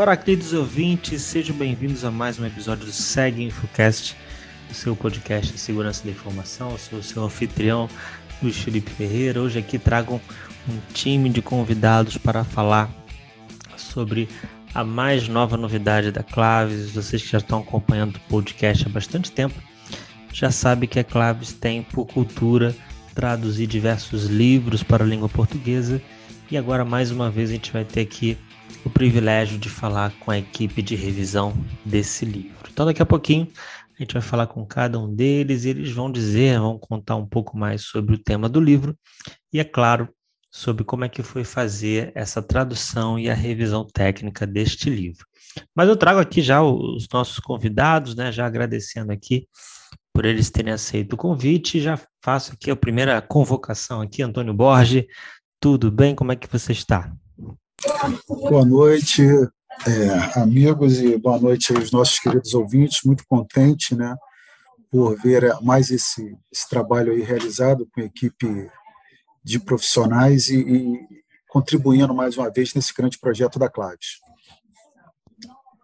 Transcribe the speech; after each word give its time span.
Olá, 0.00 0.16
queridos 0.16 0.54
ouvintes, 0.54 1.20
sejam 1.20 1.54
bem-vindos 1.54 2.06
a 2.06 2.10
mais 2.10 2.40
um 2.40 2.46
episódio 2.46 2.86
do 2.86 2.90
Segue 2.90 3.44
Infocast, 3.44 4.16
o 4.70 4.72
seu 4.72 4.96
podcast 4.96 5.52
de 5.52 5.58
segurança 5.58 6.02
da 6.02 6.10
informação. 6.10 6.70
Eu 6.70 6.78
sou 6.78 6.98
o 7.00 7.02
seu 7.02 7.22
anfitrião, 7.22 7.86
Luiz 8.42 8.56
Felipe 8.56 8.90
Ferreira. 8.90 9.42
Hoje 9.42 9.58
aqui 9.58 9.78
trago 9.78 10.18
um 10.66 10.78
time 10.94 11.28
de 11.28 11.42
convidados 11.42 12.16
para 12.16 12.44
falar 12.44 12.88
sobre 13.76 14.26
a 14.72 14.82
mais 14.82 15.28
nova 15.28 15.58
novidade 15.58 16.10
da 16.10 16.22
Claves. 16.22 16.92
Vocês 16.92 17.20
que 17.20 17.28
já 17.28 17.36
estão 17.36 17.58
acompanhando 17.58 18.16
o 18.16 18.20
podcast 18.20 18.86
há 18.86 18.88
bastante 18.88 19.30
tempo 19.30 19.60
já 20.32 20.50
sabem 20.50 20.88
que 20.88 20.98
a 20.98 21.04
Claves 21.04 21.52
tem 21.52 21.82
por 21.82 22.06
cultura 22.06 22.74
traduzir 23.14 23.66
diversos 23.66 24.24
livros 24.24 24.82
para 24.82 25.04
a 25.04 25.06
língua 25.06 25.28
portuguesa 25.28 26.00
e 26.50 26.56
agora 26.56 26.86
mais 26.86 27.10
uma 27.10 27.30
vez 27.30 27.50
a 27.50 27.52
gente 27.52 27.70
vai 27.70 27.84
ter 27.84 28.00
aqui 28.00 28.38
o 28.84 28.90
privilégio 28.90 29.58
de 29.58 29.68
falar 29.68 30.12
com 30.20 30.30
a 30.30 30.38
equipe 30.38 30.82
de 30.82 30.94
revisão 30.94 31.54
desse 31.84 32.24
livro. 32.24 32.68
Então 32.72 32.86
daqui 32.86 33.02
a 33.02 33.06
pouquinho 33.06 33.48
a 33.94 34.02
gente 34.02 34.14
vai 34.14 34.22
falar 34.22 34.46
com 34.46 34.64
cada 34.64 34.98
um 34.98 35.14
deles 35.14 35.64
e 35.64 35.70
eles 35.70 35.92
vão 35.92 36.10
dizer, 36.10 36.58
vão 36.58 36.78
contar 36.78 37.16
um 37.16 37.26
pouco 37.26 37.56
mais 37.56 37.82
sobre 37.82 38.14
o 38.14 38.18
tema 38.18 38.48
do 38.48 38.60
livro 38.60 38.96
e 39.52 39.60
é 39.60 39.64
claro, 39.64 40.08
sobre 40.50 40.82
como 40.84 41.04
é 41.04 41.08
que 41.08 41.22
foi 41.22 41.44
fazer 41.44 42.10
essa 42.14 42.42
tradução 42.42 43.18
e 43.18 43.30
a 43.30 43.34
revisão 43.34 43.86
técnica 43.86 44.46
deste 44.46 44.90
livro. 44.90 45.24
Mas 45.74 45.88
eu 45.88 45.96
trago 45.96 46.18
aqui 46.18 46.42
já 46.42 46.62
os 46.62 47.06
nossos 47.12 47.38
convidados, 47.38 48.14
né, 48.14 48.32
já 48.32 48.46
agradecendo 48.46 49.12
aqui 49.12 49.46
por 50.12 50.24
eles 50.24 50.50
terem 50.50 50.72
aceito 50.72 51.12
o 51.12 51.16
convite. 51.16 51.80
Já 51.80 51.98
faço 52.22 52.52
aqui 52.52 52.70
a 52.70 52.76
primeira 52.76 53.20
convocação 53.22 54.00
aqui, 54.00 54.22
Antônio 54.22 54.54
Borges. 54.54 55.04
Tudo 55.60 55.90
bem? 55.90 56.14
Como 56.14 56.32
é 56.32 56.36
que 56.36 56.50
você 56.50 56.72
está? 56.72 57.12
Boa 58.28 58.64
noite, 58.64 59.22
é, 59.22 60.38
amigos, 60.38 61.00
e 61.00 61.16
boa 61.16 61.38
noite 61.38 61.74
aos 61.74 61.90
nossos 61.90 62.18
queridos 62.18 62.52
ouvintes. 62.52 63.00
Muito 63.04 63.24
contente, 63.26 63.94
né, 63.94 64.14
por 64.90 65.16
ver 65.20 65.54
mais 65.62 65.90
esse, 65.90 66.36
esse 66.52 66.68
trabalho 66.68 67.12
aí 67.12 67.22
realizado 67.22 67.88
com 67.92 68.00
a 68.00 68.04
equipe 68.04 68.70
de 69.42 69.58
profissionais 69.58 70.50
e, 70.50 70.60
e 70.60 71.00
contribuindo 71.48 72.14
mais 72.14 72.36
uma 72.36 72.50
vez 72.50 72.74
nesse 72.74 72.92
grande 72.92 73.18
projeto 73.18 73.58
da 73.58 73.70
Claves. 73.70 74.18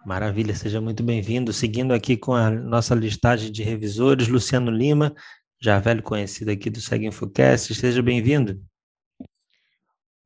Maravilha, 0.05 0.55
seja 0.55 0.81
muito 0.81 1.03
bem-vindo. 1.03 1.53
Seguindo 1.53 1.93
aqui 1.93 2.17
com 2.17 2.35
a 2.35 2.51
nossa 2.51 2.95
listagem 2.95 3.51
de 3.51 3.63
revisores, 3.63 4.29
Luciano 4.29 4.71
Lima, 4.71 5.15
já 5.61 5.81
velho 5.81 6.03
conhecido 6.03 6.51
aqui 6.51 6.69
do 6.69 6.81
Segue 6.81 7.07
Infocast, 7.07 7.75
seja 7.75 8.03
bem-vindo. 8.03 8.61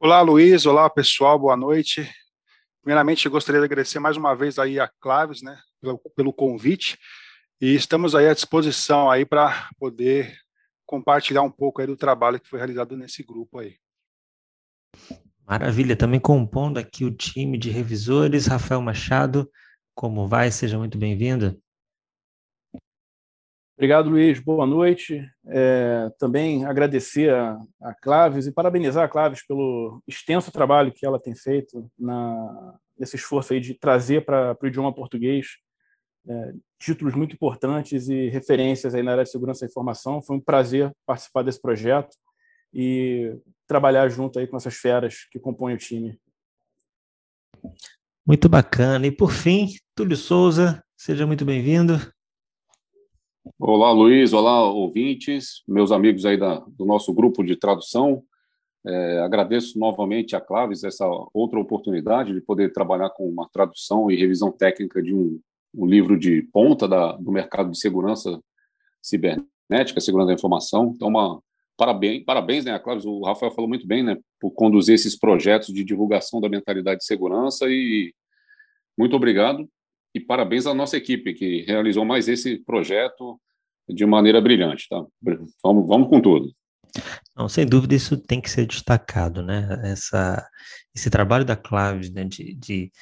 Olá, 0.03 0.23
Luiz. 0.23 0.65
Olá, 0.65 0.89
pessoal. 0.89 1.39
Boa 1.39 1.55
noite. 1.55 2.11
Primeiramente, 2.81 3.29
gostaria 3.29 3.61
de 3.61 3.67
agradecer 3.67 3.99
mais 3.99 4.17
uma 4.17 4.35
vez 4.35 4.59
aí 4.59 4.81
a 4.81 4.89
Claves, 4.99 5.43
né, 5.43 5.61
pelo, 5.79 5.99
pelo 6.17 6.33
convite. 6.33 6.99
E 7.61 7.75
estamos 7.75 8.15
aí 8.15 8.27
à 8.27 8.33
disposição 8.33 9.11
aí 9.11 9.27
para 9.27 9.69
poder 9.79 10.35
compartilhar 10.87 11.43
um 11.43 11.51
pouco 11.51 11.83
aí 11.83 11.87
do 11.87 11.99
trabalho 11.99 12.41
que 12.41 12.49
foi 12.49 12.59
realizado 12.59 12.97
nesse 12.97 13.23
grupo 13.23 13.59
aí. 13.59 13.77
Maravilha, 15.47 15.95
também 15.95 16.19
compondo 16.19 16.79
aqui 16.79 17.05
o 17.05 17.15
time 17.15 17.59
de 17.59 17.69
revisores, 17.69 18.47
Rafael 18.47 18.81
Machado, 18.81 19.51
como 19.95 20.27
vai? 20.27 20.51
Seja 20.51 20.79
muito 20.79 20.97
bem-vindo. 20.97 21.61
Obrigado, 23.81 24.11
Luiz. 24.11 24.39
Boa 24.39 24.67
noite. 24.67 25.27
É, 25.47 26.13
também 26.19 26.67
agradecer 26.67 27.33
a, 27.33 27.59
a, 27.81 27.95
Claves 27.95 28.47
e 28.47 28.53
parabenizar 28.53 29.03
a 29.03 29.09
Claves 29.09 29.47
pelo 29.47 30.03
extenso 30.07 30.53
trabalho 30.53 30.93
que 30.93 31.07
ela 31.07 31.19
tem 31.19 31.35
feito 31.35 31.91
na, 31.99 32.75
nesse 32.99 33.17
esforço 33.17 33.55
aí 33.55 33.59
de 33.59 33.73
trazer 33.73 34.23
para 34.27 34.55
o 34.63 34.67
idioma 34.67 34.95
português 34.95 35.57
é, 36.29 36.53
títulos 36.79 37.15
muito 37.15 37.35
importantes 37.35 38.11
e 38.11 38.29
referências 38.29 38.95
aí 38.95 39.03
na 39.03 39.13
área 39.13 39.25
de 39.25 39.31
segurança 39.31 39.65
da 39.65 39.71
informação. 39.71 40.21
Foi 40.21 40.37
um 40.37 40.41
prazer 40.41 40.93
participar 41.07 41.43
desse 41.43 41.63
projeto 41.63 42.15
e 42.75 43.35
trabalhar 43.67 44.11
junto 44.11 44.39
aí 44.39 44.47
com 44.47 44.59
essas 44.59 44.75
feras 44.75 45.27
que 45.33 45.41
compõem 45.41 45.77
o 45.77 45.79
time. 45.79 46.21
Muito 48.27 48.47
bacana. 48.47 49.07
E 49.07 49.11
por 49.11 49.33
fim, 49.33 49.69
Túlio 49.95 50.19
Souza, 50.19 50.85
seja 50.99 51.27
muito 51.27 51.47
bem-vindo. 51.47 51.95
Olá, 53.59 53.91
Luiz. 53.91 54.35
Olá, 54.35 54.71
ouvintes, 54.71 55.63
meus 55.67 55.91
amigos 55.91 56.27
aí 56.27 56.37
da, 56.37 56.59
do 56.69 56.85
nosso 56.85 57.13
grupo 57.15 57.43
de 57.43 57.57
tradução. 57.57 58.23
É, 58.87 59.21
agradeço 59.21 59.79
novamente 59.79 60.37
a 60.37 60.41
Claves 60.41 60.85
essa 60.85 61.07
outra 61.33 61.59
oportunidade 61.59 62.35
de 62.35 62.41
poder 62.43 62.71
trabalhar 62.71 63.09
com 63.11 63.27
uma 63.27 63.49
tradução 63.49 64.11
e 64.11 64.17
revisão 64.17 64.53
técnica 64.53 65.03
de 65.03 65.15
um, 65.15 65.41
um 65.75 65.87
livro 65.87 66.19
de 66.19 66.43
ponta 66.53 66.87
da, 66.87 67.13
do 67.13 67.33
mercado 67.33 67.71
de 67.71 67.79
segurança 67.79 68.39
cibernética, 69.01 70.01
segurança 70.01 70.29
da 70.29 70.35
informação. 70.35 70.93
Então, 70.95 71.09
uma, 71.09 71.43
parabéns, 71.79 72.25
parabéns, 72.25 72.65
né, 72.67 72.79
Claves, 72.79 73.07
o 73.07 73.23
Rafael 73.23 73.53
falou 73.53 73.69
muito 73.69 73.87
bem, 73.87 74.03
né, 74.03 74.19
por 74.39 74.51
conduzir 74.51 74.95
esses 74.95 75.19
projetos 75.19 75.73
de 75.73 75.83
divulgação 75.83 76.43
da 76.43 76.49
mentalidade 76.49 76.99
de 76.99 77.07
segurança 77.07 77.67
e 77.71 78.13
muito 78.99 79.17
obrigado 79.17 79.67
e 80.15 80.21
parabéns 80.21 80.67
à 80.67 80.75
nossa 80.75 80.97
equipe 80.97 81.35
que 81.35 81.63
realizou 81.63 82.05
mais 82.05 82.29
esse 82.29 82.59
projeto 82.59 83.41
de 83.89 84.05
maneira 84.07 84.41
brilhante, 84.41 84.87
tá? 84.89 85.05
Vamos, 85.63 85.87
vamos 85.87 86.09
com 86.09 86.21
tudo. 86.21 86.53
Não, 87.37 87.49
sem 87.49 87.67
dúvida 87.67 87.95
isso 87.95 88.17
tem 88.17 88.41
que 88.41 88.51
ser 88.51 88.67
destacado, 88.67 89.43
né? 89.43 89.81
Essa, 89.85 90.45
esse 90.95 91.09
trabalho 91.09 91.45
da 91.45 91.57
Claves, 91.57 92.11
né, 92.11 92.25
de, 92.25 92.55
de 92.55 92.93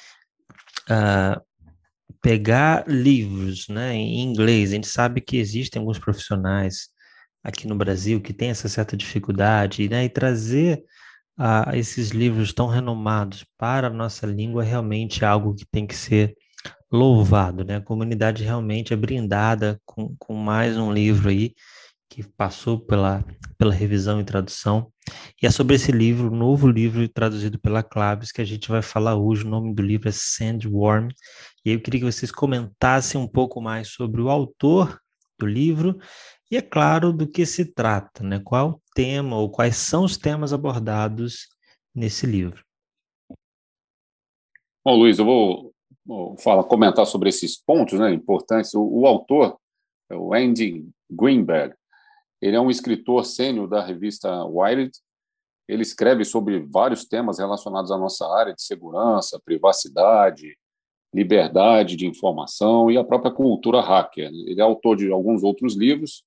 uh, 0.89 1.41
pegar 2.21 2.87
livros, 2.87 3.67
né, 3.67 3.95
em 3.95 4.21
inglês. 4.21 4.71
A 4.71 4.75
gente 4.75 4.87
sabe 4.87 5.21
que 5.21 5.37
existem 5.37 5.79
alguns 5.79 5.99
profissionais 5.99 6.89
aqui 7.43 7.67
no 7.67 7.75
Brasil 7.75 8.21
que 8.21 8.33
têm 8.33 8.49
essa 8.49 8.67
certa 8.67 8.97
dificuldade, 8.97 9.87
né, 9.89 10.05
e 10.05 10.09
trazer 10.09 10.83
uh, 11.39 11.73
esses 11.73 12.09
livros 12.09 12.53
tão 12.53 12.67
renomados 12.67 13.45
para 13.57 13.87
a 13.87 13.91
nossa 13.91 14.27
língua 14.27 14.63
é 14.63 14.67
realmente 14.67 15.23
algo 15.23 15.55
que 15.55 15.65
tem 15.65 15.87
que 15.87 15.95
ser 15.95 16.35
louvado, 16.91 17.63
né? 17.63 17.77
A 17.77 17.81
comunidade 17.81 18.43
realmente 18.43 18.93
é 18.93 18.95
brindada 18.95 19.79
com, 19.85 20.15
com 20.17 20.33
mais 20.33 20.77
um 20.77 20.91
livro 20.91 21.29
aí 21.29 21.53
que 22.09 22.23
passou 22.23 22.79
pela, 22.79 23.23
pela 23.57 23.73
revisão 23.73 24.19
e 24.19 24.23
tradução. 24.23 24.91
E 25.41 25.45
é 25.45 25.51
sobre 25.51 25.75
esse 25.75 25.91
livro, 25.91 26.31
novo 26.31 26.67
livro 26.67 27.07
traduzido 27.07 27.59
pela 27.59 27.83
Claves, 27.83 28.31
que 28.31 28.41
a 28.41 28.45
gente 28.45 28.67
vai 28.67 28.81
falar 28.81 29.15
hoje. 29.15 29.45
O 29.45 29.49
nome 29.49 29.73
do 29.73 29.81
livro 29.81 30.09
é 30.09 30.11
Sandworm. 30.11 31.09
E 31.63 31.71
eu 31.71 31.79
queria 31.79 31.99
que 31.99 32.11
vocês 32.11 32.31
comentassem 32.31 33.21
um 33.21 33.27
pouco 33.27 33.61
mais 33.61 33.89
sobre 33.89 34.21
o 34.21 34.29
autor 34.29 34.99
do 35.37 35.45
livro 35.45 35.99
e, 36.51 36.57
é 36.57 36.61
claro, 36.61 37.13
do 37.13 37.27
que 37.27 37.45
se 37.45 37.65
trata, 37.65 38.23
né? 38.23 38.41
Qual 38.43 38.69
o 38.71 38.81
tema 38.95 39.37
ou 39.37 39.49
quais 39.49 39.75
são 39.75 40.03
os 40.03 40.17
temas 40.17 40.51
abordados 40.51 41.47
nesse 41.93 42.25
livro. 42.25 42.63
Bom, 44.85 44.95
Luiz, 44.95 45.19
eu 45.19 45.25
vou, 45.25 45.68
vou 46.09 46.37
falar, 46.37 46.63
comentar 46.63 47.05
sobre 47.05 47.29
esses 47.29 47.55
pontos 47.55 47.99
né, 47.99 48.11
importantes. 48.11 48.73
O, 48.73 48.81
o 48.81 49.05
autor, 49.05 49.57
é 50.09 50.15
o 50.15 50.33
Andy 50.33 50.89
Greenberg, 51.09 51.75
ele 52.41 52.55
é 52.55 52.61
um 52.61 52.71
escritor 52.71 53.25
sênior 53.25 53.67
da 53.67 53.85
revista 53.85 54.43
Wired. 54.45 54.91
Ele 55.67 55.83
escreve 55.83 56.25
sobre 56.25 56.59
vários 56.59 57.05
temas 57.05 57.37
relacionados 57.37 57.91
à 57.91 57.97
nossa 57.97 58.25
área 58.25 58.55
de 58.55 58.63
segurança, 58.63 59.39
privacidade, 59.43 60.57
liberdade 61.13 61.95
de 61.95 62.07
informação 62.07 62.89
e 62.89 62.97
a 62.97 63.03
própria 63.03 63.31
cultura 63.31 63.81
hacker. 63.81 64.29
Ele 64.29 64.59
é 64.59 64.63
autor 64.63 64.95
de 64.95 65.11
alguns 65.11 65.43
outros 65.43 65.75
livros, 65.75 66.23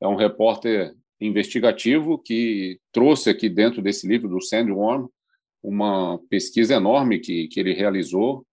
é 0.00 0.08
um 0.08 0.16
repórter 0.16 0.94
investigativo 1.20 2.16
que 2.16 2.80
trouxe 2.90 3.28
aqui 3.28 3.50
dentro 3.50 3.82
desse 3.82 4.08
livro 4.08 4.28
do 4.28 4.40
Sandworm 4.40 5.08
uma 5.62 6.18
pesquisa 6.30 6.74
enorme 6.74 7.18
que, 7.18 7.48
que 7.48 7.60
ele 7.60 7.74
realizou 7.74 8.46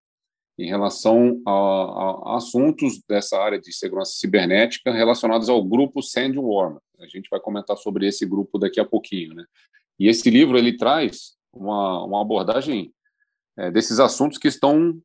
em 0.58 0.66
relação 0.66 1.40
a, 1.46 1.52
a, 1.52 2.36
assuntos 2.36 3.00
dessa 3.08 3.38
área 3.38 3.60
de 3.60 3.72
segurança 3.72 4.12
cibernética 4.16 4.92
relacionados 4.92 5.48
ao 5.48 5.62
grupo 5.62 6.02
Sandworm. 6.02 6.78
A 6.98 7.06
gente 7.06 7.28
vai 7.30 7.38
comentar 7.38 7.76
sobre 7.76 8.08
esse 8.08 8.26
grupo 8.26 8.58
daqui 8.58 8.80
a 8.80 8.84
pouquinho, 8.84 9.34
né? 9.34 9.44
E 9.98 10.08
esse 10.08 10.28
livro 10.28 10.58
ele 10.58 10.76
traz 10.76 11.36
uma, 11.52 12.04
uma 12.04 12.20
abordagem 12.20 12.92
é, 13.56 13.70
desses 13.70 14.00
assuntos 14.00 14.36
que 14.36 14.48
estão 14.48 15.00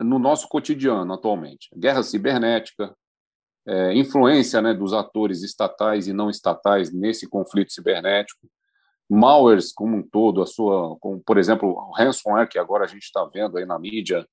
no 0.00 0.18
nosso 0.18 0.48
cotidiano 0.48 1.12
atualmente: 1.12 1.68
guerra 1.76 2.04
cibernética, 2.04 2.94
é, 3.66 3.94
influência 3.94 4.62
né, 4.62 4.72
dos 4.72 4.92
atores 4.92 5.42
estatais 5.42 6.06
e 6.06 6.12
não 6.12 6.30
estatais 6.30 6.92
nesse 6.92 7.28
conflito 7.28 7.72
cibernético, 7.72 8.48
malwares 9.08 9.72
como 9.72 9.96
um 9.96 10.02
todo, 10.02 10.40
a 10.40 10.46
sua, 10.46 10.96
como, 11.00 11.20
por 11.20 11.36
exemplo, 11.36 11.68
o 11.68 11.92
ransomware 11.92 12.48
que 12.48 12.58
agora 12.58 12.84
a 12.84 12.88
gente 12.88 13.02
está 13.02 13.24
vendo 13.24 13.56
aí 13.58 13.66
na 13.66 13.78
mídia 13.78 14.26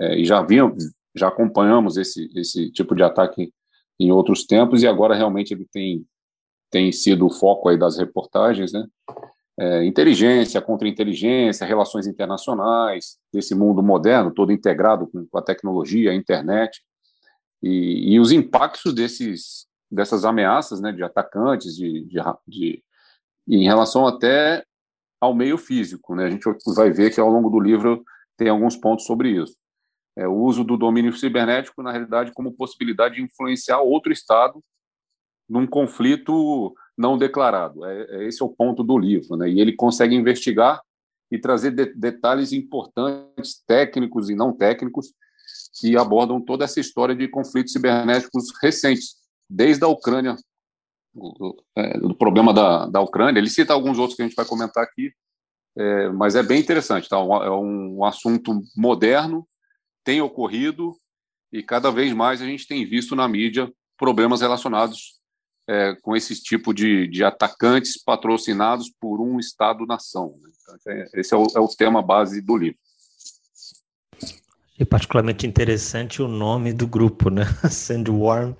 é, 0.00 0.18
e 0.18 0.24
já 0.24 0.42
vimos, 0.42 0.92
já 1.14 1.28
acompanhamos 1.28 1.96
esse 1.96 2.30
esse 2.34 2.70
tipo 2.72 2.94
de 2.94 3.02
ataque 3.02 3.52
em 3.98 4.10
outros 4.10 4.44
tempos 4.46 4.82
e 4.82 4.86
agora 4.86 5.14
realmente 5.14 5.52
ele 5.52 5.66
tem 5.72 6.04
tem 6.70 6.92
sido 6.92 7.26
o 7.26 7.30
foco 7.30 7.68
aí 7.68 7.76
das 7.76 7.98
reportagens, 7.98 8.72
né? 8.72 8.86
é, 9.60 9.84
inteligência, 9.84 10.62
contra-inteligência, 10.62 11.66
relações 11.66 12.06
internacionais, 12.06 13.18
desse 13.30 13.54
mundo 13.54 13.82
moderno, 13.82 14.32
todo 14.32 14.52
integrado 14.52 15.06
com, 15.06 15.26
com 15.26 15.38
a 15.38 15.42
tecnologia, 15.42 16.12
a 16.12 16.14
internet, 16.14 16.82
e, 17.62 18.14
e, 18.14 18.18
os 18.18 18.32
impactos 18.32 18.94
desses, 18.94 19.66
dessas 19.90 20.24
ameaças 20.24 20.80
né, 20.80 20.92
de 20.92 21.02
atacantes, 21.02 21.76
de, 21.76 22.06
de, 22.06 22.18
de, 22.48 22.82
em 23.46 23.64
relação 23.64 24.06
até 24.06 24.64
ao 25.20 25.34
meio 25.34 25.58
físico. 25.58 26.14
Né? 26.14 26.24
A 26.24 26.30
gente 26.30 26.48
vai 26.74 26.90
ver 26.90 27.12
que 27.12 27.20
ao 27.20 27.28
longo 27.28 27.50
do 27.50 27.60
livro 27.60 28.02
tem 28.38 28.48
alguns 28.48 28.78
pontos 28.78 29.04
sobre 29.04 29.28
isso. 29.30 29.54
É, 30.20 30.28
o 30.28 30.34
uso 30.34 30.62
do 30.62 30.76
domínio 30.76 31.14
cibernético, 31.14 31.82
na 31.82 31.90
realidade, 31.90 32.32
como 32.34 32.52
possibilidade 32.52 33.14
de 33.14 33.22
influenciar 33.22 33.80
outro 33.80 34.12
Estado 34.12 34.62
num 35.48 35.66
conflito 35.66 36.74
não 36.96 37.16
declarado. 37.16 37.86
É, 37.86 38.02
é, 38.02 38.28
esse 38.28 38.42
é 38.42 38.44
o 38.44 38.50
ponto 38.50 38.84
do 38.84 38.98
livro, 38.98 39.34
né? 39.38 39.48
E 39.48 39.58
ele 39.58 39.72
consegue 39.72 40.14
investigar 40.14 40.82
e 41.32 41.38
trazer 41.38 41.70
de, 41.70 41.86
detalhes 41.94 42.52
importantes, 42.52 43.64
técnicos 43.66 44.28
e 44.28 44.34
não 44.34 44.52
técnicos, 44.52 45.10
que 45.80 45.96
abordam 45.96 46.38
toda 46.38 46.66
essa 46.66 46.80
história 46.80 47.14
de 47.14 47.26
conflitos 47.26 47.72
cibernéticos 47.72 48.52
recentes, 48.62 49.14
desde 49.48 49.82
a 49.84 49.88
Ucrânia, 49.88 50.36
é, 51.76 51.98
do 51.98 52.14
problema 52.14 52.52
da, 52.52 52.84
da 52.86 53.00
Ucrânia. 53.00 53.40
Ele 53.40 53.48
cita 53.48 53.72
alguns 53.72 53.98
outros 53.98 54.16
que 54.16 54.22
a 54.22 54.26
gente 54.26 54.36
vai 54.36 54.44
comentar 54.44 54.84
aqui, 54.84 55.10
é, 55.78 56.10
mas 56.10 56.34
é 56.34 56.42
bem 56.42 56.60
interessante. 56.60 57.08
Tá? 57.08 57.16
É 57.16 57.50
um 57.50 58.04
assunto 58.04 58.60
moderno, 58.76 59.46
tem 60.10 60.20
ocorrido 60.20 60.96
e 61.52 61.62
cada 61.62 61.88
vez 61.88 62.12
mais 62.12 62.42
a 62.42 62.44
gente 62.44 62.66
tem 62.66 62.84
visto 62.84 63.14
na 63.14 63.28
mídia 63.28 63.72
problemas 63.96 64.40
relacionados 64.40 65.20
é, 65.68 65.94
com 66.02 66.16
esse 66.16 66.42
tipo 66.42 66.74
de, 66.74 67.06
de 67.06 67.22
atacantes 67.22 67.96
patrocinados 68.02 68.90
por 69.00 69.20
um 69.20 69.38
Estado-nação. 69.38 70.34
Né? 70.42 70.50
Então, 70.60 70.92
é, 70.92 71.08
esse 71.14 71.32
é 71.32 71.36
o, 71.36 71.46
é 71.54 71.60
o 71.60 71.68
tema 71.68 72.02
base 72.02 72.40
do 72.40 72.56
livro. 72.56 72.78
Achei 74.72 74.84
particularmente 74.84 75.46
interessante 75.46 76.20
o 76.20 76.26
nome 76.26 76.72
do 76.72 76.88
grupo, 76.88 77.30
né? 77.30 77.44
Sandworm, 77.70 78.54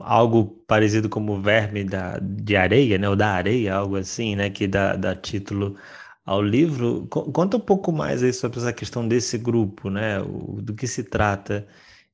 algo 0.00 0.62
parecido 0.66 1.08
como 1.08 1.40
verme 1.40 1.82
da, 1.82 2.18
de 2.18 2.56
areia, 2.56 2.98
né? 2.98 3.08
Ou 3.08 3.16
da 3.16 3.30
areia, 3.30 3.76
algo 3.76 3.96
assim, 3.96 4.36
né? 4.36 4.50
Que 4.50 4.66
dá, 4.66 4.96
dá 4.96 5.16
título 5.16 5.78
ao 6.28 6.42
livro. 6.42 7.06
Conta 7.08 7.56
um 7.56 7.60
pouco 7.60 7.90
mais 7.90 8.22
aí 8.22 8.34
sobre 8.34 8.58
essa 8.58 8.70
questão 8.70 9.08
desse 9.08 9.38
grupo, 9.38 9.88
né? 9.88 10.20
O, 10.20 10.60
do 10.60 10.74
que 10.74 10.86
se 10.86 11.02
trata 11.02 11.66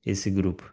esse 0.07 0.31
grupo. 0.31 0.73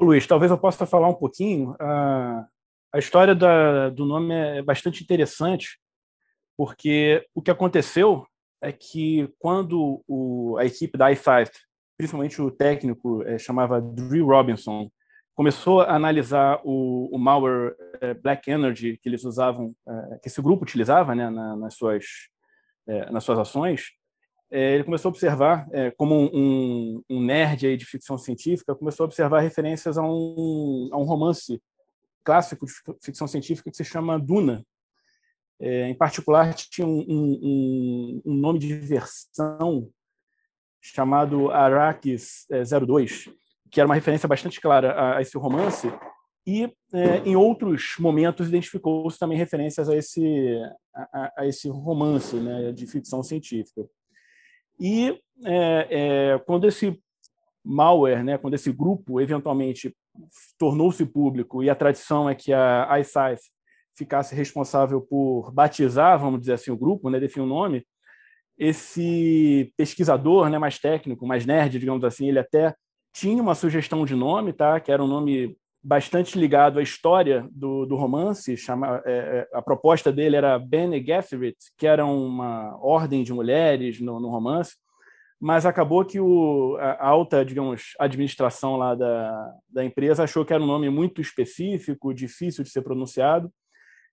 Luiz, 0.00 0.26
talvez 0.26 0.50
eu 0.50 0.56
possa 0.56 0.86
falar 0.86 1.08
um 1.08 1.14
pouquinho. 1.14 1.76
A, 1.78 2.48
história 2.98 3.34
da, 3.34 3.90
do 3.90 4.06
nome 4.06 4.32
é 4.34 4.62
bastante 4.62 5.02
interessante, 5.04 5.78
porque 6.56 7.26
o 7.34 7.42
que 7.42 7.50
aconteceu 7.50 8.26
é 8.62 8.72
que 8.72 9.28
quando 9.38 10.02
o, 10.08 10.56
a 10.58 10.64
equipe 10.64 10.96
da 10.96 11.10
i5, 11.10 11.50
principalmente 11.98 12.40
o 12.40 12.50
técnico, 12.50 13.22
é, 13.24 13.36
chamava 13.38 13.82
Drew 13.82 14.28
Robinson, 14.28 14.90
começou 15.36 15.82
a 15.82 15.94
analisar 15.94 16.60
o, 16.64 17.14
o 17.14 17.18
malware 17.18 17.76
é, 18.00 18.14
Black 18.14 18.50
Energy 18.50 18.98
que 19.00 19.08
eles 19.08 19.22
usavam, 19.22 19.76
é, 19.86 20.18
que 20.18 20.28
esse 20.28 20.40
grupo 20.40 20.64
utilizava 20.64 21.14
né, 21.14 21.28
na, 21.28 21.54
nas, 21.54 21.74
suas, 21.74 22.04
é, 22.88 23.10
nas 23.12 23.22
suas 23.22 23.38
ações, 23.38 23.92
ele 24.48 24.84
começou 24.84 25.08
a 25.08 25.12
observar, 25.12 25.66
como 25.96 26.14
um, 26.32 27.02
um, 27.10 27.20
nerd 27.20 27.66
aí 27.66 27.76
de 27.76 27.84
ficção 27.84 28.16
científica, 28.16 28.76
começou 28.76 29.02
a 29.02 29.08
observar 29.08 29.40
referências 29.40 29.98
a 29.98 30.02
um, 30.02 30.88
a 30.92 30.96
um 30.96 31.02
romance 31.02 31.60
clássico 32.22 32.64
de 32.64 32.72
ficção 33.02 33.26
científica 33.26 33.68
que 33.68 33.76
se 33.76 33.84
chama 33.84 34.20
Duna. 34.20 34.64
Em 35.60 35.96
particular, 35.96 36.54
tinha 36.54 36.86
um, 36.86 37.04
um, 37.08 38.22
um, 38.24 38.34
nome 38.34 38.60
de 38.60 38.72
versão 38.72 39.90
chamado 40.80 41.50
Arrakis 41.50 42.46
02, 42.86 43.28
que 43.70 43.80
era 43.80 43.86
uma 43.86 43.94
referência 43.94 44.28
bastante 44.28 44.60
clara 44.60 44.92
a, 44.92 45.16
a 45.18 45.22
esse 45.22 45.36
romance, 45.36 45.90
e 46.46 46.72
é, 46.92 47.18
em 47.24 47.34
outros 47.34 47.96
momentos 47.98 48.48
identificou-se 48.48 49.18
também 49.18 49.36
referências 49.36 49.88
a 49.88 49.96
esse, 49.96 50.56
a, 50.94 51.32
a 51.38 51.46
esse 51.46 51.68
romance 51.68 52.36
né, 52.36 52.72
de 52.72 52.86
ficção 52.86 53.22
científica. 53.22 53.84
E 54.78 55.18
é, 55.44 55.88
é, 55.90 56.38
quando 56.46 56.68
esse 56.68 57.00
malware, 57.64 58.22
né, 58.22 58.38
quando 58.38 58.54
esse 58.54 58.70
grupo 58.70 59.20
eventualmente 59.20 59.92
tornou-se 60.56 61.04
público 61.04 61.64
e 61.64 61.68
a 61.68 61.74
tradição 61.74 62.30
é 62.30 62.34
que 62.34 62.52
a 62.52 62.96
iSize 63.00 63.50
ficasse 63.96 64.34
responsável 64.34 65.00
por 65.00 65.50
batizar, 65.52 66.18
vamos 66.18 66.40
dizer 66.40 66.52
assim, 66.52 66.70
o 66.70 66.76
grupo, 66.76 67.10
né, 67.10 67.18
definir 67.18 67.42
o 67.42 67.46
um 67.46 67.48
nome, 67.48 67.84
esse 68.56 69.72
pesquisador, 69.76 70.48
né, 70.48 70.58
mais 70.58 70.78
técnico, 70.78 71.26
mais 71.26 71.44
nerd, 71.44 71.78
digamos 71.78 72.04
assim, 72.04 72.28
ele 72.28 72.38
até 72.38 72.74
tinha 73.16 73.42
uma 73.42 73.54
sugestão 73.54 74.04
de 74.04 74.14
nome, 74.14 74.52
tá, 74.52 74.78
que 74.78 74.92
era 74.92 75.02
um 75.02 75.06
nome 75.06 75.56
bastante 75.82 76.38
ligado 76.38 76.78
à 76.78 76.82
história 76.82 77.48
do, 77.50 77.86
do 77.86 77.96
romance. 77.96 78.58
Chama, 78.58 79.02
é, 79.06 79.46
é, 79.52 79.56
a 79.56 79.62
proposta 79.62 80.12
dele 80.12 80.36
era 80.36 80.58
Bene 80.58 81.02
Gesserit, 81.02 81.56
que 81.78 81.86
era 81.86 82.04
uma 82.04 82.76
ordem 82.78 83.22
de 83.22 83.32
mulheres 83.32 84.00
no, 84.02 84.20
no 84.20 84.28
romance, 84.28 84.76
mas 85.40 85.64
acabou 85.64 86.04
que 86.04 86.20
o, 86.20 86.76
a 86.78 87.08
alta, 87.08 87.42
digamos, 87.42 87.94
administração 87.98 88.76
lá 88.76 88.94
da, 88.94 89.54
da 89.66 89.82
empresa 89.82 90.24
achou 90.24 90.44
que 90.44 90.52
era 90.52 90.62
um 90.62 90.66
nome 90.66 90.90
muito 90.90 91.22
específico, 91.22 92.12
difícil 92.12 92.62
de 92.62 92.70
ser 92.70 92.82
pronunciado, 92.82 93.50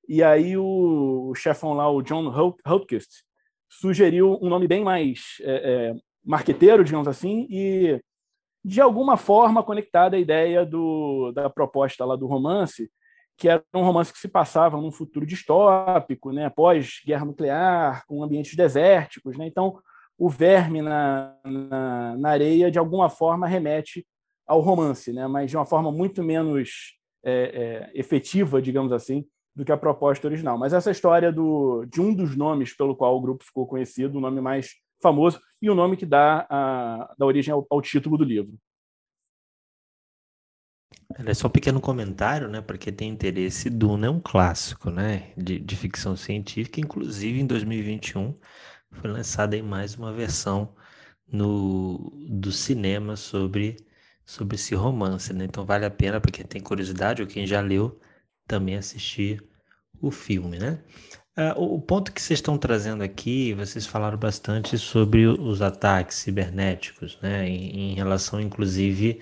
e 0.07 0.23
aí 0.23 0.55
o, 0.55 1.27
o 1.29 1.35
chefão 1.35 1.73
lá, 1.73 1.91
o 1.91 2.01
John 2.01 2.29
Holtkist, 2.65 3.25
sugeriu 3.69 4.39
um 4.41 4.47
nome 4.47 4.65
bem 4.65 4.81
mais 4.81 5.41
é, 5.41 5.91
é, 5.91 5.95
marqueteiro, 6.23 6.85
digamos 6.85 7.07
assim, 7.07 7.47
e 7.49 8.01
de 8.63 8.79
alguma 8.79 9.17
forma 9.17 9.61
conectada 9.61 10.15
à 10.15 10.19
ideia 10.19 10.65
do, 10.65 11.31
da 11.33 11.49
proposta 11.49 12.05
lá 12.05 12.15
do 12.15 12.25
romance, 12.25 12.89
que 13.37 13.49
era 13.49 13.63
um 13.73 13.83
romance 13.83 14.13
que 14.13 14.19
se 14.19 14.27
passava 14.27 14.77
num 14.77 14.91
futuro 14.91 15.25
distópico, 15.25 16.31
né, 16.31 16.49
pós-guerra 16.49 17.25
nuclear, 17.25 18.05
com 18.07 18.23
ambientes 18.23 18.55
desérticos. 18.55 19.37
Né? 19.37 19.47
Então, 19.47 19.77
o 20.17 20.29
verme 20.29 20.81
na, 20.81 21.35
na, 21.43 22.15
na, 22.17 22.29
areia, 22.29 22.71
de 22.71 22.79
alguma 22.79 23.09
forma, 23.09 23.47
remete 23.47 24.05
ao 24.47 24.61
romance, 24.61 25.11
né? 25.11 25.27
mas 25.27 25.49
de 25.49 25.57
uma 25.57 25.65
forma 25.65 25.91
muito 25.91 26.23
menos 26.23 26.97
é, 27.23 27.89
é, 27.93 27.99
efetiva, 27.99 28.61
digamos 28.61 28.91
assim, 28.91 29.25
do 29.55 29.65
que 29.65 29.71
a 29.71 29.77
proposta 29.77 30.27
original. 30.27 30.57
Mas 30.57 30.73
essa 30.73 30.91
história 30.91 31.31
do, 31.31 31.85
de 31.85 32.01
um 32.01 32.13
dos 32.13 32.35
nomes 32.35 32.75
pelo 32.75 32.95
qual 32.95 33.17
o 33.17 33.21
grupo 33.21 33.43
ficou 33.43 33.67
conhecido, 33.67 34.17
o 34.17 34.21
nome 34.21 34.41
mais 34.41 34.75
famoso 35.03 35.39
e 35.61 35.69
o 35.69 35.75
nome 35.75 35.97
que 35.97 36.05
dá, 36.05 36.47
a, 36.49 37.13
dá 37.17 37.25
origem 37.25 37.53
ao, 37.53 37.67
ao 37.69 37.81
título 37.81 38.17
do 38.17 38.23
livro. 38.23 38.57
É 41.25 41.33
só 41.33 41.47
um 41.47 41.51
pequeno 41.51 41.79
comentário, 41.79 42.47
né? 42.47 42.61
Porque 42.61 42.91
tem 42.91 43.09
interesse. 43.09 43.69
Duna 43.69 44.07
é 44.07 44.09
um 44.09 44.19
clássico, 44.19 44.89
né? 44.89 45.31
De, 45.37 45.59
de 45.59 45.75
ficção 45.75 46.15
científica. 46.15 46.79
Inclusive, 46.79 47.39
em 47.39 47.45
2021, 47.45 48.37
foi 48.91 49.09
lançada 49.09 49.55
em 49.55 49.61
mais 49.61 49.95
uma 49.95 50.11
versão 50.11 50.75
no, 51.27 52.11
do 52.29 52.51
cinema 52.51 53.15
sobre, 53.15 53.77
sobre 54.25 54.55
esse 54.55 54.75
romance, 54.75 55.33
né? 55.33 55.45
Então, 55.45 55.65
vale 55.65 55.85
a 55.85 55.91
pena, 55.91 56.19
porque 56.21 56.43
tem 56.43 56.61
curiosidade, 56.61 57.21
ou 57.21 57.27
quem 57.27 57.45
já 57.45 57.61
leu, 57.61 57.99
também 58.47 58.75
assistir 58.75 59.43
o 60.01 60.11
filme, 60.11 60.59
né? 60.59 60.83
Uh, 61.35 61.75
o 61.75 61.81
ponto 61.81 62.11
que 62.11 62.21
vocês 62.21 62.37
estão 62.37 62.57
trazendo 62.59 63.03
aqui, 63.03 63.53
vocês 63.53 63.87
falaram 63.87 64.17
bastante 64.17 64.77
sobre 64.77 65.25
os 65.25 65.63
ataques 65.63 66.17
cibernéticos, 66.17 67.17
né, 67.23 67.49
em, 67.49 67.91
em 67.91 67.95
relação, 67.95 68.39
inclusive, 68.39 69.19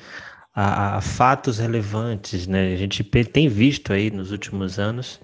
a, 0.54 0.98
a, 0.98 1.02
fatos 1.02 1.60
relevantes, 1.60 2.48
né? 2.48 2.74
A 2.74 2.76
gente 2.76 3.02
tem 3.04 3.48
visto 3.48 3.94
aí 3.94 4.12
nos 4.12 4.32
últimos 4.32 4.78
anos 4.78 5.22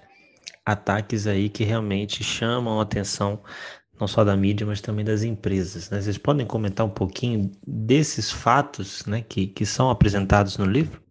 ataques 0.64 1.26
aí 1.26 1.48
que 1.48 1.64
realmente 1.64 2.22
chamam 2.22 2.78
a 2.78 2.82
atenção 2.82 3.42
não 4.00 4.06
só 4.06 4.24
da 4.24 4.36
mídia, 4.36 4.66
mas 4.66 4.80
também 4.80 5.04
das 5.04 5.22
empresas. 5.22 5.90
Né? 5.90 6.00
Vocês 6.00 6.18
podem 6.18 6.46
comentar 6.46 6.86
um 6.86 6.90
pouquinho 6.90 7.50
desses 7.66 8.30
fatos, 8.30 9.04
né, 9.06 9.22
que, 9.22 9.46
que 9.46 9.66
são 9.66 9.90
apresentados 9.90 10.56
no 10.56 10.64
livro? 10.64 11.02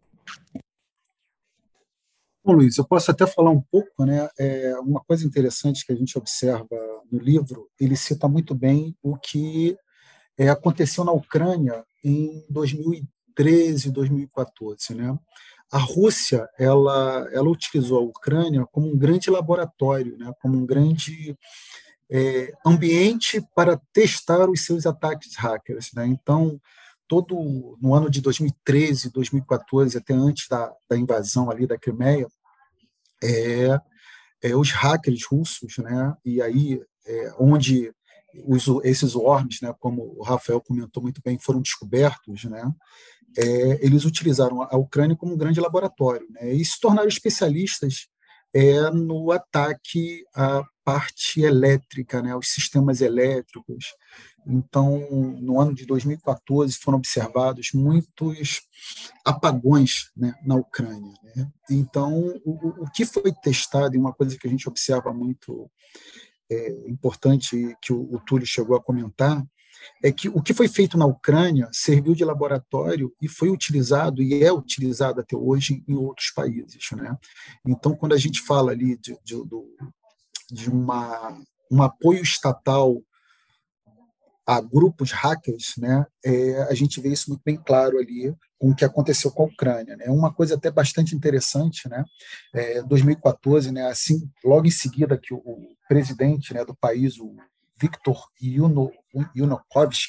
Bom, 2.47 2.53
Luiz, 2.53 2.77
eu 2.77 2.87
posso 2.87 3.11
até 3.11 3.27
falar 3.27 3.51
um 3.51 3.59
pouco, 3.59 4.05
né? 4.05 4.29
É 4.39 4.73
uma 4.79 5.01
coisa 5.01 5.27
interessante 5.27 5.85
que 5.85 5.91
a 5.91 5.95
gente 5.97 6.17
observa 6.17 6.65
no 7.11 7.19
livro, 7.19 7.67
ele 7.77 7.97
cita 7.97 8.25
muito 8.25 8.55
bem 8.55 8.95
o 9.03 9.17
que 9.17 9.77
é, 10.37 10.47
aconteceu 10.47 11.03
na 11.03 11.11
Ucrânia 11.11 11.83
em 12.01 12.45
2013, 12.49 13.91
2014, 13.91 14.95
né? 14.95 15.19
A 15.69 15.77
Rússia, 15.77 16.47
ela, 16.57 17.27
ela 17.33 17.49
utilizou 17.49 17.99
a 17.99 18.03
Ucrânia 18.03 18.65
como 18.71 18.87
um 18.87 18.97
grande 18.97 19.29
laboratório, 19.29 20.17
né? 20.17 20.31
Como 20.41 20.57
um 20.57 20.65
grande 20.65 21.37
é, 22.09 22.53
ambiente 22.65 23.45
para 23.53 23.77
testar 23.91 24.49
os 24.49 24.63
seus 24.63 24.85
ataques 24.85 25.35
hackers, 25.35 25.91
né? 25.93 26.07
Então, 26.07 26.61
todo 27.07 27.77
no 27.81 27.93
ano 27.93 28.09
de 28.09 28.21
2013, 28.21 29.11
2014, 29.11 29.97
até 29.97 30.13
antes 30.13 30.47
da, 30.47 30.73
da 30.89 30.97
invasão 30.97 31.49
ali 31.49 31.65
da 31.65 31.77
Crimeia, 31.77 32.27
é, 33.23 33.79
é, 34.41 34.55
os 34.55 34.71
hackers 34.71 35.25
russos, 35.25 35.77
né? 35.77 36.15
E 36.23 36.41
aí 36.41 36.81
é, 37.05 37.33
onde 37.39 37.91
os, 38.45 38.67
esses 38.83 39.15
worms, 39.15 39.59
né, 39.61 39.73
como 39.79 40.13
o 40.17 40.23
Rafael 40.23 40.61
comentou 40.61 41.01
muito 41.01 41.21
bem, 41.23 41.39
foram 41.39 41.61
descobertos, 41.61 42.43
né? 42.45 42.71
É, 43.37 43.85
eles 43.85 44.05
utilizaram 44.05 44.61
a 44.61 44.75
Ucrânia 44.77 45.15
como 45.15 45.33
um 45.33 45.37
grande 45.37 45.59
laboratório, 45.59 46.27
né? 46.31 46.53
E 46.53 46.63
se 46.63 46.79
tornaram 46.79 47.07
especialistas 47.07 48.07
é, 48.53 48.89
no 48.91 49.31
ataque 49.31 50.23
à 50.33 50.63
parte 50.83 51.41
elétrica, 51.41 52.21
né, 52.21 52.31
aos 52.31 52.47
sistemas 52.47 53.01
elétricos. 53.01 53.93
Então, 54.49 54.99
no 55.41 55.59
ano 55.59 55.75
de 55.75 55.85
2014 55.85 56.77
foram 56.77 56.97
observados 56.97 57.71
muitos 57.73 58.61
apagões 59.25 60.09
né, 60.15 60.33
na 60.45 60.55
Ucrânia. 60.55 61.13
Né? 61.35 61.51
Então, 61.69 62.33
o, 62.45 62.83
o, 62.83 62.91
que 62.91 63.05
foi 63.05 63.33
testado 63.43 63.95
e 63.95 63.99
uma 63.99 64.13
coisa 64.13 64.37
que 64.37 64.47
a 64.47 64.49
gente 64.49 64.67
observa 64.69 65.13
muito 65.13 65.69
é, 66.49 66.89
importante 66.89 67.75
que 67.81 67.91
o, 67.91 68.15
o 68.15 68.19
Túlio 68.21 68.47
chegou 68.47 68.77
a 68.77 68.81
comentar 68.81 69.45
é 70.03 70.11
que 70.11 70.29
o 70.29 70.41
que 70.41 70.53
foi 70.53 70.67
feito 70.67 70.97
na 70.97 71.05
Ucrânia 71.05 71.69
serviu 71.71 72.13
de 72.15 72.23
laboratório 72.23 73.13
e 73.21 73.27
foi 73.27 73.49
utilizado 73.49 74.21
e 74.21 74.43
é 74.43 74.51
utilizado 74.51 75.19
até 75.19 75.35
hoje 75.35 75.83
em 75.87 75.95
outros 75.95 76.31
países. 76.31 76.89
Né? 76.93 77.15
Então, 77.65 77.95
quando 77.95 78.13
a 78.13 78.17
gente 78.17 78.41
fala 78.41 78.71
ali 78.71 78.97
de, 78.97 79.17
de, 79.23 79.35
de 80.51 80.69
uma, 80.69 81.37
um 81.71 81.81
apoio 81.81 82.21
estatal 82.21 83.01
a 84.47 84.61
grupos 84.61 85.11
hackers, 85.11 85.73
né, 85.77 86.05
é, 86.23 86.63
a 86.69 86.73
gente 86.73 87.01
vê 87.01 87.09
isso 87.09 87.29
muito 87.29 87.41
bem 87.43 87.57
claro 87.57 87.97
ali 87.97 88.33
com 88.57 88.69
o 88.69 88.75
que 88.75 88.85
aconteceu 88.85 89.29
com 89.29 89.43
a 89.43 89.47
Ucrânia. 89.47 89.97
Né? 89.97 90.05
Uma 90.07 90.33
coisa 90.33 90.55
até 90.55 90.71
bastante 90.71 91.13
interessante, 91.13 91.89
né, 91.89 92.05
é, 92.53 92.81
2014, 92.83 93.73
né, 93.73 93.87
assim, 93.87 94.31
logo 94.45 94.65
em 94.65 94.71
seguida 94.71 95.17
que 95.17 95.33
o, 95.33 95.37
o 95.37 95.75
presidente 95.89 96.53
né, 96.53 96.63
do 96.63 96.73
país, 96.73 97.19
o 97.19 97.35
Viktor 97.77 98.17
Yanukovych, 99.35 100.07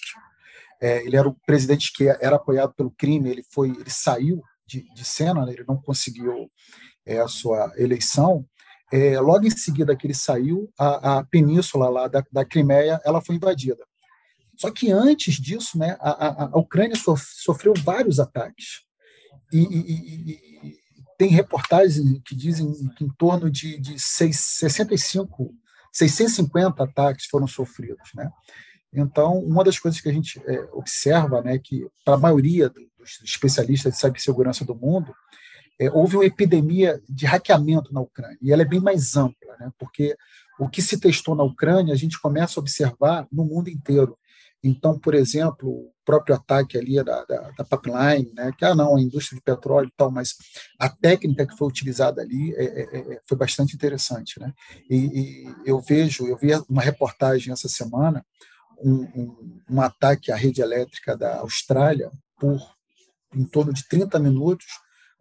é, 0.80 1.04
ele 1.04 1.16
era 1.16 1.28
o 1.28 1.37
presidente 1.45 1.92
que 1.92 2.09
era 2.09 2.37
apoiado 2.37 2.73
pelo 2.75 2.92
crime, 2.92 3.28
ele 3.28 3.42
foi, 3.50 3.71
ele 3.71 3.90
saiu 3.90 4.40
de, 4.64 4.88
de 4.95 5.04
cena, 5.04 5.45
né, 5.45 5.52
ele 5.52 5.64
não 5.66 5.83
conseguiu 5.83 6.49
é, 7.04 7.18
a 7.18 7.26
sua 7.26 7.73
eleição, 7.76 8.47
é, 8.92 9.18
logo 9.18 9.45
em 9.45 9.50
seguida 9.50 9.97
que 9.97 10.07
ele 10.07 10.14
saiu, 10.14 10.71
a, 10.78 11.18
a 11.18 11.25
península 11.25 11.88
lá 11.88 12.07
da, 12.07 12.23
da 12.30 12.45
Crimeia 12.45 13.00
ela 13.04 13.21
foi 13.21 13.35
invadida. 13.35 13.88
Só 14.58 14.72
que 14.72 14.90
antes 14.90 15.36
disso, 15.36 15.78
né, 15.78 15.96
a, 16.00 16.10
a, 16.10 16.44
a 16.52 16.58
Ucrânia 16.58 16.96
sofreu 16.96 17.72
vários 17.74 18.18
ataques. 18.18 18.82
E, 19.52 19.60
e, 19.60 20.32
e, 20.32 20.78
tem 21.16 21.30
reportagens 21.30 22.20
que 22.24 22.34
dizem 22.34 22.72
que 22.96 23.04
em 23.04 23.08
torno 23.16 23.50
de, 23.50 23.78
de 23.78 23.98
65, 23.98 25.54
650 25.92 26.82
ataques 26.82 27.26
foram 27.26 27.46
sofridos. 27.46 28.10
Né? 28.14 28.30
Então, 28.92 29.38
uma 29.38 29.62
das 29.62 29.78
coisas 29.78 30.00
que 30.00 30.08
a 30.08 30.12
gente 30.12 30.40
é, 30.46 30.68
observa, 30.72 31.40
né, 31.40 31.58
que 31.58 31.86
para 32.04 32.14
a 32.14 32.18
maioria 32.18 32.68
dos 32.68 33.20
especialistas 33.24 33.94
de 33.94 34.00
cibersegurança 34.00 34.64
do 34.64 34.74
mundo, 34.74 35.14
é, 35.80 35.90
houve 35.90 36.16
uma 36.16 36.26
epidemia 36.26 37.00
de 37.08 37.26
hackeamento 37.26 37.92
na 37.92 38.00
Ucrânia, 38.00 38.38
e 38.42 38.52
ela 38.52 38.62
é 38.62 38.64
bem 38.64 38.80
mais 38.80 39.16
ampla, 39.16 39.56
né, 39.60 39.70
porque 39.78 40.16
o 40.58 40.68
que 40.68 40.82
se 40.82 40.98
testou 40.98 41.36
na 41.36 41.44
Ucrânia, 41.44 41.94
a 41.94 41.96
gente 41.96 42.20
começa 42.20 42.58
a 42.58 42.62
observar 42.62 43.28
no 43.30 43.44
mundo 43.44 43.70
inteiro. 43.70 44.18
Então, 44.62 44.98
por 44.98 45.14
exemplo, 45.14 45.68
o 45.68 45.92
próprio 46.04 46.34
ataque 46.34 46.76
ali 46.76 46.96
da, 46.96 47.24
da, 47.24 47.50
da 47.56 47.64
pipeline, 47.64 48.32
né, 48.34 48.50
que, 48.56 48.64
ah, 48.64 48.74
não, 48.74 48.96
a 48.96 49.00
indústria 49.00 49.36
de 49.36 49.44
petróleo 49.44 49.88
e 49.88 49.96
tal, 49.96 50.10
mas 50.10 50.34
a 50.78 50.88
técnica 50.88 51.46
que 51.46 51.56
foi 51.56 51.68
utilizada 51.68 52.22
ali 52.22 52.52
é, 52.56 52.64
é, 52.64 53.14
é, 53.14 53.20
foi 53.26 53.38
bastante 53.38 53.74
interessante. 53.74 54.40
Né? 54.40 54.52
E, 54.90 54.96
e, 54.96 55.54
eu 55.64 55.80
vejo, 55.80 56.26
eu 56.26 56.36
vi 56.36 56.48
uma 56.68 56.82
reportagem 56.82 57.52
essa 57.52 57.68
semana, 57.68 58.24
um, 58.82 59.02
um, 59.02 59.60
um 59.70 59.80
ataque 59.80 60.32
à 60.32 60.36
rede 60.36 60.60
elétrica 60.60 61.16
da 61.16 61.38
Austrália 61.38 62.10
por 62.38 62.58
em 63.34 63.44
torno 63.44 63.72
de 63.72 63.86
30 63.86 64.18
minutos, 64.18 64.66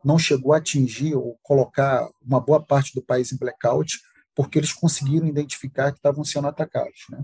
não 0.04 0.18
chegou 0.18 0.54
a 0.54 0.58
atingir 0.58 1.16
ou 1.16 1.38
colocar 1.44 2.08
uma 2.26 2.40
boa 2.40 2.64
parte 2.64 2.94
do 2.94 3.02
país 3.02 3.32
em 3.32 3.38
blackout, 3.38 4.00
porque 4.36 4.58
eles 4.58 4.72
conseguiram 4.72 5.28
identificar 5.28 5.92
que 5.92 5.98
estavam 5.98 6.24
sendo 6.24 6.48
atacados. 6.48 7.06
Né? 7.10 7.20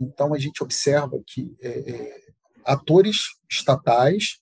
Então, 0.00 0.32
a 0.32 0.38
gente 0.38 0.62
observa 0.62 1.20
que 1.26 1.54
é, 1.60 1.68
é, 1.68 2.20
atores 2.64 3.18
estatais 3.50 4.40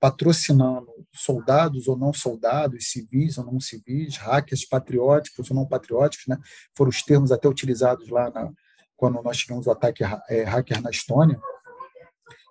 patrocinando 0.00 0.90
soldados 1.14 1.86
ou 1.86 1.96
não 1.96 2.12
soldados, 2.12 2.90
civis 2.90 3.38
ou 3.38 3.44
não 3.44 3.60
civis, 3.60 4.16
hackers 4.16 4.64
patrióticos 4.64 5.50
ou 5.50 5.56
não 5.56 5.66
patrióticos, 5.66 6.26
né? 6.26 6.38
foram 6.76 6.90
os 6.90 7.02
termos 7.02 7.30
até 7.30 7.48
utilizados 7.48 8.08
lá 8.08 8.30
na, 8.30 8.50
quando 8.96 9.22
nós 9.22 9.38
tivemos 9.38 9.66
o 9.66 9.70
ataque 9.70 10.04
é, 10.28 10.42
hacker 10.42 10.80
na 10.80 10.90
Estônia, 10.90 11.40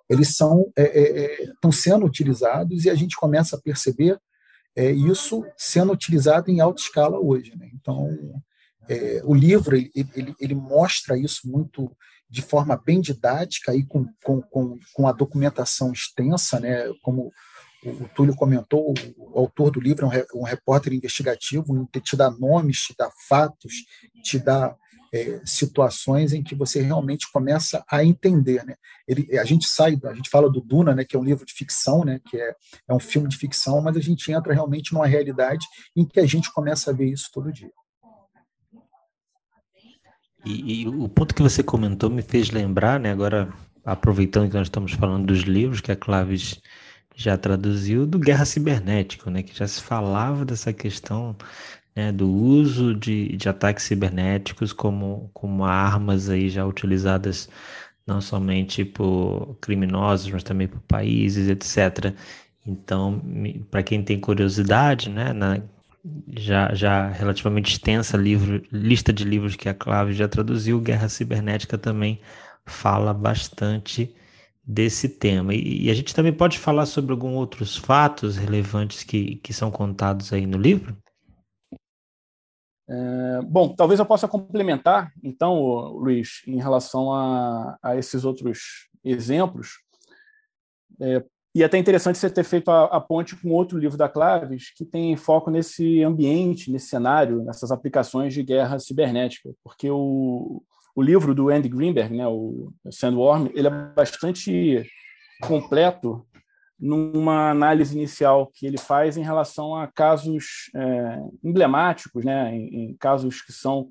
eles 0.08 0.36
são 0.36 0.70
é, 0.76 0.82
é, 0.82 1.42
estão 1.44 1.70
é, 1.70 1.74
sendo 1.74 2.04
utilizados 2.04 2.84
e 2.84 2.90
a 2.90 2.94
gente 2.94 3.16
começa 3.16 3.56
a 3.56 3.60
perceber 3.60 4.18
isso 4.74 5.44
sendo 5.56 5.92
utilizado 5.92 6.50
em 6.50 6.60
alta 6.60 6.80
escala 6.80 7.18
hoje. 7.18 7.54
Né? 7.56 7.70
Então, 7.74 8.08
é, 8.88 9.22
o 9.24 9.34
livro 9.34 9.76
ele, 9.76 9.90
ele, 9.94 10.34
ele, 10.40 10.54
mostra 10.54 11.16
isso 11.16 11.48
muito 11.48 11.94
de 12.28 12.42
forma 12.42 12.76
bem 12.76 13.00
didática 13.00 13.74
e 13.74 13.84
com, 13.84 14.06
com, 14.24 14.40
com, 14.42 14.78
com 14.94 15.08
a 15.08 15.12
documentação 15.12 15.92
extensa, 15.92 16.58
né? 16.58 16.92
como 17.02 17.30
o, 17.84 18.08
Túlio 18.14 18.34
comentou, 18.34 18.94
o, 19.16 19.38
autor 19.38 19.70
do 19.70 19.80
livro 19.80 20.06
é 20.06 20.24
um, 20.34 20.40
um 20.40 20.44
repórter 20.44 20.92
investigativo, 20.92 21.88
te 22.02 22.16
dá 22.16 22.30
nomes, 22.30 22.78
te 22.78 22.94
dá 22.96 23.10
fatos, 23.28 23.72
te 24.22 24.38
dá 24.38 24.74
é, 25.12 25.40
situações 25.44 26.32
em 26.32 26.42
que 26.42 26.54
você 26.54 26.80
realmente 26.80 27.30
começa 27.30 27.84
a 27.88 28.02
entender, 28.02 28.64
né? 28.64 28.76
Ele, 29.06 29.38
a 29.38 29.44
gente 29.44 29.68
sai, 29.68 29.98
a 30.04 30.14
gente 30.14 30.30
fala 30.30 30.50
do 30.50 30.60
Duna, 30.60 30.94
né, 30.94 31.04
que 31.04 31.14
é 31.14 31.18
um 31.18 31.24
livro 31.24 31.44
de 31.44 31.52
ficção, 31.52 32.02
né, 32.02 32.18
que 32.30 32.40
é, 32.40 32.54
é 32.88 32.94
um 32.94 33.00
filme 33.00 33.28
de 33.28 33.36
ficção, 33.36 33.82
mas 33.82 33.96
a 33.96 34.00
gente 34.00 34.32
entra 34.32 34.54
realmente 34.54 34.94
numa 34.94 35.06
realidade 35.06 35.66
em 35.94 36.06
que 36.06 36.18
a 36.18 36.26
gente 36.26 36.50
começa 36.50 36.90
a 36.90 36.94
ver 36.94 37.10
isso 37.10 37.28
todo 37.32 37.52
dia. 37.52 37.70
E, 40.44 40.82
e, 40.82 40.88
o 40.88 41.08
ponto 41.08 41.34
que 41.34 41.42
você 41.42 41.62
comentou 41.62 42.10
me 42.10 42.22
fez 42.22 42.50
lembrar, 42.50 42.98
né, 42.98 43.12
agora 43.12 43.52
aproveitando 43.84 44.48
que 44.48 44.56
nós 44.56 44.66
estamos 44.66 44.92
falando 44.92 45.26
dos 45.26 45.40
livros 45.40 45.80
que 45.80 45.92
a 45.92 45.96
Claves 45.96 46.60
já 47.14 47.36
traduziu, 47.36 48.06
do 48.06 48.18
Guerra 48.18 48.44
Cibernética, 48.44 49.30
né, 49.30 49.42
que 49.42 49.56
já 49.56 49.66
se 49.68 49.80
falava 49.80 50.44
dessa 50.44 50.72
questão 50.72 51.36
né, 51.94 52.10
do 52.10 52.28
uso 52.28 52.94
de, 52.94 53.36
de 53.36 53.48
ataques 53.48 53.84
cibernéticos 53.84 54.72
como, 54.72 55.30
como 55.32 55.64
armas 55.64 56.28
aí 56.28 56.48
já 56.48 56.66
utilizadas 56.66 57.48
não 58.06 58.20
somente 58.20 58.84
por 58.84 59.56
criminosos, 59.60 60.30
mas 60.30 60.42
também 60.42 60.66
por 60.66 60.80
países, 60.80 61.48
etc. 61.48 62.14
Então, 62.66 63.20
para 63.70 63.82
quem 63.82 64.02
tem 64.02 64.18
curiosidade, 64.20 65.08
né, 65.10 65.32
na, 65.32 65.60
já, 66.36 66.74
já 66.74 67.08
relativamente 67.08 67.72
extensa 67.72 68.16
livro, 68.16 68.62
lista 68.72 69.12
de 69.12 69.24
livros 69.24 69.56
que 69.56 69.68
a 69.68 69.74
Clave 69.74 70.12
já 70.12 70.28
traduziu, 70.28 70.80
Guerra 70.80 71.08
Cibernética 71.08 71.78
também 71.78 72.20
fala 72.66 73.14
bastante 73.14 74.14
desse 74.64 75.08
tema. 75.08 75.54
E, 75.54 75.86
e, 75.86 75.90
a 75.90 75.94
gente 75.94 76.14
também 76.14 76.32
pode 76.32 76.58
falar 76.58 76.86
sobre 76.86 77.12
alguns 77.12 77.34
outros 77.34 77.76
fatos 77.76 78.36
relevantes 78.36 79.02
que, 79.04 79.36
que 79.36 79.52
são 79.52 79.70
contados 79.70 80.32
aí 80.32 80.46
no 80.46 80.58
livro? 80.58 80.96
É, 82.88 83.40
bom, 83.42 83.74
talvez 83.74 83.98
eu 83.98 84.06
possa 84.06 84.28
complementar, 84.28 85.12
então, 85.22 85.56
Luiz, 85.92 86.42
em 86.46 86.58
relação 86.58 87.12
a, 87.12 87.78
a 87.82 87.96
esses 87.96 88.24
outros 88.24 88.88
exemplos. 89.04 89.80
É, 91.00 91.24
e 91.54 91.62
é 91.62 91.66
até 91.66 91.76
interessante 91.76 92.16
você 92.16 92.30
ter 92.30 92.44
feito 92.44 92.70
a, 92.70 92.84
a, 92.84 93.00
ponte 93.00 93.36
com 93.36 93.50
outro 93.50 93.78
livro 93.78 93.98
da 93.98 94.08
Claves, 94.08 94.72
que 94.74 94.86
tem 94.86 95.14
foco 95.16 95.50
nesse 95.50 96.02
ambiente, 96.02 96.72
nesse 96.72 96.86
cenário, 96.86 97.44
nessas 97.44 97.70
aplicações 97.70 98.32
de 98.32 98.42
guerra 98.42 98.78
cibernética, 98.78 99.50
porque 99.62 99.90
o, 99.90 100.62
o 100.96 101.02
livro 101.02 101.34
do 101.34 101.50
Andy 101.50 101.68
Greenberg, 101.68 102.16
né, 102.16 102.26
o 102.26 102.72
Sandworm, 102.90 103.50
ele 103.54 103.68
é 103.68 103.70
bastante 103.70 104.86
completo 105.42 106.26
numa 106.80 107.50
análise 107.50 107.94
inicial 107.94 108.50
que 108.54 108.66
ele 108.66 108.78
faz 108.78 109.18
em 109.18 109.22
relação 109.22 109.76
a 109.76 109.86
casos 109.86 110.70
é, 110.74 111.18
emblemáticos, 111.44 112.24
né, 112.24 112.54
em, 112.56 112.90
em, 112.90 112.96
casos 112.96 113.42
que 113.42 113.52
são, 113.52 113.90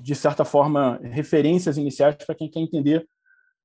de 0.00 0.14
certa 0.14 0.44
forma, 0.44 1.00
referências 1.02 1.76
iniciais 1.76 2.14
para 2.14 2.34
quem 2.34 2.48
quer 2.48 2.60
entender 2.60 3.06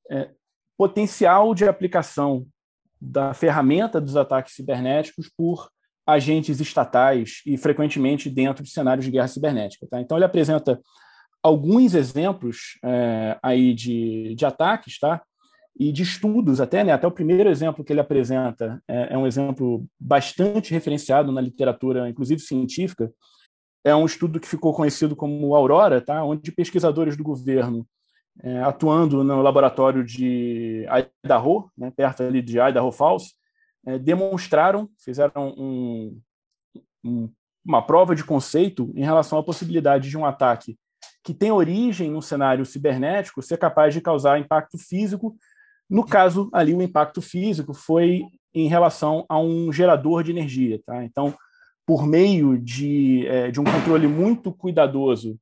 é, 0.09 0.31
potencial 0.75 1.53
de 1.53 1.65
aplicação 1.65 2.47
da 2.99 3.33
ferramenta 3.33 3.99
dos 3.99 4.15
ataques 4.15 4.55
cibernéticos 4.55 5.29
por 5.35 5.69
agentes 6.07 6.59
estatais 6.59 7.41
e 7.45 7.57
frequentemente 7.57 8.29
dentro 8.29 8.63
de 8.63 8.69
cenários 8.69 9.05
de 9.05 9.11
guerra 9.11 9.27
cibernética. 9.27 9.87
Tá? 9.89 9.99
Então 9.99 10.17
ele 10.17 10.25
apresenta 10.25 10.79
alguns 11.41 11.93
exemplos 11.93 12.77
é, 12.83 13.37
aí 13.41 13.73
de, 13.73 14.35
de 14.35 14.45
ataques, 14.45 14.99
tá? 14.99 15.21
E 15.77 15.91
de 15.91 16.03
estudos 16.03 16.61
até, 16.61 16.83
né? 16.83 16.93
Até 16.93 17.05
o 17.05 17.11
primeiro 17.11 17.49
exemplo 17.49 17.83
que 17.83 17.91
ele 17.91 17.99
apresenta 17.99 18.81
é, 18.87 19.13
é 19.13 19.17
um 19.17 19.27
exemplo 19.27 19.85
bastante 19.99 20.71
referenciado 20.71 21.31
na 21.31 21.41
literatura, 21.41 22.07
inclusive 22.09 22.39
científica, 22.39 23.11
é 23.85 23.95
um 23.95 24.05
estudo 24.05 24.39
que 24.39 24.47
ficou 24.47 24.73
conhecido 24.73 25.15
como 25.15 25.55
Aurora, 25.55 26.01
tá? 26.01 26.23
onde 26.23 26.51
pesquisadores 26.51 27.15
do 27.15 27.23
governo, 27.23 27.85
é, 28.43 28.61
atuando 28.61 29.23
no 29.23 29.41
laboratório 29.41 30.03
de 30.03 30.85
Idaho, 31.23 31.69
né, 31.77 31.91
perto 31.95 32.23
ali 32.23 32.41
de 32.41 32.59
Idaho 32.59 32.91
Falls, 32.91 33.33
é, 33.85 33.97
demonstraram, 33.97 34.89
fizeram 34.97 35.49
um, 35.57 36.19
um, 37.03 37.29
uma 37.63 37.81
prova 37.81 38.15
de 38.15 38.23
conceito 38.23 38.91
em 38.95 39.03
relação 39.03 39.39
à 39.39 39.43
possibilidade 39.43 40.09
de 40.09 40.17
um 40.17 40.25
ataque 40.25 40.77
que 41.23 41.33
tem 41.33 41.51
origem 41.51 42.11
no 42.11 42.21
cenário 42.21 42.65
cibernético 42.65 43.41
ser 43.41 43.57
capaz 43.57 43.93
de 43.93 44.01
causar 44.01 44.39
impacto 44.39 44.77
físico. 44.77 45.35
No 45.89 46.05
caso 46.05 46.49
ali, 46.53 46.73
o 46.73 46.81
impacto 46.81 47.21
físico 47.21 47.73
foi 47.73 48.23
em 48.53 48.67
relação 48.67 49.25
a 49.27 49.39
um 49.39 49.71
gerador 49.71 50.23
de 50.23 50.31
energia. 50.31 50.79
Tá? 50.85 51.03
Então, 51.03 51.35
por 51.85 52.05
meio 52.05 52.57
de, 52.57 53.25
é, 53.27 53.49
de 53.49 53.59
um 53.59 53.63
controle 53.63 54.07
muito 54.07 54.51
cuidadoso 54.51 55.39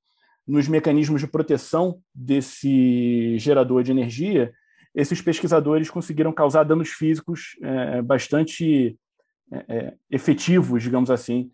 nos 0.47 0.67
mecanismos 0.67 1.21
de 1.21 1.27
proteção 1.27 1.99
desse 2.13 3.37
gerador 3.37 3.83
de 3.83 3.91
energia, 3.91 4.53
esses 4.93 5.21
pesquisadores 5.21 5.89
conseguiram 5.89 6.31
causar 6.31 6.63
danos 6.63 6.89
físicos 6.89 7.57
é, 7.61 8.01
bastante 8.01 8.97
é, 9.51 9.65
é, 9.67 9.93
efetivos, 10.11 10.83
digamos 10.83 11.09
assim, 11.09 11.49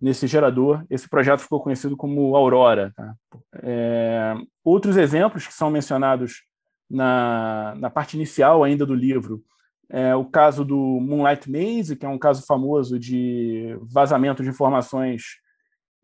nesse 0.00 0.26
gerador. 0.26 0.84
Esse 0.88 1.08
projeto 1.08 1.40
ficou 1.40 1.60
conhecido 1.60 1.96
como 1.96 2.36
Aurora. 2.36 2.92
Tá? 2.94 3.14
É, 3.62 4.34
outros 4.62 4.96
exemplos 4.96 5.46
que 5.46 5.54
são 5.54 5.70
mencionados 5.70 6.44
na, 6.88 7.74
na 7.78 7.90
parte 7.90 8.14
inicial 8.14 8.62
ainda 8.62 8.86
do 8.86 8.94
livro 8.94 9.42
é 9.88 10.14
o 10.14 10.24
caso 10.24 10.64
do 10.64 10.76
Moonlight 10.76 11.50
Maze, 11.50 11.96
que 11.96 12.06
é 12.06 12.08
um 12.08 12.18
caso 12.18 12.44
famoso 12.46 12.98
de 12.98 13.76
vazamento 13.82 14.42
de 14.42 14.48
informações 14.48 15.38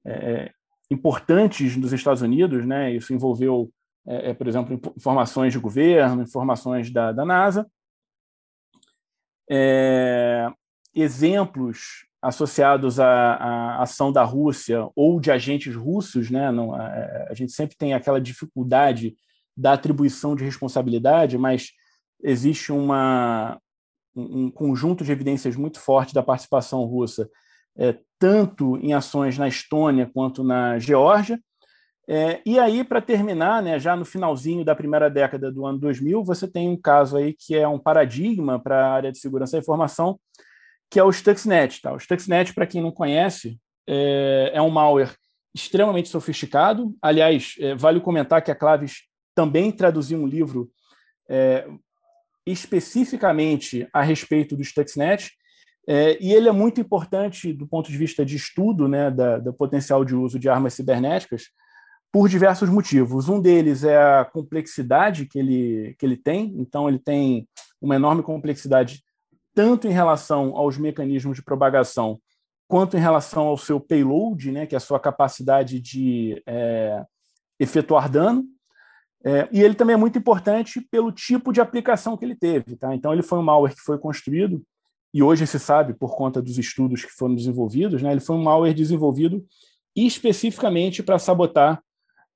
é, 0.05 0.53
importantes 0.91 1.77
dos 1.77 1.93
Estados 1.93 2.23
Unidos. 2.23 2.67
Né? 2.67 2.95
Isso 2.95 3.15
envolveu 3.15 3.71
é, 4.07 4.31
é, 4.31 4.35
por 4.35 4.49
exemplo, 4.49 4.81
informações 4.97 5.53
de 5.53 5.59
governo, 5.59 6.23
informações 6.23 6.91
da, 6.91 7.13
da 7.13 7.25
NASA. 7.25 7.71
É, 9.51 10.49
exemplos 10.95 12.07
associados 12.23 13.01
à, 13.01 13.35
à, 13.35 13.83
ação 13.83 14.13
da 14.13 14.23
Rússia 14.23 14.89
ou 14.95 15.21
de 15.21 15.31
agentes 15.31 15.75
russos, 15.75 16.31
né? 16.31 16.51
Não, 16.51 16.75
a, 16.75 17.29
a, 17.31 17.35
gente 17.35 17.53
sempre 17.53 17.77
tem 17.77 17.95
aquela 17.95 18.21
dificuldade 18.21 19.17
da 19.57 19.73
atribuição 19.73 20.37
de 20.37 20.45
responsabilidade, 20.45 21.39
mas 21.39 21.71
existe 22.23 22.73
uma, 22.73 23.59
um, 24.15 24.45
um 24.45 24.51
conjunto 24.51 25.03
de 25.03 25.13
evidências 25.13 25.57
muito 25.57 25.81
forte 25.81 26.15
da 26.15 26.23
participação 26.23 26.85
russa, 26.85 27.29
é, 27.79 27.97
tanto 28.19 28.77
em 28.79 28.93
ações 28.93 29.39
na 29.39 29.49
Estônia 29.49 30.11
quanto 30.13 30.45
na 30.45 30.79
Geórgia, 30.79 31.39
é, 32.13 32.43
e 32.45 32.59
aí, 32.59 32.83
para 32.83 33.01
terminar, 33.01 33.63
né, 33.63 33.79
já 33.79 33.95
no 33.95 34.05
finalzinho 34.05 34.65
da 34.65 34.75
primeira 34.75 35.09
década 35.09 35.49
do 35.49 35.65
ano 35.65 35.79
2000, 35.79 36.25
você 36.25 36.49
tem 36.49 36.69
um 36.69 36.77
caso 36.77 37.17
aí 37.17 37.33
que 37.33 37.55
é 37.55 37.69
um 37.69 37.79
paradigma 37.79 38.59
para 38.61 38.85
a 38.85 38.93
área 38.93 39.13
de 39.13 39.19
segurança 39.19 39.53
da 39.53 39.61
informação, 39.61 40.19
que 40.91 40.99
é 40.99 41.05
o 41.05 41.13
Stuxnet. 41.13 41.81
Tá? 41.81 41.93
O 41.93 42.01
Stuxnet, 42.01 42.53
para 42.53 42.67
quem 42.67 42.83
não 42.83 42.91
conhece, 42.91 43.61
é, 43.87 44.51
é, 44.55 44.61
um 44.61 44.71
malware 44.71 45.15
extremamente 45.55 46.09
sofisticado. 46.09 46.93
Aliás, 47.01 47.55
é, 47.61 47.77
vale 47.77 48.01
comentar 48.01 48.43
que 48.43 48.51
a 48.51 48.57
Claves 48.57 49.03
também 49.33 49.71
traduziu 49.71 50.19
um 50.19 50.27
livro 50.27 50.69
é, 51.29 51.65
especificamente 52.45 53.89
a 53.93 54.03
respeito 54.03 54.57
do 54.57 54.65
Stuxnet, 54.65 55.31
é, 55.93 56.17
e 56.21 56.33
ele 56.33 56.49
é 56.49 56.53
muito 56.53 56.81
importante 56.81 57.53
do 57.53 57.67
ponto 57.67 57.91
de 57.91 57.99
vista 57.99 58.25
de 58.25 58.37
estudo 58.37 58.87
né, 58.87 59.11
da, 59.11 59.39
do 59.39 59.53
potencial 59.53 60.05
de 60.05 60.15
uso 60.15 60.39
de 60.39 60.49
armas 60.49 60.75
cibernéticas, 60.75 61.47
por 62.13 62.29
diversos 62.29 62.71
motivos. 62.71 63.29
Um 63.29 63.41
deles 63.41 63.83
é 63.83 63.97
a 63.97 64.25
complexidade 64.25 65.27
que 65.27 65.37
ele, 65.37 65.97
que 65.99 66.07
ele 66.07 66.17
tem, 66.17 66.55
então, 66.59 66.89
ele 66.89 67.01
tem 67.01 67.49
uma 67.83 67.97
enorme 67.97 68.23
complexidade, 68.23 69.03
tanto 69.53 69.89
em 69.89 69.91
relação 69.91 70.57
aos 70.57 70.79
mecanismos 70.79 71.35
de 71.35 71.43
propagação, 71.43 72.21
quanto 72.69 72.97
em 72.97 73.01
relação 73.01 73.49
ao 73.49 73.59
seu 73.59 73.81
payload, 73.81 74.53
né, 74.53 74.67
que 74.67 74.77
é 74.77 74.79
a 74.79 74.81
sua 74.81 75.01
capacidade 75.01 75.81
de 75.81 76.41
é, 76.47 77.03
efetuar 77.59 78.09
dano. 78.09 78.45
É, 79.25 79.49
e 79.51 79.61
ele 79.61 79.75
também 79.75 79.95
é 79.95 79.99
muito 79.99 80.17
importante 80.17 80.81
pelo 80.89 81.11
tipo 81.11 81.53
de 81.53 81.61
aplicação 81.61 82.17
que 82.17 82.25
ele 82.25 82.37
teve. 82.37 82.77
Tá? 82.77 82.95
Então, 82.95 83.13
ele 83.13 83.25
foi 83.25 83.41
um 83.41 83.43
malware 83.43 83.75
que 83.75 83.83
foi 83.83 83.99
construído, 83.99 84.65
e 85.13 85.23
hoje 85.23 85.47
se 85.47 85.59
sabe, 85.59 85.95
por 85.95 86.17
conta 86.17 86.41
dos 86.41 86.59
estudos 86.59 87.05
que 87.05 87.13
foram 87.13 87.35
desenvolvidos, 87.35 88.03
né, 88.03 88.13
ele 88.13 88.21
foi 88.21 88.37
um 88.37 88.43
malware 88.43 88.75
desenvolvido 88.75 89.45
especificamente 89.95 91.03
para 91.03 91.19
sabotar 91.19 91.83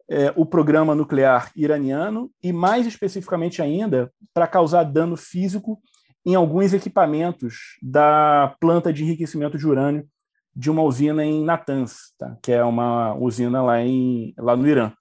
é, 0.09 0.33
o 0.37 0.45
programa 0.45 0.95
nuclear 0.95 1.51
iraniano 1.57 2.31
e, 2.43 2.53
mais 2.53 2.87
especificamente 2.87 3.63
ainda, 3.63 4.13
para 4.33 4.47
causar 4.47 4.85
dano 4.85 5.17
físico 5.17 5.81
em 6.27 6.35
alguns 6.35 6.73
equipamentos 6.73 7.79
da 7.83 8.55
planta 8.61 8.93
de 8.93 9.05
enriquecimento 9.05 9.57
de 9.57 9.67
urânio 9.67 10.07
de 10.55 10.71
uma 10.71 10.83
usina 10.83 11.25
em 11.25 11.43
Natanz, 11.43 12.13
tá? 12.19 12.37
que 12.43 12.53
é 12.53 12.63
uma 12.63 13.15
usina 13.15 13.63
lá, 13.63 13.81
em, 13.83 14.33
lá 14.39 14.57
no 14.57 14.69
Irã. 14.69 14.93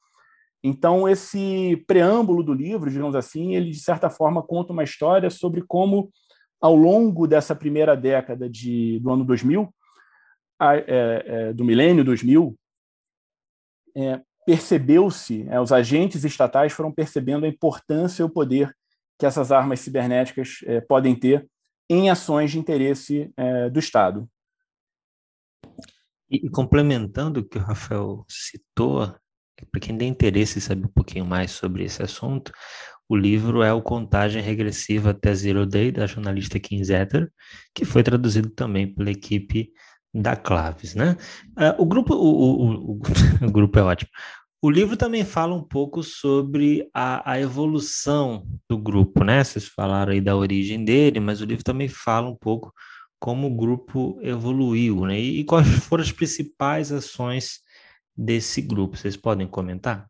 Então, 0.63 1.07
esse 1.07 1.83
preâmbulo 1.85 2.41
do 2.41 2.53
livro, 2.53 2.89
digamos 2.89 3.15
assim, 3.15 3.53
ele, 3.53 3.69
de 3.69 3.79
certa 3.79 4.09
forma, 4.09 4.41
conta 4.41 4.71
uma 4.71 4.83
história 4.83 5.29
sobre 5.29 5.61
como, 5.67 6.09
ao 6.63 6.77
longo 6.77 7.27
dessa 7.27 7.53
primeira 7.53 7.93
década 7.93 8.49
de, 8.49 8.97
do 9.01 9.11
ano 9.11 9.25
2000, 9.25 9.67
a, 10.57 10.77
é, 10.77 10.83
é, 10.87 11.53
do 11.53 11.65
milênio 11.65 12.05
2000, 12.05 12.57
é, 13.97 14.21
percebeu-se, 14.45 15.45
é, 15.49 15.59
os 15.59 15.73
agentes 15.73 16.23
estatais 16.23 16.71
foram 16.71 16.89
percebendo 16.89 17.45
a 17.45 17.49
importância 17.49 18.23
e 18.23 18.25
o 18.25 18.29
poder 18.29 18.73
que 19.19 19.25
essas 19.25 19.51
armas 19.51 19.81
cibernéticas 19.81 20.59
é, 20.63 20.79
podem 20.79 21.13
ter 21.13 21.45
em 21.89 22.09
ações 22.09 22.51
de 22.51 22.59
interesse 22.59 23.29
é, 23.35 23.69
do 23.69 23.79
Estado. 23.79 24.25
E, 26.29 26.47
e, 26.47 26.49
complementando 26.49 27.41
o 27.41 27.43
que 27.43 27.57
o 27.57 27.61
Rafael 27.61 28.23
citou, 28.29 29.13
para 29.69 29.81
quem 29.81 29.97
tem 29.97 30.07
interesse 30.07 30.59
em 30.59 30.61
saber 30.61 30.85
um 30.85 30.93
pouquinho 30.93 31.25
mais 31.25 31.51
sobre 31.51 31.83
esse 31.83 32.01
assunto, 32.01 32.53
o 33.07 33.15
livro 33.15 33.61
é 33.61 33.73
o 33.73 33.81
Contagem 33.81 34.41
Regressiva 34.41 35.11
até 35.11 35.33
Zero 35.35 35.65
Day, 35.65 35.91
da 35.91 36.07
jornalista 36.07 36.59
Kim 36.59 36.83
Zetter, 36.83 37.31
que 37.73 37.85
foi 37.85 38.03
traduzido 38.03 38.49
também 38.49 38.93
pela 38.93 39.11
equipe 39.11 39.71
da 40.13 40.35
Claves, 40.35 40.93
né? 40.95 41.17
Uh, 41.57 41.81
o 41.81 41.85
grupo, 41.85 42.13
o, 42.13 42.93
o, 42.95 43.01
o, 43.41 43.51
grupo 43.51 43.79
é 43.79 43.83
ótimo. 43.83 44.09
O 44.61 44.69
livro 44.69 44.95
também 44.95 45.25
fala 45.25 45.53
um 45.53 45.63
pouco 45.63 46.03
sobre 46.03 46.87
a, 46.93 47.31
a, 47.31 47.39
evolução 47.39 48.47
do 48.69 48.77
grupo, 48.77 49.23
né? 49.23 49.43
Vocês 49.43 49.67
falaram 49.67 50.13
aí 50.13 50.21
da 50.21 50.35
origem 50.35 50.85
dele, 50.85 51.19
mas 51.19 51.41
o 51.41 51.45
livro 51.45 51.63
também 51.63 51.89
fala 51.89 52.29
um 52.29 52.35
pouco 52.35 52.73
como 53.19 53.47
o 53.47 53.55
grupo 53.55 54.19
evoluiu, 54.21 55.05
né? 55.05 55.19
E, 55.19 55.39
e 55.41 55.43
quais 55.43 55.67
foram 55.85 56.03
as 56.03 56.11
principais 56.11 56.91
ações 56.91 57.59
desse 58.15 58.61
grupo? 58.61 58.95
Vocês 58.95 59.17
podem 59.17 59.47
comentar? 59.47 60.07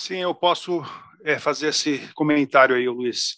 Sim, 0.00 0.18
eu 0.18 0.32
posso 0.32 0.80
é, 1.24 1.40
fazer 1.40 1.68
esse 1.68 1.98
comentário 2.14 2.76
aí, 2.76 2.88
Luiz. 2.88 3.36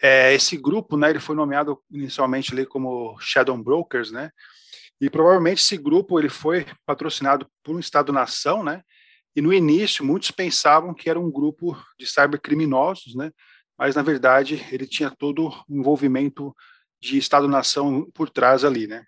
É, 0.00 0.32
esse 0.32 0.56
grupo, 0.56 0.96
né, 0.96 1.10
ele 1.10 1.18
foi 1.18 1.34
nomeado 1.34 1.82
inicialmente 1.90 2.52
ali 2.52 2.64
como 2.64 3.18
Shadow 3.18 3.58
Brokers, 3.58 4.12
né, 4.12 4.30
e 5.00 5.10
provavelmente 5.10 5.60
esse 5.60 5.76
grupo 5.76 6.16
ele 6.16 6.28
foi 6.28 6.64
patrocinado 6.86 7.50
por 7.64 7.74
um 7.74 7.80
Estado-nação, 7.80 8.62
né, 8.62 8.84
e 9.34 9.42
no 9.42 9.52
início 9.52 10.04
muitos 10.04 10.30
pensavam 10.30 10.94
que 10.94 11.10
era 11.10 11.18
um 11.18 11.32
grupo 11.32 11.76
de 11.98 12.06
cybercriminosos, 12.06 13.16
né, 13.16 13.32
mas 13.76 13.96
na 13.96 14.02
verdade 14.02 14.64
ele 14.70 14.86
tinha 14.86 15.10
todo 15.10 15.48
o 15.48 15.64
envolvimento 15.68 16.54
de 17.02 17.18
Estado-nação 17.18 18.08
por 18.14 18.30
trás 18.30 18.64
ali, 18.64 18.86
né. 18.86 19.04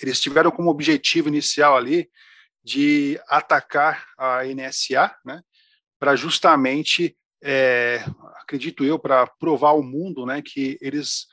Eles 0.00 0.18
tiveram 0.18 0.50
como 0.50 0.70
objetivo 0.70 1.28
inicial 1.28 1.76
ali 1.76 2.08
de 2.64 3.20
atacar 3.28 4.06
a 4.16 4.46
NSA, 4.46 5.14
né, 5.22 5.42
para 5.98 6.16
justamente 6.16 7.16
é, 7.42 8.04
acredito 8.36 8.84
eu, 8.84 8.98
para 8.98 9.26
provar 9.26 9.70
ao 9.70 9.82
mundo 9.82 10.26
né, 10.26 10.42
que 10.42 10.78
eles 10.80 11.26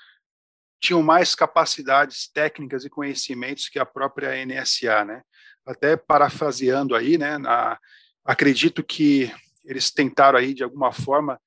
tinham 0.80 1.02
mais 1.02 1.34
capacidades 1.34 2.28
técnicas 2.28 2.86
e 2.86 2.90
conhecimentos 2.90 3.70
que 3.70 3.80
a 3.80 3.86
própria 3.86 4.46
NSA, 4.46 5.06
né? 5.06 5.22
Até 5.66 5.98
parafraseando 5.98 6.94
aí, 6.94 7.18
né, 7.18 7.40
na, 7.40 7.80
acredito 8.24 8.84
que 8.84 9.32
eles 9.64 9.90
tentaram 9.90 10.38
aí 10.38 10.54
de 10.54 10.64
alguma 10.64 10.92
forma 10.92 11.42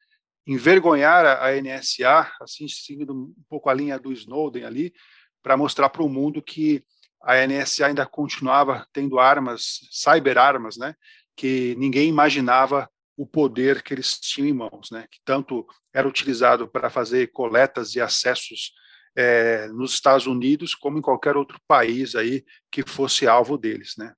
envergonhar 0.44 1.24
a, 1.24 1.52
NSA, 1.60 2.32
assim 2.40 2.66
seguindo 2.66 3.14
um 3.14 3.34
pouco 3.48 3.68
a 3.68 3.74
linha 3.74 3.98
do 3.98 4.12
Snowden 4.12 4.64
ali, 4.64 4.92
para 5.40 5.56
mostrar 5.56 5.88
para 5.88 6.02
o 6.02 6.08
mundo 6.08 6.42
que 6.42 6.82
a 7.22 7.46
NSA 7.46 7.86
ainda 7.86 8.06
continuava 8.06 8.86
tendo 8.92 9.20
armas, 9.20 9.80
cyberarmas, 9.92 10.76
né, 10.76 10.94
que 11.36 11.76
ninguém 11.78 12.08
imaginava 12.08 12.90
o 13.18 13.26
poder 13.26 13.82
que 13.82 13.92
eles 13.92 14.16
tinham 14.20 14.48
em 14.48 14.52
mãos, 14.52 14.92
né? 14.92 15.08
que 15.10 15.18
tanto 15.24 15.66
era 15.92 16.06
utilizado 16.06 16.68
para 16.68 16.88
fazer 16.88 17.32
coletas 17.32 17.96
e 17.96 18.00
acessos 18.00 18.72
é, 19.16 19.66
nos 19.68 19.92
Estados 19.92 20.28
Unidos 20.28 20.72
como 20.72 20.98
em 20.98 21.02
qualquer 21.02 21.36
outro 21.36 21.60
país 21.66 22.14
aí 22.14 22.44
que 22.70 22.88
fosse 22.88 23.26
alvo 23.26 23.58
deles, 23.58 23.94
né? 23.98 24.14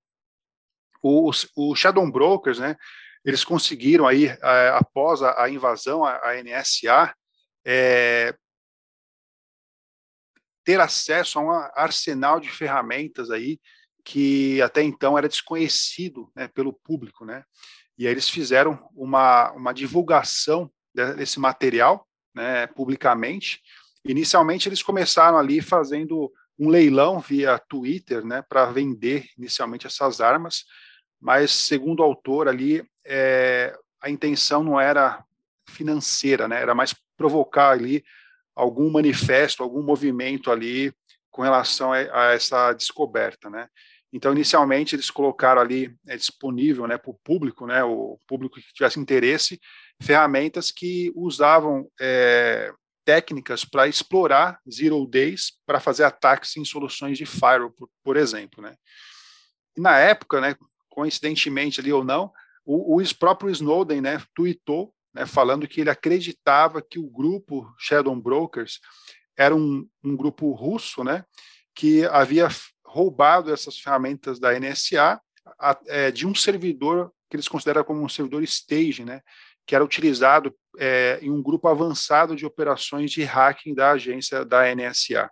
O, 1.02 1.32
Shadow 1.74 2.12
Brokers, 2.12 2.58
né? 2.58 2.76
Eles 3.24 3.42
conseguiram 3.42 4.06
aí 4.06 4.26
é, 4.26 4.68
após 4.74 5.22
a, 5.22 5.44
a, 5.44 5.48
invasão 5.48 6.04
à, 6.04 6.20
NSA 6.42 7.14
é, 7.64 8.34
ter 10.62 10.78
acesso 10.78 11.38
a 11.38 11.42
um 11.42 11.50
arsenal 11.74 12.38
de 12.38 12.50
ferramentas 12.50 13.30
aí 13.30 13.58
que 14.04 14.60
até 14.60 14.82
então 14.82 15.16
era 15.16 15.28
desconhecido 15.28 16.30
né, 16.36 16.48
pelo 16.48 16.74
público, 16.74 17.24
né? 17.24 17.42
E 18.00 18.06
aí 18.06 18.14
eles 18.14 18.30
fizeram 18.30 18.82
uma, 18.96 19.52
uma 19.52 19.74
divulgação 19.74 20.70
desse 21.18 21.38
material 21.38 22.08
né, 22.34 22.66
publicamente. 22.68 23.60
Inicialmente, 24.02 24.66
eles 24.66 24.82
começaram 24.82 25.36
ali 25.36 25.60
fazendo 25.60 26.32
um 26.58 26.70
leilão 26.70 27.20
via 27.20 27.58
Twitter 27.58 28.24
né, 28.24 28.40
para 28.48 28.64
vender 28.72 29.26
inicialmente 29.36 29.86
essas 29.86 30.18
armas, 30.18 30.64
mas, 31.20 31.50
segundo 31.50 32.00
o 32.00 32.02
autor 32.02 32.48
ali, 32.48 32.82
é, 33.04 33.78
a 34.00 34.08
intenção 34.08 34.64
não 34.64 34.80
era 34.80 35.22
financeira, 35.68 36.48
né, 36.48 36.58
era 36.58 36.74
mais 36.74 36.94
provocar 37.18 37.68
ali 37.68 38.02
algum 38.56 38.90
manifesto, 38.90 39.62
algum 39.62 39.82
movimento 39.82 40.50
ali 40.50 40.90
com 41.30 41.42
relação 41.42 41.92
a, 41.92 42.32
essa 42.32 42.72
descoberta, 42.72 43.50
né. 43.50 43.68
Então, 44.12 44.32
inicialmente, 44.32 44.96
eles 44.96 45.10
colocaram 45.10 45.60
ali 45.60 45.94
é, 46.08 46.16
disponível 46.16 46.86
né, 46.86 46.98
para 46.98 47.10
o 47.10 47.18
público, 47.22 47.66
né, 47.66 47.84
o 47.84 48.18
público 48.26 48.56
que 48.56 48.72
tivesse 48.72 48.98
interesse, 48.98 49.60
ferramentas 50.02 50.70
que 50.70 51.12
usavam 51.14 51.88
é, 52.00 52.72
técnicas 53.04 53.64
para 53.64 53.86
explorar 53.86 54.58
zero 54.70 55.06
days 55.06 55.52
para 55.64 55.80
fazer 55.80 56.04
ataques 56.04 56.56
em 56.56 56.64
soluções 56.64 57.16
de 57.16 57.26
firewall, 57.26 57.70
por, 57.70 57.88
por 58.02 58.16
exemplo. 58.16 58.62
Né. 58.62 58.74
E 59.76 59.80
na 59.80 59.98
época, 59.98 60.40
né, 60.40 60.56
coincidentemente 60.88 61.80
ali 61.80 61.92
ou 61.92 62.04
não, 62.04 62.32
o, 62.64 63.00
o 63.00 63.16
próprio 63.16 63.50
Snowden 63.50 64.00
né, 64.00 64.22
tweetou 64.34 64.92
né, 65.14 65.26
falando 65.26 65.66
que 65.66 65.80
ele 65.80 65.90
acreditava 65.90 66.82
que 66.82 66.98
o 66.98 67.08
grupo 67.08 67.72
Shadow 67.78 68.14
Brokers 68.14 68.80
era 69.36 69.54
um, 69.54 69.88
um 70.04 70.16
grupo 70.16 70.52
russo, 70.52 71.02
né, 71.02 71.24
que 71.74 72.04
havia 72.06 72.48
roubado 72.90 73.52
essas 73.52 73.78
ferramentas 73.78 74.40
da 74.40 74.58
NSA 74.58 75.20
a, 75.58 75.78
é, 75.86 76.10
de 76.10 76.26
um 76.26 76.34
servidor 76.34 77.12
que 77.28 77.36
eles 77.36 77.46
consideram 77.46 77.84
como 77.84 78.02
um 78.02 78.08
servidor 78.08 78.42
stage, 78.42 79.04
né, 79.04 79.22
que 79.64 79.76
era 79.76 79.84
utilizado 79.84 80.52
é, 80.76 81.20
em 81.22 81.30
um 81.30 81.40
grupo 81.40 81.68
avançado 81.68 82.34
de 82.34 82.44
operações 82.44 83.12
de 83.12 83.22
hacking 83.22 83.74
da 83.74 83.92
agência 83.92 84.44
da 84.44 84.62
NSA. 84.74 85.30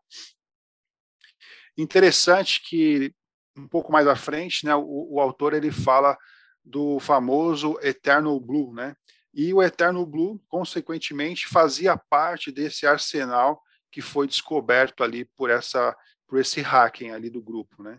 Interessante 1.76 2.62
que 2.62 3.12
um 3.56 3.66
pouco 3.66 3.90
mais 3.90 4.06
à 4.06 4.14
frente, 4.14 4.64
né, 4.64 4.76
o, 4.76 5.14
o 5.14 5.20
autor 5.20 5.52
ele 5.52 5.72
fala 5.72 6.16
do 6.64 7.00
famoso 7.00 7.76
Eternal 7.82 8.38
Blue, 8.38 8.72
né? 8.72 8.94
E 9.34 9.52
o 9.52 9.62
Eternal 9.62 10.06
Blue, 10.06 10.40
consequentemente, 10.48 11.48
fazia 11.48 11.96
parte 11.96 12.52
desse 12.52 12.86
arsenal 12.86 13.60
que 13.90 14.00
foi 14.00 14.28
descoberto 14.28 15.02
ali 15.02 15.24
por 15.24 15.50
essa 15.50 15.96
por 16.28 16.38
esse 16.38 16.60
hacking 16.60 17.10
ali 17.10 17.30
do 17.30 17.42
grupo, 17.42 17.82
né? 17.82 17.98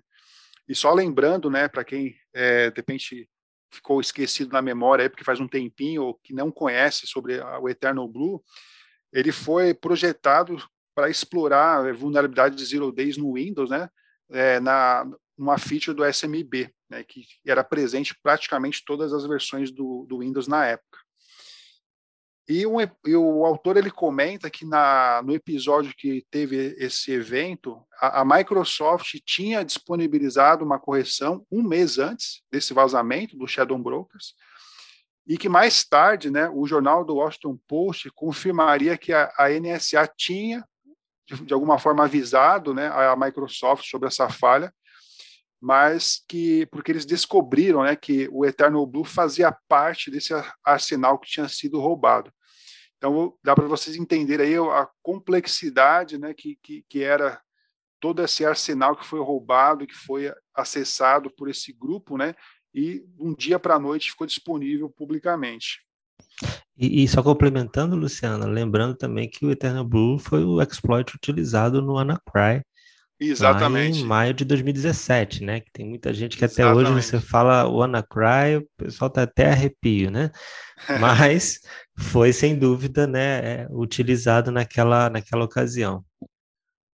E 0.67 0.75
só 0.75 0.93
lembrando, 0.93 1.49
né, 1.49 1.67
para 1.67 1.83
quem 1.83 2.15
é, 2.33 2.69
de 2.69 2.75
repente 2.77 3.27
ficou 3.71 3.99
esquecido 3.99 4.53
na 4.53 4.61
memória 4.61 5.03
aí, 5.03 5.09
porque 5.09 5.23
faz 5.23 5.39
um 5.39 5.47
tempinho, 5.47 6.03
ou 6.03 6.13
que 6.13 6.33
não 6.33 6.51
conhece 6.51 7.07
sobre 7.07 7.39
a, 7.39 7.59
o 7.59 7.67
Eternal 7.67 8.07
Blue, 8.07 8.43
ele 9.11 9.31
foi 9.31 9.73
projetado 9.73 10.57
para 10.93 11.09
explorar 11.09 11.91
vulnerabilidades 11.93 12.57
de 12.57 12.65
zero 12.65 12.91
days 12.91 13.17
no 13.17 13.33
Windows, 13.33 13.69
né, 13.69 13.89
é, 14.29 14.59
na 14.59 15.05
uma 15.37 15.57
feature 15.57 15.95
do 15.95 16.03
SMB, 16.03 16.69
né, 16.89 17.01
que 17.03 17.23
era 17.47 17.63
presente 17.63 18.13
praticamente 18.21 18.83
todas 18.85 19.13
as 19.13 19.25
versões 19.25 19.71
do, 19.71 20.05
do 20.07 20.19
Windows 20.19 20.47
na 20.47 20.65
época. 20.65 20.88
E, 22.49 22.65
um, 22.65 22.81
e, 22.81 23.15
o 23.15 23.45
autor 23.45 23.77
ele 23.77 23.91
comenta 23.91 24.49
que 24.49 24.65
na, 24.65 25.21
no 25.23 25.35
episódio 25.35 25.93
que 25.95 26.25
teve 26.31 26.75
esse 26.79 27.11
evento, 27.11 27.79
a, 28.01 28.21
a, 28.21 28.25
Microsoft 28.25 29.19
tinha 29.23 29.63
disponibilizado 29.63 30.65
uma 30.65 30.79
correção 30.79 31.45
um 31.51 31.61
mês 31.61 31.99
antes 31.99 32.41
desse 32.51 32.73
vazamento 32.73 33.37
do 33.37 33.47
Shadow 33.47 33.77
Brokers, 33.77 34.33
e 35.27 35.37
que 35.37 35.47
mais 35.47 35.83
tarde, 35.83 36.31
né, 36.31 36.49
o 36.49 36.65
jornal 36.65 37.05
do 37.05 37.17
Washington 37.17 37.55
Post 37.67 38.09
confirmaria 38.15 38.97
que 38.97 39.13
a, 39.13 39.31
a 39.37 39.47
NSA 39.49 40.11
tinha, 40.17 40.65
de, 41.27 41.45
de, 41.45 41.53
alguma 41.53 41.77
forma, 41.77 42.05
avisado 42.05 42.73
né, 42.73 42.87
a 42.87 43.15
Microsoft 43.15 43.87
sobre 43.87 44.07
essa 44.07 44.27
falha, 44.27 44.73
mas 45.61 46.23
que 46.27 46.65
porque 46.71 46.91
eles 46.91 47.05
descobriram 47.05 47.83
né, 47.83 47.95
que 47.95 48.27
o 48.31 48.43
Eternal 48.43 48.87
Blue 48.87 49.03
fazia 49.03 49.55
parte 49.67 50.09
desse 50.09 50.33
arsenal 50.65 51.19
que 51.19 51.29
tinha 51.29 51.47
sido 51.47 51.79
roubado. 51.79 52.33
Então, 52.99 53.33
dá 53.41 53.55
para 53.55 53.65
vocês 53.65 53.95
entenderem 53.95 54.47
aí 54.47 54.57
a 54.57 54.85
complexidade 55.01 56.17
né, 56.17 56.33
que, 56.33 56.59
que, 56.61 56.83
que, 56.89 57.01
era 57.01 57.41
todo 57.97 58.21
esse 58.21 58.45
arsenal 58.45 58.93
que 58.93 59.07
foi 59.07 59.21
roubado, 59.21 59.87
que 59.87 59.95
foi 59.95 60.33
acessado 60.53 61.31
por 61.31 61.49
esse 61.49 61.71
grupo, 61.71 62.17
né, 62.17 62.35
e 62.73 63.01
um 63.17 63.33
dia 63.33 63.57
para 63.57 63.75
a 63.75 63.79
noite 63.79 64.11
ficou 64.11 64.27
disponível 64.27 64.89
publicamente. 64.89 65.79
E, 66.77 67.03
e, 67.03 67.07
só 67.07 67.23
complementando, 67.23 67.95
Luciana, 67.95 68.45
lembrando 68.45 68.95
também 68.95 69.29
que 69.29 69.45
o 69.45 69.51
Eternal 69.51 69.85
Blue 69.85 70.19
foi 70.19 70.43
o 70.43 70.61
exploit 70.61 71.15
utilizado 71.15 71.81
no 71.81 71.97
Anacry, 71.97 72.61
Exatamente. 73.19 73.99
Lá 73.99 74.03
em 74.03 74.07
maio 74.07 74.33
de 74.33 74.45
2017, 74.45 75.43
né? 75.43 75.59
Que 75.59 75.71
tem 75.71 75.85
muita 75.85 76.13
gente 76.13 76.37
que 76.37 76.45
até 76.45 76.61
Exatamente. 76.61 76.91
hoje 76.91 77.03
você 77.03 77.19
fala 77.19 77.67
WannaCry, 77.67 78.57
o 78.57 78.67
pessoal 78.77 79.09
tá 79.09 79.23
até 79.23 79.49
arrepio, 79.51 80.09
né? 80.09 80.31
Mas 80.99 81.59
foi 81.97 82.31
sem 82.31 82.57
dúvida, 82.57 83.05
né, 83.05 83.63
é, 83.63 83.67
utilizado 83.71 84.51
naquela, 84.51 85.09
naquela 85.09 85.43
ocasião. 85.43 86.03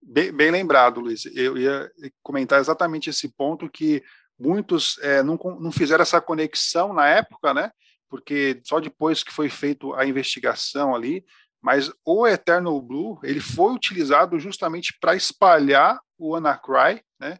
Bem, 0.01 0.31
bem, 0.31 0.51
lembrado, 0.51 1.01
Luiz. 1.01 1.25
Eu 1.25 1.57
ia 1.57 1.91
comentar 2.21 2.61
exatamente 2.61 3.09
esse 3.09 3.27
ponto 3.35 3.69
que 3.69 4.01
muitos 4.39 4.97
é, 5.01 5.21
não, 5.21 5.37
não 5.59 5.71
fizeram 5.71 6.01
essa 6.01 6.21
conexão 6.21 6.93
na 6.93 7.07
época, 7.07 7.53
né? 7.53 7.71
Porque 8.09 8.61
só 8.63 8.79
depois 8.79 9.23
que 9.23 9.33
foi 9.33 9.49
feita 9.49 9.87
a 9.95 10.05
investigação 10.05 10.95
ali, 10.95 11.25
mas 11.63 11.89
o 12.03 12.27
Eternal 12.27 12.79
Blue 12.81 13.17
ele 13.23 13.39
foi 13.39 13.73
utilizado 13.73 14.37
justamente 14.37 14.97
para 14.99 15.15
espalhar 15.15 15.97
o 16.17 16.35
Anacry, 16.35 17.01
né, 17.17 17.39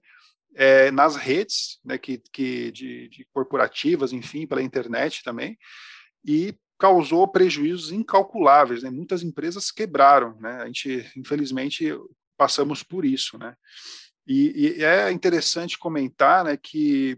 é, 0.56 0.90
nas 0.92 1.18
redes, 1.18 1.80
né, 1.84 1.98
que, 1.98 2.22
que 2.32 2.72
de, 2.72 3.10
de, 3.10 3.28
corporativas, 3.34 4.14
enfim, 4.14 4.48
pela 4.48 4.64
internet 4.64 5.24
também, 5.24 5.58
e 6.24 6.56
causou 6.80 7.28
prejuízos 7.28 7.92
incalculáveis, 7.92 8.84
né, 8.84 8.90
muitas 8.90 9.24
empresas 9.24 9.72
quebraram, 9.72 10.40
né, 10.40 10.62
a 10.62 10.68
gente, 10.68 11.12
infelizmente, 11.18 11.94
passamos 12.38 12.82
por 12.82 13.04
isso, 13.04 13.38
né, 13.38 13.56
e, 14.26 14.78
e 14.78 14.84
é 14.86 15.12
interessante 15.12 15.78
comentar, 15.78 16.46
né, 16.46 16.56
que 16.56 17.18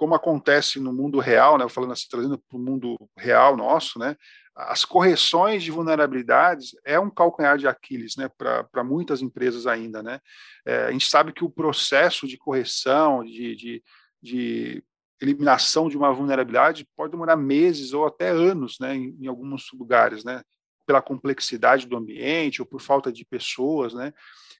como 0.00 0.14
acontece 0.14 0.80
no 0.80 0.94
mundo 0.94 1.18
real, 1.18 1.58
né, 1.58 1.68
falando 1.68 1.92
assim, 1.92 2.06
trazendo 2.10 2.38
para 2.38 2.56
o 2.56 2.58
mundo 2.58 2.96
real 3.18 3.54
nosso, 3.54 3.98
né, 3.98 4.16
as 4.56 4.82
correções 4.82 5.62
de 5.62 5.70
vulnerabilidades 5.70 6.74
é 6.86 6.98
um 6.98 7.10
calcanhar 7.10 7.58
de 7.58 7.68
Aquiles 7.68 8.16
né, 8.16 8.26
para 8.38 8.82
muitas 8.82 9.20
empresas 9.20 9.66
ainda. 9.66 10.02
Né? 10.02 10.18
É, 10.64 10.84
a 10.86 10.90
gente 10.90 11.06
sabe 11.06 11.34
que 11.34 11.44
o 11.44 11.50
processo 11.50 12.26
de 12.26 12.38
correção, 12.38 13.22
de, 13.22 13.54
de, 13.54 13.82
de, 14.22 14.82
eliminação 15.20 15.86
de 15.86 15.98
uma 15.98 16.14
vulnerabilidade 16.14 16.88
pode 16.96 17.10
demorar 17.10 17.36
meses 17.36 17.92
ou 17.92 18.06
até 18.06 18.30
anos 18.30 18.78
né, 18.80 18.96
em, 18.96 19.14
em, 19.20 19.26
alguns 19.26 19.66
lugares, 19.74 20.24
né, 20.24 20.42
pela 20.86 21.02
complexidade 21.02 21.86
do 21.86 21.94
ambiente 21.94 22.62
ou 22.62 22.66
por 22.66 22.80
falta 22.80 23.12
de 23.12 23.22
pessoas. 23.22 23.92
Né, 23.92 24.14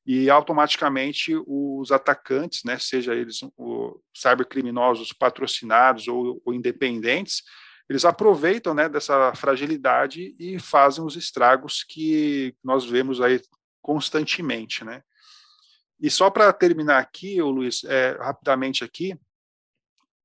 e 0.06 0.30
automaticamente 0.30 1.34
os 1.46 1.92
atacantes, 1.92 2.62
né, 2.64 2.78
seja 2.78 3.14
eles 3.14 3.40
os 3.56 4.00
cybercriminosos 4.14 5.12
patrocinados 5.12 6.08
ou, 6.08 6.40
ou 6.44 6.54
independentes, 6.54 7.42
eles 7.88 8.04
aproveitam 8.04 8.72
né, 8.72 8.88
dessa 8.88 9.34
fragilidade 9.34 10.34
e 10.38 10.58
fazem 10.58 11.04
os 11.04 11.16
estragos 11.16 11.84
que 11.84 12.54
nós 12.62 12.84
vemos 12.84 13.20
aí 13.20 13.40
constantemente, 13.82 14.84
né? 14.84 15.02
E 16.00 16.10
só 16.10 16.30
para 16.30 16.52
terminar 16.52 16.98
aqui, 16.98 17.42
o 17.42 17.50
Luiz, 17.50 17.84
é, 17.84 18.16
rapidamente 18.18 18.84
aqui, 18.84 19.14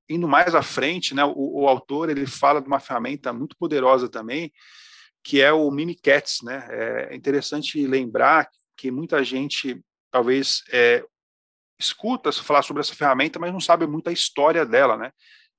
indo 0.08 0.28
mais 0.28 0.56
à 0.56 0.62
frente, 0.62 1.14
né, 1.14 1.26
o, 1.26 1.64
o, 1.64 1.68
autor 1.68 2.10
ele 2.10 2.26
fala 2.26 2.62
de 2.62 2.68
uma 2.68 2.80
ferramenta 2.80 3.34
muito 3.34 3.58
poderosa 3.58 4.08
também, 4.08 4.54
que 5.24 5.42
é 5.42 5.52
o 5.52 5.70
Mimikatz, 5.72 6.44
né? 6.44 6.68
É 6.70 7.16
interessante 7.16 7.86
lembrar 7.88 8.48
que 8.76 8.92
muita 8.92 9.24
gente 9.24 9.82
talvez 10.12 10.64
é, 10.72 11.06
escuta 11.80 12.32
falar 12.32 12.62
sobre 12.62 12.82
essa 12.82 12.96
ferramenta, 12.96 13.40
mas 13.40 13.52
não 13.52 13.60
sabe 13.60 13.86
muito 13.86 14.10
a 14.10 14.14
história 14.14 14.66
dela, 14.66 14.98
né? 14.98 15.12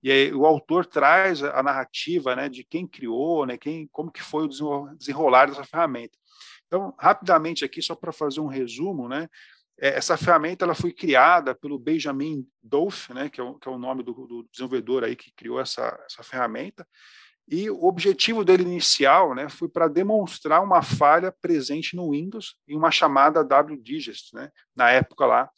E 0.03 0.11
aí, 0.11 0.33
o 0.33 0.47
autor 0.47 0.87
traz 0.87 1.43
a 1.43 1.63
narrativa 1.63 2.37
né, 2.37 2.49
de 2.49 2.63
quem 2.63 2.87
criou, 2.87 3.45
né, 3.45 3.57
quem, 3.57 3.89
como 3.89 4.13
que 4.13 4.23
foi 4.23 4.45
o 4.45 4.95
desenrolar 4.97 5.47
dessa 5.47 5.65
ferramenta. 5.65 6.17
Então, 6.67 6.95
rapidamente 6.99 7.65
aqui, 7.65 7.83
só 7.83 7.95
para 7.95 8.13
fazer 8.13 8.41
um 8.41 8.47
resumo, 8.47 9.09
né? 9.09 9.29
É, 9.79 9.89
essa 9.89 10.17
ferramenta 10.17 10.65
ela 10.65 10.75
foi 10.75 10.93
criada 10.93 11.55
pelo 11.55 11.79
Benjamin 11.79 12.47
Dolph, 12.63 13.11
né, 13.11 13.29
que, 13.29 13.41
é 13.41 13.45
o, 13.45 13.55
que 13.55 13.69
é 13.69 13.71
o 13.71 13.79
nome 13.79 14.03
do, 14.03 14.13
do, 14.13 14.49
desenvolvedor 14.51 15.05
aí 15.05 15.15
que 15.15 15.31
criou 15.33 15.61
essa, 15.61 15.99
essa 16.07 16.23
ferramenta, 16.23 16.87
e 17.49 17.71
o 17.71 17.85
objetivo 17.85 18.45
dele 18.45 18.65
inicial 18.65 19.35
né, 19.35 19.49
foi 19.49 19.69
para 19.69 19.87
demonstrar 19.87 20.63
uma 20.63 20.83
falha 20.83 21.33
presente 21.41 21.95
no 21.95 22.11
Windows 22.11 22.57
em 22.67 22.77
uma 22.77 22.91
chamada 22.91 23.41
wdigest, 23.41 24.35
né, 24.35 24.51
na 24.75 24.91
época 24.91 25.27
lá, 25.27 25.49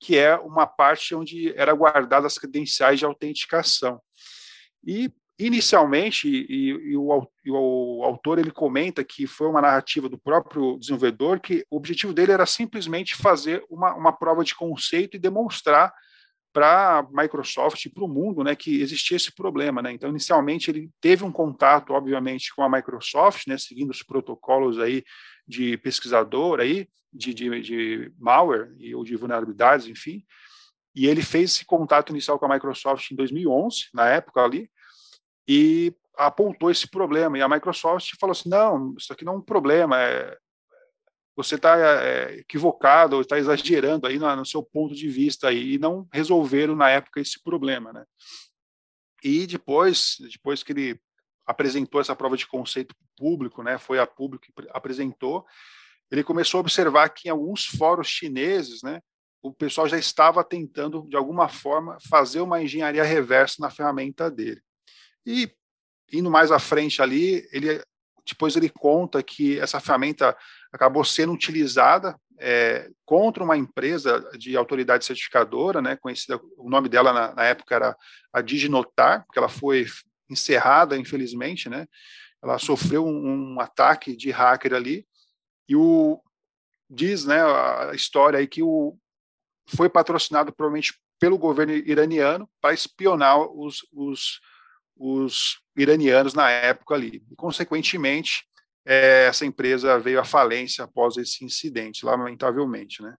que 0.00 0.18
é 0.18 0.36
uma 0.36 0.66
parte 0.66 1.14
onde 1.14 1.52
era 1.56 1.72
guardadas 1.72 2.32
as 2.32 2.38
credenciais 2.38 2.98
de 2.98 3.04
autenticação. 3.04 4.00
E 4.84 5.10
inicialmente, 5.38 6.28
e, 6.28 6.70
e, 6.70 6.96
o, 6.96 7.28
e, 7.44 7.50
o, 7.50 8.02
autor 8.02 8.38
ele 8.38 8.50
comenta 8.50 9.04
que 9.04 9.26
foi 9.26 9.46
uma 9.46 9.60
narrativa 9.60 10.08
do 10.08 10.18
próprio 10.18 10.78
desenvolvedor 10.78 11.40
que 11.40 11.64
o 11.70 11.76
objetivo 11.76 12.12
dele 12.12 12.32
era 12.32 12.46
simplesmente 12.46 13.14
fazer 13.14 13.62
uma, 13.70 13.94
uma 13.94 14.12
prova 14.12 14.42
de 14.42 14.54
conceito 14.54 15.16
e 15.16 15.20
demonstrar 15.20 15.92
para 16.56 17.00
a 17.00 17.02
Microsoft 17.02 17.84
e 17.84 17.90
para 17.90 18.02
o 18.02 18.08
mundo 18.08 18.42
né, 18.42 18.56
que 18.56 18.80
existia 18.80 19.18
esse 19.18 19.30
problema. 19.30 19.82
Né? 19.82 19.92
Então, 19.92 20.08
inicialmente, 20.08 20.70
ele 20.70 20.90
teve 21.02 21.22
um 21.22 21.30
contato, 21.30 21.92
obviamente, 21.92 22.54
com 22.54 22.62
a 22.62 22.70
Microsoft, 22.70 23.46
né, 23.46 23.58
seguindo 23.58 23.90
os 23.90 24.02
protocolos 24.02 24.78
aí 24.78 25.04
de 25.46 25.76
pesquisador, 25.76 26.60
aí, 26.60 26.88
de, 27.12 27.34
de, 27.34 27.60
de 27.60 28.12
malware 28.18 28.74
e, 28.78 28.94
ou 28.94 29.04
de 29.04 29.14
vulnerabilidades, 29.16 29.86
enfim, 29.86 30.24
e 30.94 31.06
ele 31.06 31.20
fez 31.20 31.50
esse 31.50 31.66
contato 31.66 32.08
inicial 32.08 32.38
com 32.38 32.46
a 32.46 32.54
Microsoft 32.54 33.10
em 33.10 33.16
2011, 33.16 33.88
na 33.92 34.08
época 34.08 34.42
ali, 34.42 34.70
e 35.46 35.94
apontou 36.16 36.70
esse 36.70 36.88
problema. 36.88 37.36
E 37.36 37.42
a 37.42 37.48
Microsoft 37.50 38.12
falou 38.18 38.32
assim: 38.32 38.48
não, 38.48 38.94
isso 38.96 39.12
aqui 39.12 39.26
não 39.26 39.34
é 39.34 39.36
um 39.36 39.42
problema, 39.42 40.00
é, 40.00 40.38
você 41.36 41.56
está 41.56 41.76
é, 42.02 42.38
equivocado 42.38 43.16
ou 43.16 43.20
está 43.22 43.38
exagerando 43.38 44.06
aí 44.06 44.18
no, 44.18 44.34
no, 44.34 44.46
seu 44.46 44.62
ponto 44.62 44.94
de 44.94 45.06
vista 45.06 45.48
aí, 45.48 45.74
e 45.74 45.78
não 45.78 46.08
resolveram 46.10 46.74
na 46.74 46.88
época 46.88 47.20
esse 47.20 47.40
problema, 47.40 47.92
né? 47.92 48.04
E 49.22 49.46
depois, 49.46 50.16
depois 50.32 50.62
que 50.62 50.72
ele 50.72 51.00
apresentou 51.46 52.00
essa 52.00 52.16
prova 52.16 52.36
de 52.36 52.46
conceito 52.46 52.94
público, 53.16 53.62
né, 53.62 53.78
foi 53.78 53.98
a 53.98 54.06
público 54.06 54.46
que 54.46 54.68
apresentou, 54.70 55.44
ele 56.10 56.24
começou 56.24 56.58
a 56.58 56.60
observar 56.60 57.08
que 57.10 57.28
em 57.28 57.30
alguns 57.30 57.66
fóruns 57.66 58.08
chineses, 58.08 58.82
né, 58.82 59.00
o 59.42 59.52
pessoal 59.52 59.88
já 59.88 59.98
estava 59.98 60.42
tentando 60.42 61.06
de 61.08 61.16
alguma 61.16 61.48
forma 61.48 61.98
fazer 62.08 62.40
uma 62.40 62.62
engenharia 62.62 63.04
reversa 63.04 63.56
na 63.60 63.70
ferramenta 63.70 64.30
dele. 64.30 64.60
E 65.24 65.50
indo 66.12 66.30
mais 66.30 66.50
à 66.50 66.58
frente 66.58 67.02
ali, 67.02 67.48
ele 67.52 67.80
depois 68.26 68.56
ele 68.56 68.68
conta 68.68 69.22
que 69.22 69.58
essa 69.60 69.78
ferramenta 69.78 70.36
acabou 70.76 71.04
sendo 71.04 71.32
utilizada 71.32 72.18
é, 72.38 72.90
contra 73.04 73.42
uma 73.42 73.56
empresa 73.56 74.20
de 74.38 74.56
autoridade 74.56 75.04
certificadora, 75.04 75.80
né, 75.80 75.96
conhecida, 75.96 76.40
o 76.56 76.68
nome 76.68 76.88
dela 76.88 77.12
na, 77.12 77.34
na, 77.34 77.44
época 77.44 77.74
era 77.74 77.96
a 78.32 78.40
Diginotar, 78.40 79.24
porque 79.24 79.38
ela 79.38 79.48
foi 79.48 79.86
encerrada, 80.28 80.96
infelizmente, 80.96 81.68
né, 81.68 81.86
ela 82.42 82.58
sofreu 82.58 83.06
um, 83.06 83.54
um 83.54 83.60
ataque 83.60 84.14
de 84.14 84.30
hacker 84.30 84.74
ali, 84.74 85.06
e 85.68 85.74
o 85.74 86.20
diz, 86.88 87.24
né, 87.24 87.42
a 87.42 87.92
história 87.94 88.38
aí 88.38 88.46
que 88.46 88.62
o 88.62 88.96
foi 89.68 89.88
patrocinado 89.88 90.52
provavelmente 90.52 90.94
pelo 91.18 91.38
governo 91.38 91.72
iraniano 91.72 92.48
para 92.60 92.74
espionar 92.74 93.40
os, 93.40 93.84
os 93.92 94.40
os 94.96 95.58
iranianos 95.76 96.32
na 96.32 96.50
época 96.50 96.94
ali. 96.94 97.22
E, 97.30 97.36
consequentemente, 97.36 98.46
é, 98.86 99.26
essa 99.26 99.44
empresa 99.44 99.98
veio 99.98 100.20
à 100.20 100.24
falência 100.24 100.84
após 100.84 101.16
esse 101.16 101.44
incidente, 101.44 102.06
lamentavelmente, 102.06 103.02
né? 103.02 103.16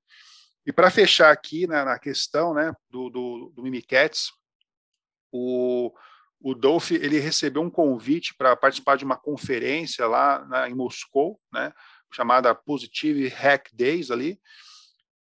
E 0.66 0.72
para 0.72 0.90
fechar 0.90 1.32
aqui 1.32 1.68
né, 1.68 1.84
na 1.84 1.98
questão 1.98 2.54
né, 2.54 2.74
do, 2.90 3.10
do, 3.10 3.54
do 3.56 3.64
Mimikatz, 3.64 4.32
o, 5.32 5.94
o 6.42 6.54
Dolph 6.54 6.92
ele 6.92 7.20
recebeu 7.20 7.62
um 7.62 7.70
convite 7.70 8.36
para 8.36 8.54
participar 8.56 8.98
de 8.98 9.06
uma 9.06 9.16
conferência 9.16 10.06
lá 10.08 10.44
na, 10.46 10.70
em 10.70 10.74
Moscou, 10.74 11.40
né, 11.54 11.72
chamada 12.14 12.54
Positive 12.54 13.30
Hack 13.30 13.70
Days 13.74 14.12
ali. 14.12 14.38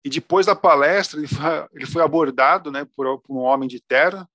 E 0.04 0.10
depois 0.10 0.44
da 0.44 0.54
palestra 0.54 1.18
ele 1.18 1.28
foi, 1.28 1.68
ele 1.72 1.86
foi 1.86 2.02
abordado, 2.02 2.70
né, 2.70 2.86
por, 2.94 3.20
por 3.20 3.34
um 3.34 3.40
homem 3.40 3.68
de 3.68 3.80
terra 3.80 4.28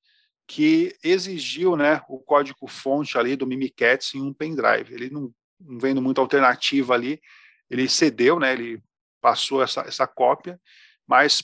que 0.48 0.96
exigiu 1.04 1.76
né, 1.76 2.02
o 2.08 2.20
código-fonte 2.20 3.18
ali 3.18 3.36
do 3.36 3.48
Mimikatz 3.48 4.16
em 4.16 4.22
um 4.22 4.34
pendrive. 4.34 4.94
Ele 4.94 5.10
não, 5.12 5.32
não 5.60 5.80
vendo 5.80 6.02
muita 6.02 6.22
alternativa 6.22 6.94
ali, 6.94 7.22
ele 7.70 7.90
cedeu, 7.90 8.40
né, 8.40 8.54
ele 8.54 8.82
passou 9.22 9.64
essa, 9.64 9.82
essa 9.82 10.06
cópia, 10.06 10.60
mas 11.08 11.44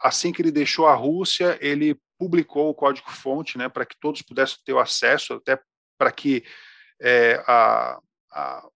assim 0.00 0.32
que 0.32 0.42
ele 0.42 0.50
deixou 0.50 0.86
a 0.86 0.94
Rússia, 0.94 1.58
ele 1.60 1.98
publicou 2.18 2.68
o 2.68 2.74
código-fonte 2.74 3.56
né, 3.56 3.68
para 3.68 3.86
que 3.86 3.98
todos 3.98 4.22
pudessem 4.22 4.58
ter 4.64 4.72
o 4.72 4.78
acesso, 4.78 5.34
até 5.34 5.58
para 5.96 6.10
que 6.10 6.44
é, 7.00 7.42
a, 7.46 7.98
a, 8.30 8.68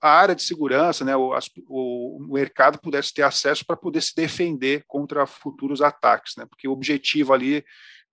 a, 0.00 0.10
área 0.10 0.34
de 0.34 0.42
segurança, 0.42 1.04
né, 1.04 1.16
o, 1.16 1.32
as, 1.32 1.50
o, 1.68 2.16
o 2.16 2.32
mercado 2.32 2.80
pudesse 2.80 3.12
ter 3.12 3.22
acesso 3.22 3.64
para 3.64 3.76
poder 3.76 4.00
se 4.00 4.14
defender 4.14 4.84
contra 4.86 5.26
futuros 5.26 5.82
ataques, 5.82 6.34
né, 6.36 6.46
porque 6.46 6.66
o 6.66 6.72
objetivo 6.72 7.32
ali 7.32 7.64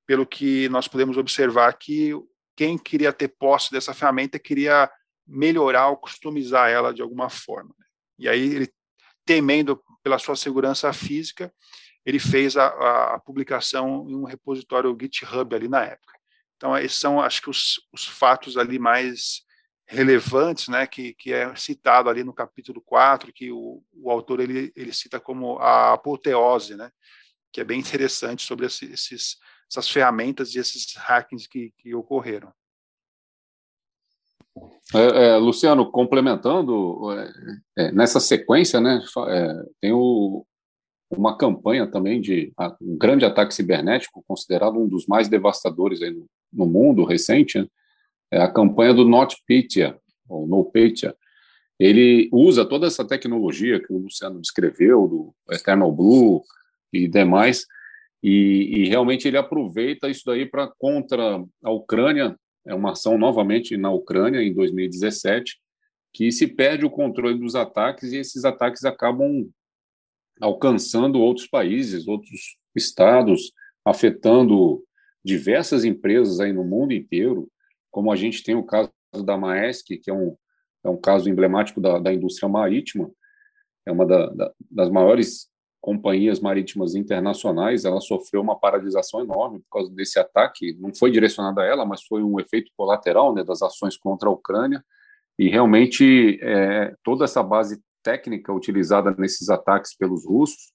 pelo 0.05 0.25
que 0.25 0.67
nós 0.69 0.87
podemos 0.87 1.17
observar 1.17 1.71
que 1.73 2.13
quem 2.55 2.77
queria 2.77 3.13
ter 3.13 3.27
posse 3.27 3.71
dessa 3.71 3.93
ferramenta 3.93 4.39
queria 4.39 4.91
melhorar 5.29 5.89
ou 5.89 5.97
customizar 5.97 6.69
ela 6.69 6.93
de 6.93 7.01
alguma 7.01 7.29
forma. 7.29 7.73
Né? 7.77 7.85
E 8.17 8.29
aí 8.29 8.55
ele, 8.55 8.73
temendo 9.25 9.81
pela 10.01 10.17
sua 10.17 10.35
segurança 10.35 10.91
física, 10.91 11.53
ele 12.05 12.19
fez 12.19 12.57
a, 12.57 13.13
a 13.13 13.19
publicação 13.19 14.05
em 14.09 14.15
um 14.15 14.23
repositório 14.23 14.97
GitHub 14.99 15.55
ali 15.55 15.67
na 15.67 15.83
época. 15.83 16.17
Então, 16.57 16.77
esses 16.77 16.97
são, 16.97 17.21
acho 17.21 17.41
que, 17.41 17.49
os, 17.49 17.79
os 17.93 18.05
fatos 18.05 18.57
ali 18.57 18.79
mais 18.79 19.43
relevantes, 19.87 20.67
né, 20.67 20.85
que, 20.85 21.13
que 21.13 21.31
é 21.31 21.55
citado 21.55 22.09
ali 22.09 22.23
no 22.23 22.33
capítulo 22.33 22.81
4, 22.81 23.31
que 23.33 23.51
o, 23.51 23.83
o 23.93 24.11
autor 24.11 24.39
ele, 24.39 24.71
ele 24.75 24.93
cita 24.93 25.19
como 25.19 25.57
a 25.57 25.93
apoteose, 25.93 26.75
né, 26.75 26.91
que 27.51 27.61
é 27.61 27.63
bem 27.63 27.79
interessante 27.79 28.45
sobre 28.45 28.65
esses, 28.65 29.37
essas 29.69 29.89
ferramentas 29.89 30.53
e 30.53 30.59
esses 30.59 30.93
hackings 30.95 31.47
que, 31.47 31.71
que 31.77 31.95
ocorreram. 31.95 32.53
É, 34.93 35.27
é, 35.27 35.37
Luciano, 35.37 35.91
complementando, 35.91 37.11
é, 37.11 37.31
é 37.77 37.91
nessa 37.91 38.19
sequência, 38.19 38.81
né, 38.81 38.99
é, 39.27 39.65
tem 39.79 39.91
o, 39.91 40.45
uma 41.11 41.37
campanha 41.37 41.85
também 41.85 42.19
de 42.19 42.51
um 42.81 42.97
grande 42.97 43.23
ataque 43.23 43.53
cibernético, 43.53 44.23
considerado 44.27 44.79
um 44.79 44.87
dos 44.87 45.05
mais 45.05 45.27
devastadores 45.27 45.99
no, 45.99 46.25
no, 46.51 46.65
mundo 46.65 47.05
recente, 47.05 47.59
né, 47.59 47.67
é 48.31 48.41
a 48.41 48.51
campanha 48.51 48.93
do 48.93 49.07
NotPetya, 49.07 49.97
ou 50.27 50.47
NoPetya. 50.47 51.15
Ele 51.79 52.27
usa 52.31 52.65
toda 52.65 52.87
essa 52.87 53.05
tecnologia 53.05 53.79
que 53.79 53.93
o 53.93 53.99
Luciano 53.99 54.41
descreveu, 54.41 55.07
do 55.07 55.33
Eternal 55.55 55.91
Blue 55.91 56.43
e 56.91 57.07
demais, 57.07 57.65
e, 58.21 58.81
e 58.83 58.89
realmente 58.89 59.27
ele 59.27 59.37
aproveita 59.37 60.09
isso 60.09 60.23
daí 60.25 60.45
para 60.45 60.67
contra 60.77 61.43
a 61.63 61.71
Ucrânia, 61.71 62.35
é 62.69 62.75
uma 62.75 62.91
ação 62.91 63.17
novamente 63.17 63.75
na 63.75 63.91
Ucrânia 63.91 64.41
em 64.43 64.53
2017, 64.53 65.59
que 66.13 66.31
se 66.31 66.47
perde 66.47 66.85
o 66.85 66.89
controle 66.89 67.39
dos 67.39 67.55
ataques 67.55 68.13
e 68.13 68.17
esses 68.17 68.45
ataques 68.45 68.85
acabam 68.85 69.49
alcançando 70.39 71.19
outros 71.19 71.47
países, 71.47 72.07
outros 72.07 72.57
estados, 72.75 73.51
afetando 73.83 74.83
diversas 75.25 75.83
empresas 75.83 76.39
aí 76.39 76.53
no 76.53 76.63
mundo 76.63 76.93
inteiro, 76.93 77.49
como 77.89 78.11
a 78.11 78.15
gente 78.15 78.43
tem 78.43 78.53
o 78.53 78.63
caso 78.63 78.91
da 79.25 79.35
Maersk, 79.35 79.87
que 79.87 80.09
é 80.09 80.13
um, 80.13 80.37
é 80.83 80.89
um 80.89 80.97
caso 80.97 81.27
emblemático 81.27 81.81
da, 81.81 81.97
da 81.97 82.13
indústria 82.13 82.47
marítima, 82.47 83.11
é 83.83 83.91
uma 83.91 84.05
da, 84.05 84.27
da, 84.27 84.53
das 84.69 84.89
maiores 84.89 85.49
companhias 85.81 86.39
marítimas 86.39 86.93
internacionais, 86.95 87.85
ela 87.85 88.01
sofreu 88.01 88.41
uma 88.41 88.59
paralisação 88.59 89.21
enorme 89.21 89.59
por 89.59 89.69
causa 89.79 89.93
desse 89.93 90.19
ataque. 90.19 90.77
Não 90.79 90.93
foi 90.93 91.11
direcionado 91.11 91.61
a 91.61 91.65
ela, 91.65 91.85
mas 91.85 92.03
foi 92.03 92.21
um 92.21 92.39
efeito 92.39 92.71
colateral 92.75 93.33
né, 93.33 93.43
das 93.43 93.61
ações 93.61 93.97
contra 93.97 94.29
a 94.29 94.31
Ucrânia. 94.31 94.83
E 95.37 95.47
realmente 95.49 96.37
é, 96.41 96.93
toda 97.03 97.23
essa 97.23 97.41
base 97.41 97.81
técnica 98.03 98.53
utilizada 98.53 99.15
nesses 99.17 99.49
ataques 99.49 99.95
pelos 99.95 100.25
russos 100.25 100.73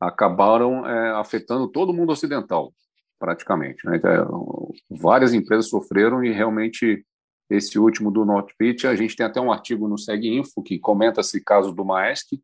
acabaram 0.00 0.86
é, 0.86 1.10
afetando 1.10 1.66
todo 1.68 1.90
o 1.90 1.94
mundo 1.94 2.12
ocidental, 2.12 2.72
praticamente. 3.18 3.84
Né? 3.84 3.96
Então, 3.96 4.72
várias 4.88 5.34
empresas 5.34 5.68
sofreram 5.68 6.24
e 6.24 6.32
realmente 6.32 7.04
esse 7.50 7.78
último 7.78 8.10
do 8.10 8.24
NotPetya, 8.24 8.90
a 8.90 8.94
gente 8.94 9.16
tem 9.16 9.26
até 9.26 9.40
um 9.40 9.50
artigo 9.50 9.88
no 9.88 9.98
SegInfo 9.98 10.62
que 10.62 10.78
comenta 10.78 11.22
esse 11.22 11.42
caso 11.42 11.72
do 11.72 11.84
Maersk, 11.84 12.34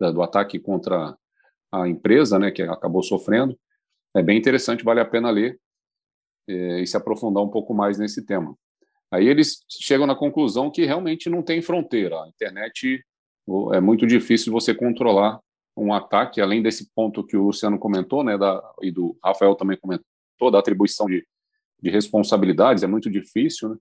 do 0.00 0.22
ataque 0.22 0.58
contra 0.58 1.16
a 1.72 1.88
empresa, 1.88 2.38
né, 2.38 2.50
que 2.50 2.62
acabou 2.62 3.02
sofrendo. 3.02 3.58
É 4.14 4.22
bem 4.22 4.38
interessante, 4.38 4.84
vale 4.84 5.00
a 5.00 5.04
pena 5.04 5.30
ler 5.30 5.58
é, 6.46 6.80
e 6.82 6.86
se 6.86 6.96
aprofundar 6.96 7.42
um 7.42 7.48
pouco 7.48 7.72
mais 7.72 7.98
nesse 7.98 8.24
tema. 8.24 8.54
Aí 9.10 9.26
eles 9.26 9.64
chegam 9.68 10.06
na 10.06 10.14
conclusão 10.14 10.70
que 10.70 10.84
realmente 10.84 11.28
não 11.30 11.42
tem 11.42 11.62
fronteira. 11.62 12.22
A 12.22 12.28
internet 12.28 13.04
é 13.72 13.80
muito 13.80 14.06
difícil 14.06 14.52
você 14.52 14.74
controlar 14.74 15.40
um 15.76 15.92
ataque, 15.92 16.40
além 16.40 16.62
desse 16.62 16.90
ponto 16.94 17.24
que 17.24 17.36
o 17.36 17.44
Luciano 17.44 17.78
comentou, 17.78 18.22
né, 18.22 18.36
da, 18.36 18.62
e 18.82 18.90
do 18.90 19.16
Rafael 19.24 19.54
também 19.54 19.78
comentou, 19.78 20.50
da 20.50 20.58
atribuição 20.58 21.06
de, 21.06 21.26
de 21.80 21.90
responsabilidades, 21.90 22.82
é 22.82 22.86
muito 22.86 23.10
difícil, 23.10 23.70
né? 23.70 23.76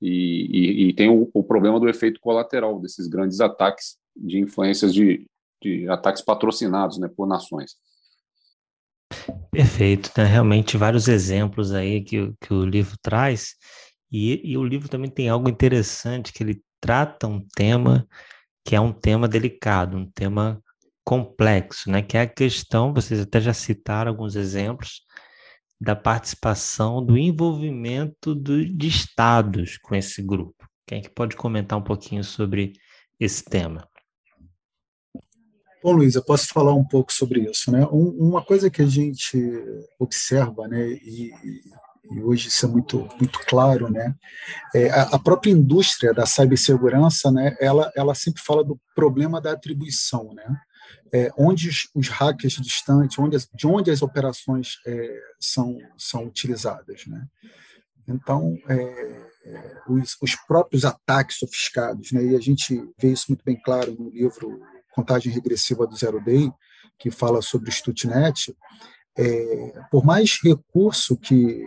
E, 0.00 0.48
e, 0.50 0.88
e 0.88 0.94
tem 0.94 1.08
o, 1.08 1.30
o, 1.32 1.44
problema 1.44 1.78
do 1.78 1.88
efeito 1.88 2.18
colateral 2.18 2.80
desses 2.80 3.06
grandes 3.06 3.40
ataques 3.40 3.96
de 4.16 4.40
influências 4.40 4.92
de, 4.92 5.28
de 5.62 5.88
ataques 5.88 6.22
patrocinados 6.22 6.98
né, 6.98 7.08
por 7.08 7.26
nações. 7.26 7.76
Perfeito, 9.50 10.10
né? 10.16 10.24
realmente 10.24 10.76
vários 10.76 11.08
exemplos 11.08 11.72
aí 11.72 12.02
que, 12.02 12.32
que 12.40 12.52
o 12.52 12.64
livro 12.64 12.96
traz, 13.02 13.54
e, 14.10 14.52
e 14.52 14.56
o 14.58 14.64
livro 14.64 14.88
também 14.88 15.10
tem 15.10 15.28
algo 15.28 15.48
interessante, 15.48 16.32
que 16.32 16.42
ele 16.42 16.62
trata 16.80 17.26
um 17.26 17.40
tema 17.54 18.06
que 18.64 18.76
é 18.76 18.80
um 18.80 18.92
tema 18.92 19.26
delicado, 19.26 19.96
um 19.96 20.10
tema 20.10 20.62
complexo, 21.04 21.90
né? 21.90 22.02
Que 22.02 22.16
é 22.16 22.22
a 22.22 22.26
questão, 22.26 22.92
vocês 22.94 23.20
até 23.20 23.40
já 23.40 23.52
citaram 23.52 24.10
alguns 24.10 24.36
exemplos, 24.36 25.02
da 25.80 25.96
participação, 25.96 27.04
do 27.04 27.18
envolvimento 27.18 28.34
do, 28.34 28.64
de 28.64 28.86
estados 28.86 29.78
com 29.78 29.96
esse 29.96 30.22
grupo. 30.22 30.68
Quem 30.86 30.98
é 30.98 31.02
que 31.02 31.10
pode 31.10 31.34
comentar 31.34 31.76
um 31.76 31.82
pouquinho 31.82 32.22
sobre 32.22 32.74
esse 33.18 33.44
tema? 33.44 33.88
Bom, 35.82 36.02
eu 36.02 36.22
posso 36.22 36.48
falar 36.48 36.74
um 36.74 36.84
pouco 36.84 37.12
sobre 37.12 37.40
isso. 37.50 37.70
Né? 37.70 37.86
Um, 37.86 38.28
uma 38.28 38.44
coisa 38.44 38.70
que 38.70 38.82
a 38.82 38.86
gente 38.86 39.36
observa, 39.98 40.68
né, 40.68 40.80
e, 40.80 41.32
e 42.10 42.20
hoje 42.22 42.48
isso 42.48 42.66
é 42.66 42.68
muito, 42.68 43.08
muito 43.18 43.38
claro, 43.46 43.90
né, 43.90 44.14
é 44.74 44.90
a, 44.90 45.02
a, 45.02 45.18
própria 45.18 45.50
indústria 45.50 46.12
da 46.12 46.26
cibersegurança, 46.26 47.30
né, 47.30 47.56
ela, 47.60 47.90
ela 47.96 48.14
sempre 48.14 48.42
fala 48.42 48.62
do 48.62 48.78
problema 48.94 49.40
da 49.40 49.52
atribuição. 49.52 50.32
Né? 50.34 50.44
é, 51.12 51.30
onde 51.36 51.68
os, 51.68 51.88
os, 51.94 52.08
hackers 52.08 52.54
distantes, 52.54 53.18
onde 53.18 53.36
de 53.54 53.66
onde 53.66 53.90
as 53.90 54.00
operações 54.02 54.78
é, 54.86 55.20
são, 55.38 55.78
são 55.96 56.24
utilizadas. 56.24 57.06
Né? 57.06 57.26
Então, 58.08 58.56
é, 58.66 58.74
é, 59.44 59.80
os, 59.86 60.16
os, 60.22 60.34
próprios 60.34 60.84
ataques 60.84 61.38
sofisticados, 61.38 62.12
né? 62.12 62.24
e 62.24 62.36
a 62.36 62.40
gente 62.40 62.82
vê 62.98 63.12
isso 63.12 63.26
muito 63.28 63.44
bem 63.44 63.60
claro 63.62 63.94
no 63.98 64.10
livro 64.10 64.60
Contagem 64.94 65.32
Regressiva 65.32 65.86
do 65.86 65.96
Zero 65.96 66.22
Day, 66.22 66.52
que 66.98 67.10
fala 67.10 67.42
sobre 67.42 67.68
o 67.68 67.72
Stutnet, 67.72 68.54
é, 69.16 69.80
por 69.90 70.04
mais 70.04 70.38
recurso 70.42 71.16
que 71.16 71.64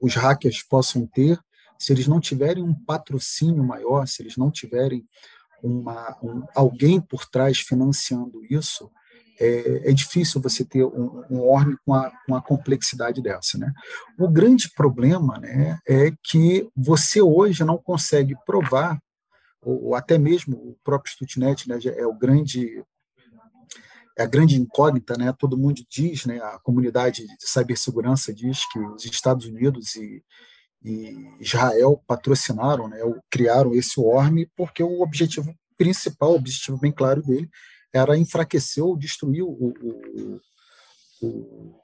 os 0.00 0.14
hackers 0.14 0.62
possam 0.62 1.06
ter, 1.06 1.38
se 1.78 1.92
eles 1.92 2.06
não 2.06 2.20
tiverem 2.20 2.62
um 2.62 2.74
patrocínio 2.74 3.62
maior, 3.64 4.06
se 4.06 4.22
eles 4.22 4.36
não 4.36 4.50
tiverem 4.50 5.04
uma, 5.62 6.16
um, 6.22 6.44
alguém 6.54 7.00
por 7.00 7.26
trás 7.26 7.58
financiando 7.58 8.44
isso, 8.50 8.90
é, 9.40 9.90
é 9.90 9.92
difícil 9.92 10.40
você 10.40 10.64
ter 10.64 10.84
um, 10.84 11.24
um 11.30 11.40
ORM 11.40 11.76
com 11.84 11.94
a, 11.94 12.10
com 12.26 12.34
a 12.34 12.42
complexidade 12.42 13.22
dessa. 13.22 13.56
Né? 13.56 13.72
O 14.18 14.28
grande 14.28 14.70
problema 14.74 15.38
né, 15.38 15.78
é 15.86 16.12
que 16.24 16.68
você 16.76 17.22
hoje 17.22 17.62
não 17.64 17.78
consegue 17.78 18.34
provar, 18.44 18.98
ou, 19.62 19.86
ou 19.86 19.94
até 19.94 20.18
mesmo 20.18 20.56
o 20.56 20.76
próprio 20.84 21.10
Stutnet 21.10 21.68
né, 21.68 21.78
é 21.96 22.06
o 22.06 22.14
grande 22.14 22.84
é 24.16 24.24
a 24.24 24.26
grande 24.26 24.60
incógnita, 24.60 25.16
né? 25.16 25.32
Todo 25.38 25.56
mundo 25.56 25.80
diz, 25.88 26.26
né? 26.26 26.40
A 26.40 26.58
comunidade 26.58 27.24
de 27.24 27.48
cibersegurança 27.48 28.34
diz 28.34 28.68
que 28.72 28.80
os 28.80 29.04
Estados 29.04 29.46
Unidos 29.46 29.94
e, 29.94 30.24
e 30.82 31.14
Israel 31.40 32.02
patrocinaram, 32.04 32.88
né, 32.88 32.98
criaram 33.30 33.72
esse 33.74 34.00
ORM, 34.00 34.44
porque 34.56 34.82
o 34.82 35.02
objetivo 35.02 35.54
principal, 35.76 36.32
o 36.32 36.36
objetivo 36.36 36.76
bem 36.78 36.90
claro 36.90 37.22
dele, 37.22 37.48
era 37.92 38.18
enfraquecer 38.18 38.82
ou 38.82 38.98
destruir 38.98 39.44
o, 39.44 39.50
o, 39.50 40.40
o 41.22 41.80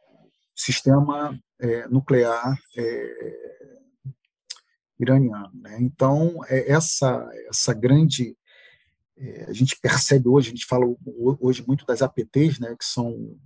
sistema 0.57 1.39
é, 1.61 1.87
nuclear 1.87 2.59
é, 2.77 3.44
iraniano. 5.05 5.53
Né? 5.55 5.79
Então, 5.81 6.41
é 6.49 6.71
essa, 6.71 7.29
essa 7.49 7.73
grande. 7.73 8.37
É, 9.17 9.45
a 9.49 9.53
gente 9.53 9.79
percebe 9.81 10.29
hoje, 10.29 10.49
a 10.49 10.51
gente 10.51 10.67
fala 10.67 10.85
hoje 11.41 11.65
muito 11.67 11.87
das 11.87 12.03
APTs, 12.03 12.59
né, 12.59 12.75
que 12.77 12.85
são 12.85 13.37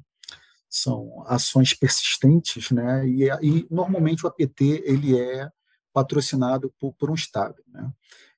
são 0.70 1.24
ações 1.26 1.72
persistentes, 1.72 2.70
né? 2.70 3.06
E, 3.08 3.24
e, 3.42 3.66
normalmente 3.70 4.24
o 4.24 4.28
APT 4.28 4.82
ele 4.84 5.18
é 5.18 5.50
patrocinado 5.92 6.72
por, 6.78 6.92
por 6.92 7.10
um 7.10 7.14
estado, 7.14 7.56
né? 7.68 7.90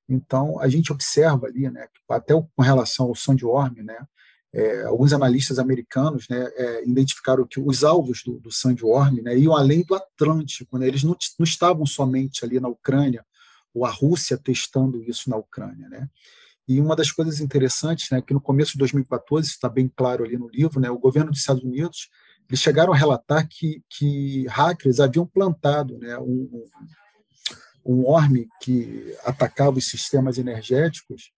Então 0.08 0.60
a 0.60 0.68
gente 0.68 0.92
observa 0.92 1.46
ali, 1.46 1.68
né? 1.68 1.88
Até 2.08 2.34
com 2.34 2.62
relação 2.62 3.06
ao 3.06 3.16
Sandworm, 3.16 3.82
né? 3.82 4.06
É, 4.52 4.82
alguns 4.82 5.12
analistas 5.12 5.60
americanos 5.60 6.26
né, 6.28 6.50
é, 6.56 6.84
identificaram 6.84 7.46
que 7.46 7.60
os 7.60 7.84
alvos 7.84 8.22
do, 8.24 8.40
do 8.40 8.50
Sandworm 8.50 9.22
né, 9.22 9.38
iam 9.38 9.54
além 9.54 9.82
do 9.82 9.94
Atlântico, 9.94 10.76
né, 10.76 10.88
eles 10.88 11.04
não, 11.04 11.16
não, 11.38 11.44
estavam 11.44 11.86
somente 11.86 12.44
ali 12.44 12.58
na 12.58 12.68
Ucrânia, 12.68 13.24
ou 13.72 13.84
a 13.84 13.90
Rússia 13.90 14.36
testando 14.36 15.04
isso 15.04 15.30
na 15.30 15.36
Ucrânia. 15.36 15.88
Né. 15.88 16.08
E 16.66 16.80
uma 16.80 16.96
das 16.96 17.12
coisas 17.12 17.38
interessantes, 17.38 18.10
né, 18.10 18.20
que 18.20 18.34
no 18.34 18.40
começo 18.40 18.72
de 18.72 18.78
2014, 18.78 19.48
está 19.48 19.68
bem 19.68 19.88
claro 19.94 20.24
ali 20.24 20.36
no 20.36 20.48
livro, 20.48 20.80
né, 20.80 20.90
o 20.90 20.98
governo 20.98 21.30
dos 21.30 21.40
Estados 21.40 21.62
Unidos 21.62 22.08
eles 22.50 22.60
chegaram 22.60 22.92
a 22.92 22.96
relatar 22.96 23.46
que, 23.48 23.80
que 23.88 24.44
hackers 24.48 24.98
haviam 24.98 25.24
plantado 25.24 25.96
né, 25.98 26.18
um, 26.18 26.64
um 27.86 28.02
worm 28.02 28.44
que 28.60 29.16
atacava 29.24 29.78
os 29.78 29.88
sistemas 29.88 30.36
energéticos 30.36 31.30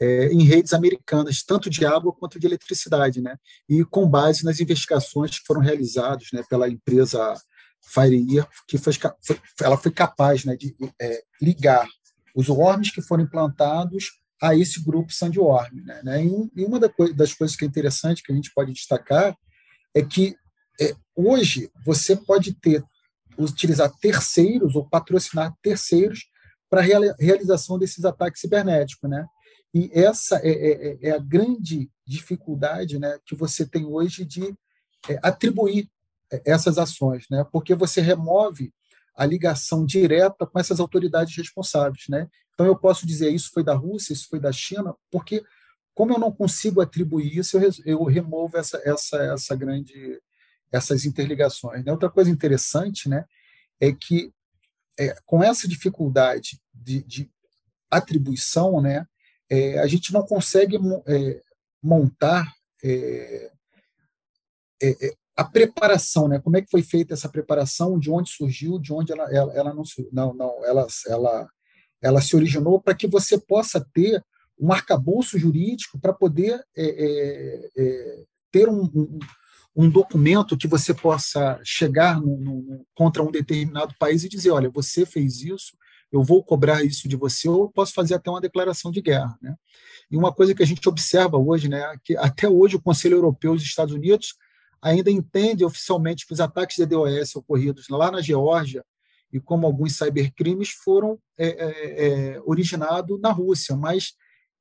é, 0.00 0.26
em 0.28 0.44
redes 0.44 0.72
americanas, 0.72 1.42
tanto 1.42 1.68
de 1.68 1.84
água 1.84 2.12
quanto 2.12 2.38
de 2.38 2.46
eletricidade, 2.46 3.20
né? 3.20 3.36
E 3.68 3.84
com 3.84 4.08
base 4.08 4.44
nas 4.44 4.60
investigações 4.60 5.38
que 5.38 5.46
foram 5.46 5.60
realizadas 5.60 6.28
né, 6.32 6.42
pela 6.48 6.68
empresa 6.68 7.34
FireEar, 7.84 8.48
que 8.66 8.78
foi, 8.78 8.92
ela 9.60 9.76
foi 9.76 9.90
capaz 9.90 10.44
né, 10.44 10.56
de 10.56 10.74
é, 11.00 11.22
ligar 11.40 11.86
os 12.34 12.48
worms 12.48 12.90
que 12.90 13.02
foram 13.02 13.24
implantados 13.24 14.20
a 14.40 14.54
esse 14.54 14.82
grupo 14.84 15.12
Sandworm. 15.12 15.74
Né? 16.04 16.24
E 16.54 16.64
uma 16.64 16.78
das 16.78 17.34
coisas 17.34 17.56
que 17.56 17.64
é 17.64 17.68
interessante 17.68 18.22
que 18.22 18.30
a 18.30 18.34
gente 18.34 18.52
pode 18.54 18.72
destacar 18.72 19.36
é 19.94 20.02
que 20.02 20.36
é, 20.80 20.94
hoje, 21.16 21.70
você 21.84 22.14
pode 22.14 22.54
ter 22.54 22.84
utilizar 23.36 23.90
terceiros 24.00 24.74
ou 24.74 24.88
patrocinar 24.88 25.52
terceiros 25.62 26.26
para 26.70 26.80
a 26.80 27.14
realização 27.18 27.78
desses 27.78 28.04
ataques 28.04 28.40
cibernéticos, 28.40 29.08
né? 29.08 29.24
E 29.74 29.90
essa 29.92 30.38
é, 30.38 30.50
é, 30.50 30.72
é, 30.72 30.98
é, 31.02 31.10
a 31.12 31.18
grande 31.18 31.90
dificuldade, 32.06 32.98
né, 32.98 33.18
que 33.24 33.34
você 33.34 33.66
tem 33.66 33.84
hoje 33.84 34.24
de 34.24 34.54
é, 35.08 35.18
atribuir 35.22 35.90
é, 36.32 36.42
essas 36.46 36.78
ações, 36.78 37.26
né? 37.30 37.44
Porque 37.52 37.74
você 37.74 38.00
remove 38.00 38.72
a 39.14 39.26
ligação 39.26 39.84
direta 39.84 40.46
com 40.46 40.58
essas 40.58 40.80
autoridades 40.80 41.36
responsáveis, 41.36 42.04
né? 42.08 42.28
Então 42.54 42.66
eu 42.66 42.76
posso 42.76 43.06
dizer 43.06 43.30
isso 43.30 43.50
foi 43.52 43.62
da 43.62 43.74
Rússia, 43.74 44.12
isso 44.12 44.28
foi 44.28 44.40
da 44.40 44.52
China, 44.52 44.94
porque 45.10 45.44
como 45.94 46.12
eu 46.12 46.18
não 46.18 46.32
consigo 46.32 46.80
atribuir 46.80 47.38
isso, 47.38 47.58
eu, 47.58 47.70
eu 47.84 48.04
removo 48.04 48.56
essa 48.56 48.80
essa 48.84 49.16
essa 49.18 49.54
grande 49.54 50.20
essas 50.72 51.04
interligações. 51.04 51.84
Né? 51.84 51.92
Outra 51.92 52.10
coisa 52.10 52.30
interessante 52.30 53.08
né, 53.08 53.24
é 53.80 53.92
que, 53.92 54.32
é, 54.98 55.16
com 55.24 55.42
essa 55.42 55.66
dificuldade 55.66 56.60
de, 56.72 57.02
de 57.02 57.30
atribuição, 57.90 58.80
né, 58.80 59.06
é, 59.50 59.78
a 59.78 59.86
gente 59.86 60.12
não 60.12 60.22
consegue 60.22 60.78
é, 61.06 61.42
montar 61.82 62.52
é, 62.82 63.50
é, 64.82 65.06
é, 65.06 65.14
a 65.36 65.44
preparação, 65.44 66.28
né? 66.28 66.40
Como 66.40 66.56
é 66.56 66.62
que 66.62 66.70
foi 66.70 66.82
feita 66.82 67.14
essa 67.14 67.28
preparação? 67.28 67.98
De 67.98 68.10
onde 68.10 68.30
surgiu? 68.30 68.78
De 68.78 68.92
onde 68.92 69.12
ela, 69.12 69.32
ela, 69.32 69.52
ela 69.54 69.74
não, 69.74 69.82
não, 70.12 70.34
não, 70.34 70.64
ela, 70.64 70.86
ela, 71.06 71.48
ela 72.02 72.20
se 72.20 72.36
originou 72.36 72.80
para 72.80 72.94
que 72.94 73.06
você 73.06 73.38
possa 73.38 73.84
ter 73.94 74.22
um 74.58 74.72
arcabouço 74.72 75.38
jurídico 75.38 76.00
para 76.00 76.12
poder 76.12 76.60
ter 78.50 78.68
um, 78.68 78.82
um, 78.82 79.18
um 79.76 79.88
documento 79.88 80.58
que 80.58 80.66
você 80.66 80.92
possa 80.92 81.60
chegar 81.62 82.20
no, 82.20 82.36
no, 82.38 82.86
contra 82.92 83.22
um 83.22 83.30
determinado 83.30 83.94
país 83.96 84.24
e 84.24 84.28
dizer, 84.28 84.50
olha, 84.50 84.68
você 84.68 85.06
fez 85.06 85.40
isso, 85.42 85.76
eu 86.10 86.22
vou 86.22 86.42
cobrar 86.42 86.82
isso 86.82 87.08
de 87.08 87.16
você, 87.16 87.48
ou 87.48 87.70
posso 87.70 87.92
fazer 87.92 88.14
até 88.14 88.30
uma 88.30 88.40
declaração 88.40 88.90
de 88.90 89.00
guerra. 89.00 89.38
Né? 89.42 89.54
E 90.10 90.16
uma 90.16 90.32
coisa 90.32 90.54
que 90.54 90.62
a 90.62 90.66
gente 90.66 90.88
observa 90.88 91.36
hoje, 91.36 91.68
né, 91.68 91.94
que 92.02 92.16
até 92.16 92.48
hoje 92.48 92.76
o 92.76 92.82
Conselho 92.82 93.16
Europeu 93.16 93.54
dos 93.54 93.62
Estados 93.62 93.94
Unidos 93.94 94.34
ainda 94.80 95.10
entende 95.10 95.64
oficialmente 95.64 96.26
que 96.26 96.32
os 96.32 96.40
ataques 96.40 96.76
de 96.76 96.86
DOS 96.86 97.36
ocorridos 97.36 97.88
lá 97.88 98.10
na 98.10 98.22
Geórgia 98.22 98.84
e 99.32 99.38
como 99.38 99.66
alguns 99.66 99.96
cybercrimes 99.96 100.70
foram 100.70 101.18
é, 101.36 101.48
é, 101.48 102.06
é, 102.06 102.40
originados 102.44 103.20
na 103.20 103.30
Rússia, 103.30 103.76
mas 103.76 104.14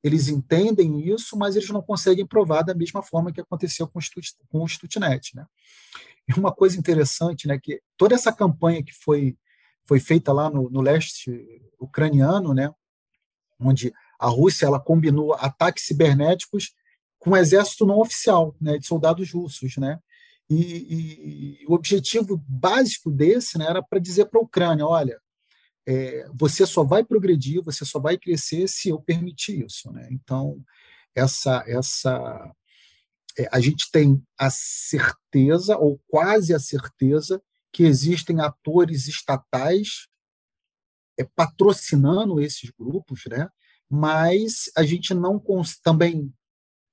eles 0.04 0.28
entendem 0.28 1.08
isso, 1.08 1.38
mas 1.38 1.56
eles 1.56 1.70
não 1.70 1.82
conseguem 1.82 2.26
provar 2.26 2.64
da 2.64 2.76
mesma 2.76 3.02
forma 3.02 3.32
que 3.32 3.42
aconteceu 3.42 3.88
com 3.88 4.00
o, 4.00 4.02
Stut, 4.02 4.36
com 4.50 4.60
o 4.62 4.66
Stutnet. 4.66 5.36
Né? 5.36 5.46
E 6.28 6.38
uma 6.38 6.52
coisa 6.52 6.78
interessante, 6.78 7.48
né, 7.48 7.58
que 7.62 7.82
toda 7.96 8.16
essa 8.16 8.32
campanha 8.32 8.84
que 8.84 8.94
foi, 8.94 9.38
foi 9.88 10.00
feita 10.00 10.34
lá 10.34 10.50
no, 10.50 10.70
no 10.70 10.82
leste 10.82 11.32
ucraniano, 11.80 12.54
né, 12.54 12.72
onde 13.60 13.94
A 14.20 14.28
Rússia 14.28 14.66
ela 14.66 14.80
combinou 14.80 15.34
ataques 15.34 15.86
cibernéticos 15.86 16.74
com 17.20 17.32
o 17.32 17.38
exército 17.38 17.86
não 17.86 18.00
oficial, 18.00 18.56
né, 18.62 18.78
de 18.78 18.86
soldados 18.86 19.32
russos, 19.32 19.78
né? 19.78 20.00
E, 20.50 20.56
e, 20.56 21.62
e 21.62 21.66
o 21.68 21.74
objetivo 21.74 22.42
básico 22.48 23.12
desse 23.12 23.58
né, 23.58 23.66
era 23.66 23.84
para 23.84 24.00
dizer 24.00 24.26
para 24.26 24.40
a 24.40 24.44
Ucrânia, 24.44 24.86
olha, 24.86 25.20
é, 25.86 26.26
você 26.34 26.66
só 26.66 26.84
vai 26.84 27.04
progredir, 27.04 27.62
você 27.62 27.84
só 27.84 28.00
vai 28.00 28.18
crescer 28.18 28.68
se 28.68 28.90
eu 28.90 29.02
permitir 29.02 29.66
isso, 29.66 29.92
né? 29.92 30.08
Então 30.12 30.62
essa 31.16 31.64
essa 31.68 32.54
é, 33.38 33.48
a 33.52 33.60
gente 33.60 33.90
tem 33.92 34.22
a 34.38 34.50
certeza 34.50 35.78
ou 35.78 36.00
quase 36.08 36.54
a 36.54 36.60
certeza 36.60 37.42
que 37.72 37.84
existem 37.84 38.40
atores 38.42 39.08
estatais 39.08 40.08
é, 41.20 41.24
patrocinando 41.24 42.40
esses 42.40 42.72
grupos, 42.72 43.24
né? 43.30 43.50
mas 43.90 44.70
a 44.76 44.84
gente 44.84 45.14
não 45.14 45.42
também 45.84 46.34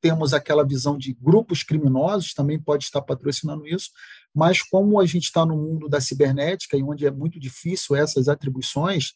temos 0.00 0.34
aquela 0.34 0.66
visão 0.66 0.98
de 0.98 1.14
grupos 1.14 1.62
criminosos, 1.62 2.34
também 2.34 2.60
pode 2.60 2.84
estar 2.84 3.00
patrocinando 3.00 3.66
isso, 3.66 3.90
mas 4.34 4.62
como 4.62 5.00
a 5.00 5.06
gente 5.06 5.24
está 5.24 5.46
no 5.46 5.56
mundo 5.56 5.88
da 5.88 6.00
cibernética, 6.00 6.76
e 6.76 6.82
onde 6.82 7.06
é 7.06 7.10
muito 7.10 7.40
difícil 7.40 7.96
essas 7.96 8.28
atribuições, 8.28 9.14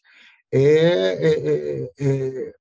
é, 0.51 0.63
é, 0.63 1.91
é, 1.99 2.53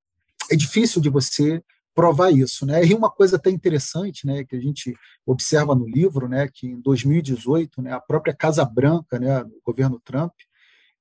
é 0.51 0.57
difícil 0.57 1.01
de 1.01 1.09
você 1.09 1.62
provar 1.99 2.30
isso, 2.30 2.64
né? 2.64 2.84
E 2.84 2.94
uma 2.94 3.11
coisa 3.11 3.34
até 3.34 3.51
interessante, 3.51 4.24
né, 4.24 4.44
que 4.44 4.55
a 4.55 4.61
gente 4.61 4.94
observa 5.26 5.74
no 5.74 5.84
livro, 5.84 6.28
né, 6.28 6.46
que 6.46 6.68
em 6.68 6.80
2018, 6.80 7.82
né, 7.82 7.92
a 7.92 7.99
própria 7.99 8.32
Casa 8.32 8.64
Branca, 8.64 9.18
né, 9.18 9.42
o 9.42 9.61
governo 9.66 10.01
Trump, 10.05 10.32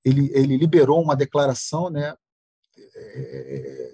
ele, 0.04 0.32
ele 0.34 0.58
liberou 0.58 1.00
uma 1.00 1.16
declaração, 1.16 1.92
né, 1.92 2.16
é, 2.96 3.92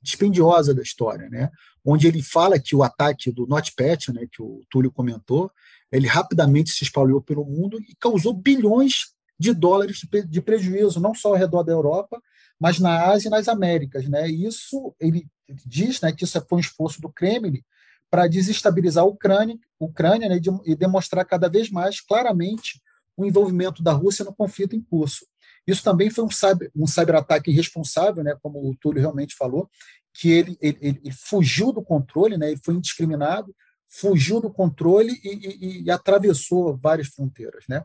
dispendiosa 0.00 0.72
da 0.72 0.80
história, 0.80 1.28
né, 1.28 1.50
onde 1.84 2.06
ele 2.06 2.22
fala 2.22 2.56
que 2.56 2.76
o 2.76 2.84
ataque 2.84 3.32
do 3.32 3.44
NotPetya, 3.44 4.14
né, 4.14 4.28
que 4.30 4.40
o 4.40 4.62
Túlio 4.70 4.92
comentou, 4.92 5.50
ele 5.90 6.06
rapidamente 6.06 6.70
se 6.70 6.84
espalhou 6.84 7.20
pelo 7.20 7.44
mundo 7.44 7.80
e 7.80 7.96
causou 7.98 8.32
bilhões 8.32 9.12
de 9.36 9.52
dólares 9.52 10.02
de 10.28 10.40
prejuízo, 10.40 11.00
não 11.00 11.16
só 11.16 11.30
ao 11.30 11.34
redor 11.34 11.64
da 11.64 11.72
Europa, 11.72 12.22
mas 12.60 12.78
na 12.78 13.10
Ásia 13.10 13.26
e 13.26 13.30
nas 13.30 13.48
Américas, 13.48 14.08
né? 14.08 14.28
Isso 14.28 14.94
ele 15.00 15.26
diz 15.66 16.00
né, 16.00 16.12
que 16.12 16.24
isso 16.24 16.40
foi 16.48 16.58
um 16.58 16.60
esforço 16.60 17.00
do 17.00 17.08
Kremlin 17.08 17.62
para 18.10 18.26
desestabilizar 18.26 19.04
a 19.04 19.06
Ucrânia, 19.06 19.58
Ucrânia 19.78 20.28
né, 20.28 20.40
e 20.64 20.74
demonstrar 20.74 21.24
cada 21.24 21.48
vez 21.48 21.70
mais 21.70 22.00
claramente 22.00 22.80
o 23.16 23.24
envolvimento 23.24 23.82
da 23.82 23.92
Rússia 23.92 24.24
no 24.24 24.34
conflito 24.34 24.74
em 24.74 24.80
curso. 24.80 25.26
Isso 25.66 25.82
também 25.82 26.08
foi 26.08 26.24
um, 26.24 26.30
cyber, 26.30 26.70
um 26.74 26.86
cyberataque 26.86 27.50
irresponsável, 27.50 28.24
né, 28.24 28.36
como 28.40 28.58
o 28.58 28.74
Túlio 28.76 29.00
realmente 29.00 29.34
falou, 29.34 29.68
que 30.14 30.30
ele, 30.30 30.56
ele, 30.60 30.78
ele 30.80 31.12
fugiu 31.12 31.72
do 31.72 31.82
controle, 31.82 32.38
né, 32.38 32.50
ele 32.50 32.60
foi 32.64 32.74
indiscriminado, 32.74 33.54
fugiu 33.88 34.40
do 34.40 34.50
controle 34.50 35.18
e, 35.22 35.28
e, 35.28 35.82
e 35.84 35.90
atravessou 35.90 36.76
várias 36.76 37.08
fronteiras. 37.08 37.64
Né? 37.68 37.84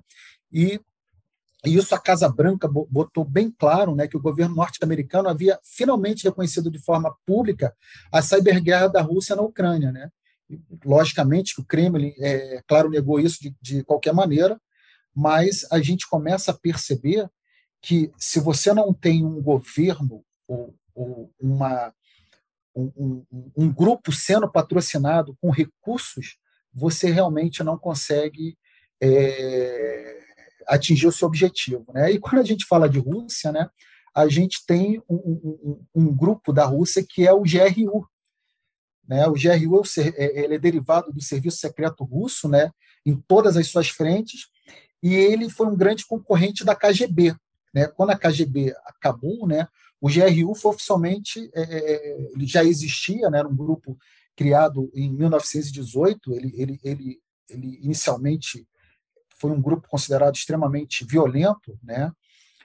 E 0.51 0.79
e 1.65 1.75
isso 1.75 1.95
a 1.95 1.99
Casa 1.99 2.27
Branca 2.27 2.67
botou 2.67 3.23
bem 3.23 3.49
claro 3.49 3.95
né, 3.95 4.07
que 4.07 4.17
o 4.17 4.21
governo 4.21 4.55
norte-americano 4.55 5.29
havia 5.29 5.57
finalmente 5.63 6.25
reconhecido 6.25 6.69
de 6.69 6.77
forma 6.77 7.15
pública 7.25 7.73
a 8.11 8.21
cyberguerra 8.21 8.89
da 8.89 9.01
Rússia 9.01 9.35
na 9.35 9.43
Ucrânia. 9.43 9.91
Né? 9.91 10.09
Logicamente 10.83 11.55
que 11.55 11.61
o 11.61 11.65
Kremlin, 11.65 12.13
é, 12.19 12.61
claro, 12.67 12.89
negou 12.89 13.17
isso 13.17 13.41
de, 13.41 13.55
de 13.61 13.83
qualquer 13.83 14.13
maneira, 14.13 14.59
mas 15.15 15.65
a 15.71 15.79
gente 15.79 16.07
começa 16.09 16.51
a 16.51 16.57
perceber 16.57 17.29
que 17.81 18.11
se 18.17 18.41
você 18.41 18.73
não 18.73 18.93
tem 18.93 19.25
um 19.25 19.41
governo 19.41 20.23
ou, 20.45 20.75
ou 20.93 21.31
uma, 21.39 21.93
um, 22.75 22.91
um, 23.31 23.51
um, 23.57 23.73
grupo 23.73 24.11
sendo 24.11 24.51
patrocinado 24.51 25.37
com 25.39 25.49
recursos, 25.49 26.37
você 26.73 27.09
realmente 27.09 27.63
não 27.63 27.77
consegue 27.77 28.57
é, 29.01 30.22
atingir 30.67 31.07
o 31.07 31.11
seu 31.11 31.27
objetivo. 31.27 31.85
Né? 31.93 32.11
E 32.11 32.19
quando 32.19 32.41
a 32.41 32.45
gente 32.45 32.65
fala 32.65 32.89
de 32.89 32.99
Rússia, 32.99 33.51
né, 33.51 33.69
a 34.15 34.27
gente 34.27 34.65
tem 34.65 35.01
um, 35.09 35.15
um, 35.15 35.85
um 35.95 36.15
grupo 36.15 36.53
da 36.53 36.65
Rússia 36.65 37.03
que 37.07 37.27
é 37.27 37.33
o 37.33 37.41
GRU. 37.41 38.07
Né? 39.07 39.27
O 39.27 39.33
GRU 39.33 39.81
é, 39.97 40.23
é, 40.23 40.43
ele 40.43 40.55
é 40.55 40.59
derivado 40.59 41.11
do 41.11 41.21
Serviço 41.21 41.57
Secreto 41.57 42.03
Russo 42.03 42.47
né, 42.47 42.71
em 43.05 43.15
todas 43.15 43.57
as 43.57 43.67
suas 43.67 43.89
frentes, 43.89 44.47
e 45.01 45.13
ele 45.13 45.49
foi 45.49 45.67
um 45.67 45.75
grande 45.75 46.05
concorrente 46.05 46.63
da 46.63 46.75
KGB. 46.75 47.35
Né? 47.73 47.87
Quando 47.87 48.11
a 48.11 48.17
KGB 48.17 48.73
acabou, 48.85 49.47
né, 49.47 49.67
o 49.99 50.07
GRU 50.07 50.53
foi 50.55 50.71
oficialmente, 50.71 51.49
é, 51.53 51.61
é, 51.61 52.31
ele 52.33 52.45
já 52.45 52.63
existia, 52.63 53.29
né, 53.29 53.39
era 53.39 53.47
um 53.47 53.55
grupo 53.55 53.97
criado 54.35 54.91
em 54.93 55.11
1918, 55.11 56.33
ele, 56.33 56.53
ele, 56.55 56.79
ele, 56.83 57.19
ele 57.49 57.79
inicialmente 57.81 58.67
foi 59.43 59.51
um 59.51 59.61
grupo 59.61 59.89
considerado 59.89 60.35
extremamente 60.35 61.05
violento, 61.05 61.77
né? 61.83 62.13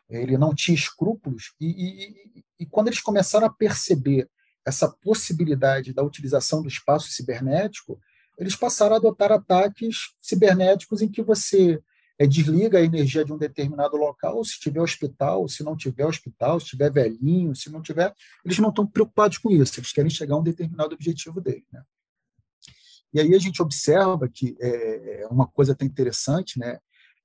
ele 0.08 0.38
não 0.38 0.54
tinha 0.54 0.76
escrúpulos, 0.76 1.52
e, 1.60 1.66
e, 1.66 2.44
e, 2.60 2.66
quando 2.66 2.86
eles 2.86 3.00
começaram 3.00 3.48
a 3.48 3.52
perceber 3.52 4.30
essa 4.64 4.88
possibilidade 4.88 5.92
da 5.92 6.04
utilização 6.04 6.62
do 6.62 6.68
espaço 6.68 7.10
cibernético, 7.10 8.00
eles 8.38 8.54
passaram 8.54 8.94
a 8.94 8.98
adotar 8.98 9.32
ataques 9.32 10.14
cibernéticos 10.20 11.02
em 11.02 11.08
que 11.08 11.20
você 11.20 11.82
é, 12.16 12.28
desliga 12.28 12.78
a 12.78 12.82
energia 12.82 13.24
de 13.24 13.32
um 13.32 13.38
determinado 13.38 13.96
local, 13.96 14.44
se 14.44 14.60
tiver 14.60 14.80
hospital, 14.80 15.48
se 15.48 15.64
não 15.64 15.76
tiver 15.76 16.06
hospital, 16.06 16.60
se 16.60 16.66
tiver 16.66 16.92
velhinho, 16.92 17.56
se 17.56 17.72
não 17.72 17.82
tiver, 17.82 18.14
eles 18.44 18.58
não 18.60 18.68
estão 18.68 18.86
preocupados 18.86 19.38
com 19.38 19.50
isso, 19.50 19.80
eles 19.80 19.92
querem 19.92 20.10
chegar 20.10 20.36
a 20.36 20.38
um 20.38 20.44
determinado 20.44 20.94
objetivo 20.94 21.40
dele. 21.40 21.66
Né? 21.72 21.82
E 23.12 23.20
aí 23.20 23.34
a 23.34 23.38
gente 23.38 23.62
observa 23.62 24.28
que 24.28 24.56
é, 24.60 25.22
é 25.22 25.26
uma 25.28 25.46
coisa 25.46 25.72
até 25.72 25.84
interessante, 25.84 26.58
né? 26.58 26.78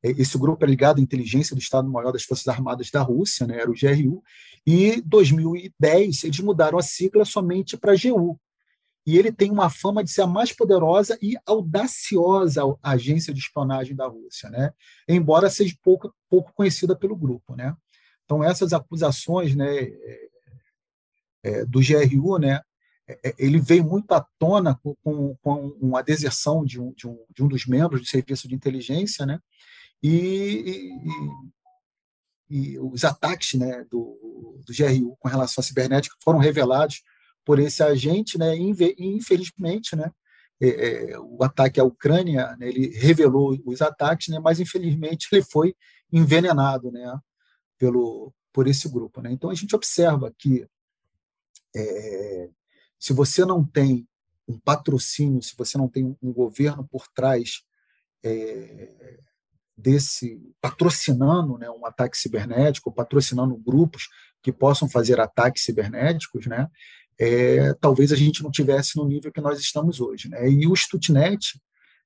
É, 0.03 0.11
esse 0.11 0.37
grupo 0.37 0.63
é 0.63 0.67
ligado 0.67 0.99
à 0.99 1.01
inteligência 1.01 1.55
do 1.55 1.59
Estado-Maior 1.59 2.11
das 2.11 2.23
Forças 2.23 2.47
Armadas 2.47 2.91
da 2.91 3.01
Rússia, 3.01 3.47
né? 3.47 3.61
era 3.61 3.71
o 3.71 3.73
GRU, 3.73 4.21
e 4.67 4.87
em 4.87 5.01
2010 5.01 6.25
eles 6.25 6.39
mudaram 6.41 6.77
a 6.77 6.83
sigla 6.83 7.23
somente 7.23 7.77
para 7.77 7.95
GU. 7.95 8.37
E 9.05 9.17
ele 9.17 9.33
tem 9.33 9.51
uma 9.51 9.69
fama 9.69 10.03
de 10.03 10.11
ser 10.11 10.21
a 10.21 10.27
mais 10.27 10.53
poderosa 10.53 11.17
e 11.21 11.35
audaciosa 11.45 12.61
agência 12.81 13.33
de 13.33 13.39
espionagem 13.39 13.95
da 13.95 14.07
Rússia, 14.07 14.49
né? 14.49 14.71
embora 15.07 15.49
seja 15.49 15.75
pouco, 15.83 16.13
pouco 16.29 16.53
conhecida 16.53 16.95
pelo 16.95 17.15
grupo. 17.15 17.55
Né? 17.55 17.75
Então, 18.23 18.43
essas 18.43 18.71
acusações 18.71 19.55
né, 19.55 19.77
é, 19.77 20.29
é 21.43 21.65
do 21.65 21.79
GRU 21.79 22.37
né, 22.37 22.61
ele 23.37 23.59
veio 23.59 23.83
muito 23.83 24.11
à 24.13 24.25
tona 24.39 24.79
com, 24.81 25.35
com 25.41 25.67
uma 25.81 26.01
deserção 26.01 26.63
de 26.63 26.79
um, 26.79 26.93
de, 26.93 27.07
um, 27.07 27.17
de 27.35 27.43
um 27.43 27.47
dos 27.47 27.65
membros 27.65 28.01
do 28.01 28.07
serviço 28.07 28.47
de 28.47 28.55
inteligência, 28.55 29.25
né? 29.25 29.39
E, 30.01 30.91
e, 32.49 32.73
e 32.73 32.79
os 32.79 33.03
ataques 33.03 33.53
né, 33.53 33.85
do, 33.89 34.61
do 34.65 34.73
GRU 34.73 35.15
com 35.19 35.27
relação 35.27 35.61
à 35.61 35.65
cibernética 35.65 36.15
foram 36.23 36.39
revelados 36.39 37.01
por 37.45 37.59
esse 37.59 37.83
agente, 37.83 38.37
né? 38.37 38.55
E, 38.55 38.73
infelizmente, 38.99 39.95
né? 39.95 40.09
É, 40.61 41.11
é, 41.11 41.19
o 41.19 41.43
ataque 41.43 41.79
à 41.79 41.83
Ucrânia, 41.83 42.55
né, 42.57 42.69
ele 42.69 42.87
revelou 42.97 43.59
os 43.65 43.81
ataques, 43.81 44.29
né? 44.29 44.39
Mas 44.39 44.59
infelizmente 44.59 45.27
ele 45.31 45.43
foi 45.43 45.75
envenenado, 46.11 46.91
né? 46.91 47.19
Pelo 47.77 48.33
por 48.53 48.67
esse 48.67 48.87
grupo, 48.87 49.19
né? 49.19 49.31
Então 49.31 49.49
a 49.49 49.55
gente 49.55 49.75
observa 49.75 50.31
que 50.37 50.65
é, 51.75 52.49
se 53.03 53.11
você 53.11 53.43
não 53.43 53.65
tem 53.65 54.07
um 54.47 54.57
patrocínio, 54.57 55.43
se 55.43 55.53
você 55.57 55.77
não 55.77 55.89
tem 55.89 56.15
um 56.21 56.31
governo 56.31 56.87
por 56.89 57.05
trás 57.09 57.61
é, 58.23 59.19
desse 59.77 60.41
patrocinando 60.61 61.57
né, 61.57 61.69
um 61.69 61.85
ataque 61.85 62.17
cibernético, 62.17 62.93
patrocinando 62.93 63.57
grupos 63.57 64.07
que 64.41 64.53
possam 64.53 64.89
fazer 64.89 65.19
ataques 65.19 65.65
cibernéticos, 65.65 66.47
né, 66.47 66.69
é, 67.19 67.73
talvez 67.73 68.13
a 68.13 68.15
gente 68.15 68.41
não 68.41 68.49
tivesse 68.49 68.95
no 68.95 69.05
nível 69.05 69.33
que 69.33 69.41
nós 69.41 69.59
estamos 69.59 69.99
hoje. 69.99 70.29
Né? 70.29 70.49
E 70.49 70.65
o 70.65 70.73
Stutnet 70.73 71.61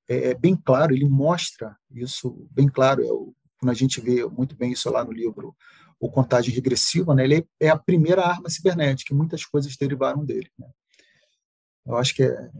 é, 0.10 0.32
é 0.32 0.34
bem 0.34 0.56
claro, 0.56 0.96
ele 0.96 1.08
mostra 1.08 1.78
isso 1.92 2.48
bem 2.50 2.68
claro, 2.68 3.04
é 3.04 3.12
o, 3.12 3.36
quando 3.60 3.70
a 3.70 3.76
gente 3.76 4.02
vê 4.02 4.26
muito 4.26 4.56
bem 4.56 4.72
isso 4.72 4.90
lá 4.90 5.06
no 5.06 5.12
livro 5.12 5.56
O 6.00 6.10
Contagem 6.10 6.52
Regressiva, 6.56 7.14
né, 7.14 7.24
ele 7.24 7.48
é 7.60 7.70
a 7.70 7.78
primeira 7.78 8.24
arma 8.24 8.50
cibernética, 8.50 9.14
e 9.14 9.16
muitas 9.16 9.46
coisas 9.46 9.78
derivaram 9.78 10.26
dele. 10.26 10.50
Né? 10.58 10.68
Eu 11.88 11.96
acho 11.96 12.14
que 12.14 12.24
é, 12.24 12.52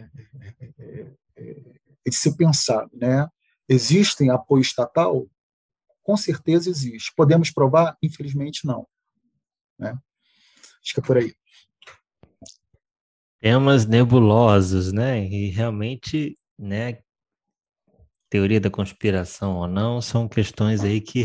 é, 0.80 1.08
é, 1.36 1.52
é 2.06 2.10
de 2.10 2.16
se 2.16 2.36
pensar, 2.38 2.88
né? 2.94 3.28
Existem 3.68 4.30
apoio 4.30 4.62
estatal? 4.62 5.28
Com 6.02 6.16
certeza 6.16 6.70
existe. 6.70 7.12
Podemos 7.16 7.52
provar? 7.52 7.98
Infelizmente, 8.02 8.66
não. 8.66 8.88
Né? 9.78 9.92
Acho 10.82 10.94
que 10.94 11.00
é 11.02 11.04
por 11.04 11.18
aí. 11.18 11.34
Temas 13.42 13.86
nebulosos, 13.86 14.94
né? 14.94 15.26
E 15.26 15.50
realmente, 15.50 16.38
né? 16.58 17.00
Teoria 18.30 18.60
da 18.60 18.70
conspiração 18.70 19.58
ou 19.58 19.68
não, 19.68 20.02
são 20.02 20.28
questões 20.28 20.84
aí 20.84 21.02
que 21.02 21.24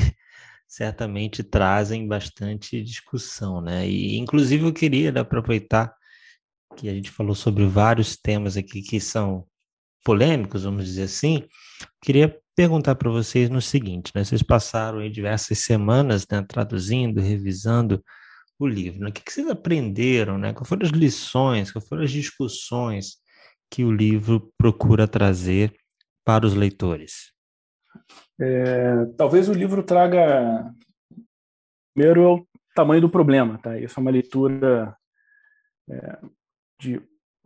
certamente 0.67 1.43
trazem 1.43 2.09
bastante 2.09 2.83
discussão, 2.83 3.61
né? 3.61 3.89
E, 3.89 4.19
inclusive, 4.19 4.65
eu 4.65 4.73
queria 4.73 5.11
aproveitar 5.21 5.95
que 6.77 6.89
a 6.89 6.95
gente 6.95 7.11
falou 7.11 7.35
sobre 7.35 7.67
vários 7.67 8.17
temas 8.17 8.57
aqui 8.57 8.83
que 8.83 9.01
são 9.01 9.47
polêmicos, 10.05 10.65
vamos 10.65 10.85
dizer 10.85 11.05
assim, 11.05 11.47
queria 12.03 12.37
perguntar 12.57 12.95
para 12.95 13.11
vocês 13.11 13.49
no 13.49 13.61
seguinte, 13.61 14.13
né? 14.15 14.25
Vocês 14.25 14.43
passaram 14.43 14.99
aí 14.99 15.09
diversas 15.09 15.61
semanas, 15.61 16.27
né, 16.31 16.45
traduzindo, 16.47 17.21
revisando 17.21 18.03
o 18.59 18.67
livro, 18.67 19.01
né? 19.01 19.11
O 19.11 19.13
que, 19.13 19.23
vocês 19.31 19.49
aprenderam, 19.49 20.39
né? 20.39 20.53
Quais 20.53 20.69
foram 20.69 20.87
as 20.87 20.93
lições, 20.93 21.71
quais 21.73 21.89
foram 21.89 22.03
as 22.03 22.11
discussões 22.11 23.17
que 23.71 23.85
o 23.85 23.93
livro 23.93 24.53
procura 24.59 25.09
trazer 25.09 25.73
para 26.25 26.47
os 26.47 26.55
leitores? 26.55 27.33
É, 28.41 29.07
talvez 29.17 29.49
o 29.49 29.55
livro 29.55 29.83
traga 29.83 30.71
primeiro 31.95 32.23
é 32.23 32.29
o 32.29 32.47
tamanho 32.75 33.01
do 33.01 33.09
problema, 33.09 33.59
tá? 33.59 33.79
Isso 33.79 33.99
é 33.99 34.01
uma 34.01 34.11
leitura 34.11 34.97
é, 35.91 36.19
de 36.83 37.01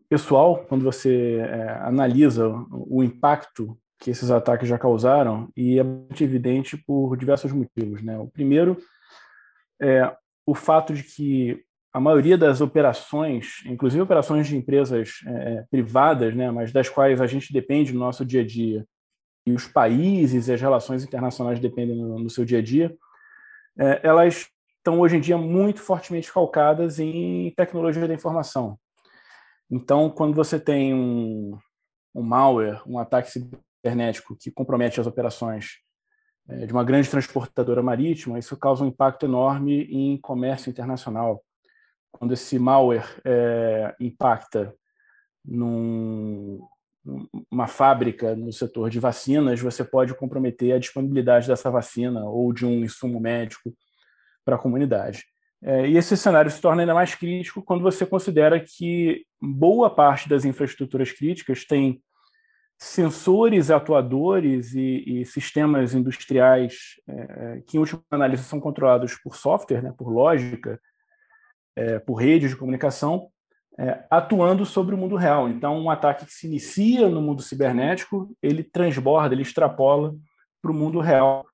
pessoal 0.09 0.64
quando 0.68 0.84
você 0.84 1.39
é, 1.41 1.70
analisa 1.82 2.49
o 2.70 3.03
impacto 3.03 3.78
que 3.99 4.11
esses 4.11 4.30
ataques 4.30 4.68
já 4.68 4.78
causaram 4.78 5.51
e 5.57 5.78
é 5.78 5.82
muito 5.82 6.22
evidente 6.22 6.76
por 6.76 7.16
diversos 7.16 7.53
motivos, 7.53 8.03
né? 8.03 8.18
O 8.18 8.28
primeiro 8.28 8.76
é 9.80 10.14
o 10.47 10.55
fato 10.55 10.95
de 10.95 11.03
que 11.03 11.62
a 11.93 12.01
maioria 12.01 12.37
das 12.37 12.61
operações, 12.61 13.62
inclusive 13.64 14.03
operações 14.03 14.47
de 14.47 14.57
empresas 14.57 15.14
é, 15.26 15.64
privadas, 15.70 16.34
né, 16.34 16.51
mas 16.51 16.70
das 16.70 16.91
quais 16.91 17.22
a 17.22 17.26
gente 17.26 17.53
depende 17.53 17.93
no 17.93 18.01
nosso 18.01 18.24
dia 18.24 18.43
a 18.43 18.47
dia, 18.47 18.87
e 19.47 19.53
os 19.53 19.66
países 19.66 20.47
e 20.47 20.53
as 20.53 20.61
relações 20.61 21.05
internacionais 21.05 21.59
dependem 21.59 21.97
no, 21.97 22.18
no 22.18 22.28
seu 22.28 22.45
dia 22.45 22.59
a 22.59 22.62
dia, 22.62 22.95
é, 23.78 24.01
elas 24.03 24.47
estão 24.76 25.01
hoje 25.01 25.16
em 25.16 25.20
dia 25.20 25.39
muito 25.39 25.80
fortemente 25.80 26.32
calcadas 26.32 27.01
em 27.01 27.51
tecnologia 27.57 28.07
da 28.07 28.14
informação. 28.14 28.78
Então, 29.71 30.09
quando 30.11 30.35
você 30.35 30.61
tem 30.61 30.95
um, 30.95 31.59
um 32.14 32.23
malware, 32.23 32.81
um 32.87 32.99
ataque 32.99 33.31
cibernético 33.31 34.37
que 34.37 34.51
compromete 34.51 35.01
as 35.01 35.07
operações 35.07 35.81
é, 36.49 36.67
de 36.67 36.73
uma 36.73 36.85
grande 36.85 37.11
transportadora 37.11 37.83
marítima, 37.83 38.39
isso 38.39 38.57
causa 38.57 38.85
um 38.85 38.89
impacto 38.89 39.27
enorme 39.27 39.83
em 39.85 40.17
comércio 40.21 40.71
internacional. 40.71 41.45
Quando 42.12 42.33
esse 42.33 42.59
malware 42.59 43.05
é, 43.25 43.95
impacta 44.01 44.75
num, 45.45 46.61
uma 47.51 47.67
fábrica 47.67 48.35
no 48.35 48.53
setor 48.53 48.91
de 48.91 49.01
vacinas, 49.01 49.61
você 49.61 49.85
pode 49.85 50.14
comprometer 50.14 50.73
a 50.73 50.79
disponibilidade 50.79 51.47
dessa 51.47 51.71
vacina 51.71 52.25
ou 52.25 52.53
de 52.53 52.64
um 52.64 52.85
insumo 52.85 53.21
médico 53.21 53.75
para 54.45 54.57
a 54.57 54.59
comunidade. 54.59 55.25
É, 55.63 55.89
e 55.89 55.97
esse 55.97 56.17
cenário 56.17 56.51
se 56.51 56.61
torna 56.61 56.83
ainda 56.83 56.95
mais 56.95 57.15
crítico 57.15 57.63
quando 57.63 57.83
você 57.83 58.05
considera 58.05 58.61
que 58.61 59.25
boa 59.41 59.89
parte 59.89 60.29
das 60.29 60.45
infraestruturas 60.45 61.11
críticas 61.13 61.65
tem 61.65 62.03
sensores, 62.79 63.71
atuadores 63.71 64.75
e, 64.75 65.03
e 65.07 65.25
sistemas 65.25 65.95
industriais 65.95 67.01
é, 67.09 67.63
que, 67.67 67.77
em 67.77 67.81
última 67.81 68.03
análise, 68.11 68.45
são 68.45 68.61
controlados 68.61 69.15
por 69.15 69.35
software, 69.35 69.83
né, 69.83 69.95
por 69.97 70.13
lógica, 70.13 70.79
é, 71.75 71.99
por 71.99 72.17
redes 72.17 72.51
de 72.51 72.57
comunicação, 72.57 73.31
é, 73.79 74.05
atuando 74.11 74.65
sobre 74.67 74.95
o 74.95 74.99
mundo 74.99 75.17
real. 75.17 75.49
Então, 75.49 75.79
um 75.79 75.91
ataque 75.91 76.27
que 76.27 76.33
se 76.33 76.47
inicia 76.47 77.09
no 77.09 77.23
mundo 77.23 77.43
cibernético, 77.43 78.35
ele 78.43 78.63
transborda, 78.63 79.35
ele 79.35 79.43
extrapola 79.43 80.15
para 80.61 80.71
o 80.71 80.75
mundo 80.75 81.01
real. 81.01 81.47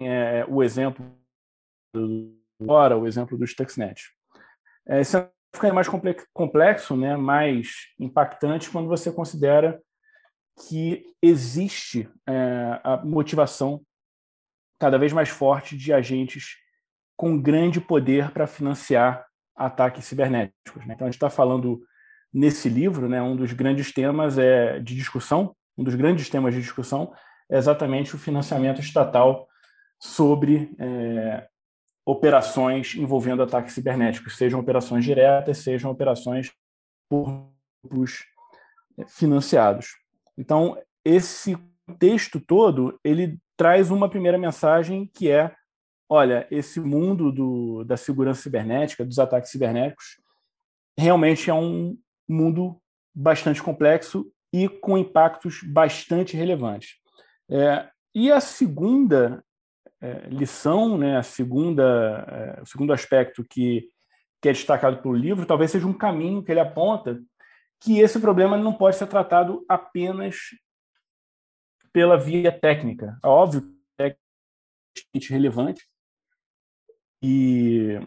É, 0.00 0.44
o 0.48 0.62
exemplo 0.62 1.19
agora 2.60 2.96
o 2.96 3.06
exemplo 3.06 3.36
do 3.36 3.46
Stuxnet. 3.46 4.10
É, 4.86 5.00
isso 5.00 5.16
fica 5.54 5.72
mais 5.72 5.88
complexo, 6.32 6.96
né, 6.96 7.16
mais 7.16 7.88
impactante 7.98 8.70
quando 8.70 8.88
você 8.88 9.12
considera 9.12 9.80
que 10.68 11.06
existe 11.22 12.08
é, 12.26 12.80
a 12.84 12.98
motivação 12.98 13.82
cada 14.78 14.98
vez 14.98 15.12
mais 15.12 15.28
forte 15.28 15.76
de 15.76 15.92
agentes 15.92 16.56
com 17.16 17.40
grande 17.40 17.80
poder 17.80 18.30
para 18.30 18.46
financiar 18.46 19.26
ataques 19.56 20.06
cibernéticos. 20.06 20.86
Né? 20.86 20.94
Então, 20.94 21.06
a 21.06 21.10
gente 21.10 21.16
está 21.16 21.28
falando 21.28 21.82
nesse 22.32 22.68
livro, 22.68 23.08
né, 23.08 23.20
um 23.20 23.36
dos 23.36 23.52
grandes 23.52 23.92
temas 23.92 24.38
é 24.38 24.78
de 24.78 24.94
discussão, 24.94 25.54
um 25.76 25.84
dos 25.84 25.94
grandes 25.94 26.28
temas 26.30 26.54
de 26.54 26.60
discussão 26.60 27.12
é 27.50 27.56
exatamente 27.58 28.14
o 28.14 28.18
financiamento 28.18 28.80
estatal 28.80 29.48
sobre 29.98 30.74
é, 30.78 31.48
operações 32.06 32.94
envolvendo 32.94 33.42
ataques 33.42 33.74
cibernéticos, 33.74 34.36
sejam 34.36 34.60
operações 34.60 35.04
diretas, 35.04 35.58
sejam 35.58 35.90
operações 35.90 36.52
por 37.08 37.48
grupos 37.84 38.24
é, 38.98 39.06
financiados. 39.06 39.96
Então, 40.36 40.76
esse 41.04 41.56
texto 41.98 42.40
todo, 42.40 42.98
ele 43.04 43.38
traz 43.56 43.90
uma 43.90 44.08
primeira 44.08 44.38
mensagem 44.38 45.10
que 45.12 45.30
é, 45.30 45.54
olha, 46.08 46.46
esse 46.50 46.80
mundo 46.80 47.30
do, 47.30 47.84
da 47.84 47.96
segurança 47.96 48.42
cibernética, 48.42 49.04
dos 49.04 49.18
ataques 49.18 49.50
cibernéticos, 49.50 50.18
realmente 50.98 51.50
é 51.50 51.54
um 51.54 51.96
mundo 52.28 52.80
bastante 53.14 53.62
complexo 53.62 54.30
e 54.52 54.68
com 54.68 54.98
impactos 54.98 55.60
bastante 55.62 56.36
relevantes. 56.36 56.96
É, 57.50 57.88
e 58.14 58.30
a 58.30 58.40
segunda 58.40 59.44
é, 60.00 60.28
lição, 60.28 60.96
né, 60.96 61.18
a 61.18 61.22
segunda, 61.22 62.56
é, 62.58 62.62
o 62.62 62.66
segundo 62.66 62.92
aspecto 62.92 63.44
que, 63.44 63.88
que 64.40 64.48
é 64.48 64.52
destacado 64.52 65.02
pelo 65.02 65.14
livro, 65.14 65.46
talvez 65.46 65.70
seja 65.70 65.86
um 65.86 65.92
caminho 65.92 66.42
que 66.42 66.50
ele 66.50 66.60
aponta 66.60 67.20
que 67.80 67.98
esse 67.98 68.20
problema 68.20 68.56
não 68.56 68.72
pode 68.72 68.96
ser 68.96 69.06
tratado 69.06 69.64
apenas 69.68 70.36
pela 71.92 72.16
via 72.16 72.52
técnica. 72.52 73.18
É 73.22 73.26
óbvio 73.26 73.62
que 73.98 74.02
é 74.02 74.14
relevante 75.28 75.86
e 77.22 77.98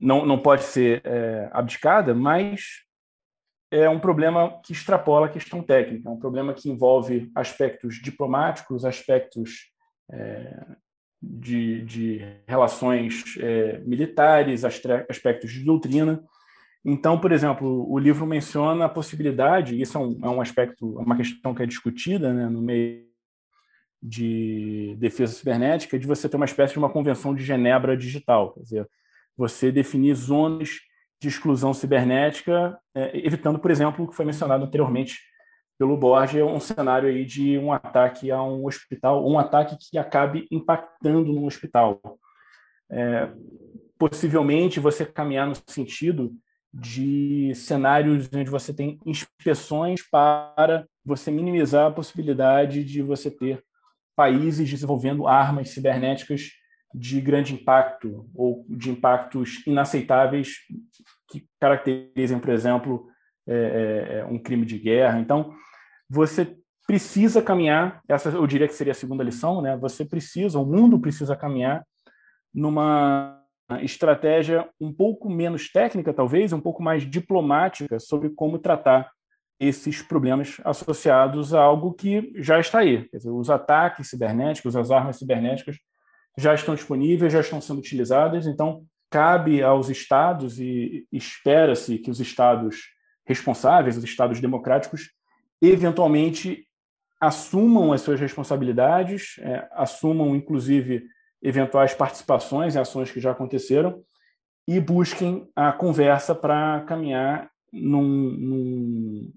não, 0.00 0.26
não 0.26 0.38
pode 0.38 0.64
ser 0.64 1.02
é, 1.04 1.48
abdicada, 1.52 2.14
mas 2.14 2.84
é 3.70 3.88
um 3.88 4.00
problema 4.00 4.60
que 4.62 4.72
extrapola 4.72 5.26
a 5.26 5.30
questão 5.30 5.62
técnica, 5.62 6.08
é 6.08 6.12
um 6.12 6.18
problema 6.18 6.54
que 6.54 6.70
envolve 6.70 7.30
aspectos 7.34 8.00
diplomáticos, 8.00 8.84
aspectos 8.84 9.70
é, 10.10 10.76
de, 11.20 11.82
de 11.84 12.20
relações 12.46 13.24
é, 13.40 13.78
militares, 13.80 14.64
aspectos 14.64 15.50
de 15.50 15.64
doutrina. 15.64 16.22
Então, 16.84 17.20
por 17.20 17.32
exemplo, 17.32 17.90
o 17.90 17.98
livro 17.98 18.24
menciona 18.26 18.84
a 18.84 18.88
possibilidade, 18.88 19.80
isso 19.80 19.98
é 19.98 20.00
um, 20.00 20.18
é 20.22 20.28
um 20.28 20.40
aspecto, 20.40 20.98
é 20.98 21.02
uma 21.02 21.16
questão 21.16 21.54
que 21.54 21.62
é 21.62 21.66
discutida 21.66 22.32
né, 22.32 22.48
no 22.48 22.62
meio 22.62 23.06
de 24.00 24.96
defesa 24.98 25.32
cibernética, 25.32 25.98
de 25.98 26.06
você 26.06 26.28
ter 26.28 26.36
uma 26.36 26.44
espécie 26.44 26.74
de 26.74 26.78
uma 26.78 26.90
convenção 26.90 27.34
de 27.34 27.42
Genebra 27.42 27.96
digital, 27.96 28.54
quer 28.54 28.62
dizer, 28.62 28.88
você 29.36 29.72
definir 29.72 30.14
zonas 30.14 30.78
de 31.20 31.28
exclusão 31.28 31.74
cibernética, 31.74 32.78
é, 32.94 33.26
evitando, 33.26 33.58
por 33.58 33.70
exemplo, 33.70 34.04
o 34.04 34.08
que 34.08 34.14
foi 34.14 34.24
mencionado 34.24 34.64
anteriormente 34.64 35.18
pelo 35.78 35.96
Borges, 35.96 36.40
é 36.40 36.44
um 36.44 36.58
cenário 36.58 37.08
aí 37.08 37.24
de 37.24 37.56
um 37.56 37.72
ataque 37.72 38.30
a 38.30 38.42
um 38.42 38.66
hospital, 38.66 39.26
um 39.26 39.38
ataque 39.38 39.76
que 39.78 39.96
acabe 39.96 40.46
impactando 40.50 41.32
no 41.32 41.46
hospital. 41.46 42.00
É, 42.90 43.30
possivelmente 43.96 44.80
você 44.80 45.06
caminhar 45.06 45.46
no 45.46 45.54
sentido 45.66 46.34
de 46.72 47.52
cenários 47.54 48.28
onde 48.34 48.50
você 48.50 48.74
tem 48.74 48.98
inspeções 49.06 50.02
para 50.02 50.84
você 51.04 51.30
minimizar 51.30 51.86
a 51.86 51.94
possibilidade 51.94 52.84
de 52.84 53.00
você 53.00 53.30
ter 53.30 53.62
países 54.16 54.68
desenvolvendo 54.68 55.28
armas 55.28 55.70
cibernéticas 55.70 56.50
de 56.94 57.20
grande 57.20 57.54
impacto 57.54 58.28
ou 58.34 58.66
de 58.68 58.90
impactos 58.90 59.64
inaceitáveis 59.66 60.56
que 61.30 61.46
caracterizem, 61.60 62.38
por 62.38 62.50
exemplo, 62.50 63.06
é, 63.46 63.54
é, 63.54 64.18
é 64.18 64.24
um 64.24 64.38
crime 64.38 64.66
de 64.66 64.78
guerra. 64.78 65.20
Então, 65.20 65.54
você 66.08 66.56
precisa 66.86 67.42
caminhar, 67.42 68.00
essa 68.08 68.30
eu 68.30 68.46
diria 68.46 68.66
que 68.66 68.74
seria 68.74 68.92
a 68.92 68.94
segunda 68.94 69.22
lição, 69.22 69.60
né? 69.60 69.76
Você 69.76 70.04
precisa, 70.04 70.58
o 70.58 70.64
mundo 70.64 70.98
precisa 70.98 71.36
caminhar 71.36 71.84
numa 72.52 73.38
estratégia 73.82 74.66
um 74.80 74.92
pouco 74.92 75.28
menos 75.28 75.70
técnica, 75.70 76.14
talvez, 76.14 76.52
um 76.52 76.60
pouco 76.60 76.82
mais 76.82 77.08
diplomática 77.08 78.00
sobre 78.00 78.30
como 78.30 78.58
tratar 78.58 79.10
esses 79.60 80.00
problemas 80.00 80.56
associados 80.64 81.52
a 81.52 81.60
algo 81.60 81.92
que 81.92 82.32
já 82.36 82.58
está 82.58 82.78
aí. 82.78 83.08
Dizer, 83.12 83.30
os 83.30 83.50
ataques 83.50 84.08
cibernéticos, 84.08 84.76
as 84.76 84.90
armas 84.90 85.18
cibernéticas 85.18 85.76
já 86.38 86.54
estão 86.54 86.74
disponíveis, 86.74 87.32
já 87.32 87.40
estão 87.40 87.60
sendo 87.60 87.80
utilizadas, 87.80 88.46
então 88.46 88.84
cabe 89.10 89.62
aos 89.62 89.90
estados 89.90 90.60
e 90.60 91.06
espera-se 91.12 91.98
que 91.98 92.10
os 92.10 92.20
estados 92.20 92.76
responsáveis, 93.26 93.96
os 93.96 94.04
estados 94.04 94.40
democráticos, 94.40 95.10
eventualmente 95.60 96.66
assumam 97.20 97.92
as 97.92 98.00
suas 98.02 98.20
responsabilidades, 98.20 99.36
é, 99.40 99.68
assumam, 99.72 100.36
inclusive, 100.36 101.04
eventuais 101.42 101.94
participações 101.94 102.74
em 102.76 102.78
ações 102.78 103.10
que 103.10 103.20
já 103.20 103.32
aconteceram 103.32 104.02
e 104.66 104.78
busquem 104.80 105.48
a 105.56 105.72
conversa 105.72 106.34
para 106.34 106.82
caminhar 106.82 107.50
num, 107.72 108.02
num, 108.02 109.32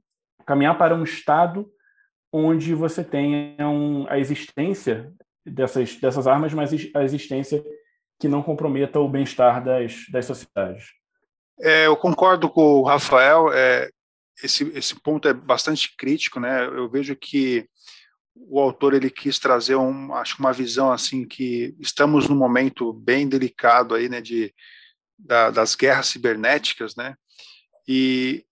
caminhar 0.45 0.77
para 0.77 0.95
um 0.95 1.03
estado 1.03 1.69
onde 2.31 2.73
você 2.73 3.03
tenha 3.03 3.67
um, 3.67 4.05
a 4.09 4.17
existência 4.19 5.11
dessas, 5.45 5.95
dessas 5.97 6.27
armas, 6.27 6.53
mas 6.53 6.71
a 6.93 7.03
existência 7.03 7.63
que 8.19 8.27
não 8.27 8.43
comprometa 8.43 8.99
o 8.99 9.09
bem-estar 9.09 9.63
das, 9.63 10.05
das 10.11 10.25
sociedades. 10.25 10.89
É, 11.59 11.87
eu 11.87 11.97
concordo 11.97 12.49
com 12.49 12.79
o 12.79 12.83
Rafael. 12.83 13.51
É, 13.51 13.89
esse, 14.43 14.63
esse 14.75 14.95
ponto 14.99 15.27
é 15.27 15.33
bastante 15.33 15.95
crítico, 15.95 16.39
né? 16.39 16.65
Eu 16.65 16.89
vejo 16.89 17.15
que 17.15 17.67
o 18.35 18.59
autor 18.59 18.93
ele 18.93 19.09
quis 19.09 19.37
trazer 19.39 19.75
um, 19.75 20.13
acho 20.13 20.37
uma 20.39 20.53
visão 20.53 20.91
assim 20.91 21.27
que 21.27 21.75
estamos 21.79 22.27
num 22.27 22.35
momento 22.35 22.93
bem 22.93 23.27
delicado 23.27 23.93
aí, 23.93 24.07
né, 24.07 24.21
de 24.21 24.53
da, 25.17 25.51
das 25.51 25.75
guerras 25.75 26.07
cibernéticas, 26.07 26.95
né? 26.95 27.15
E, 27.87 28.43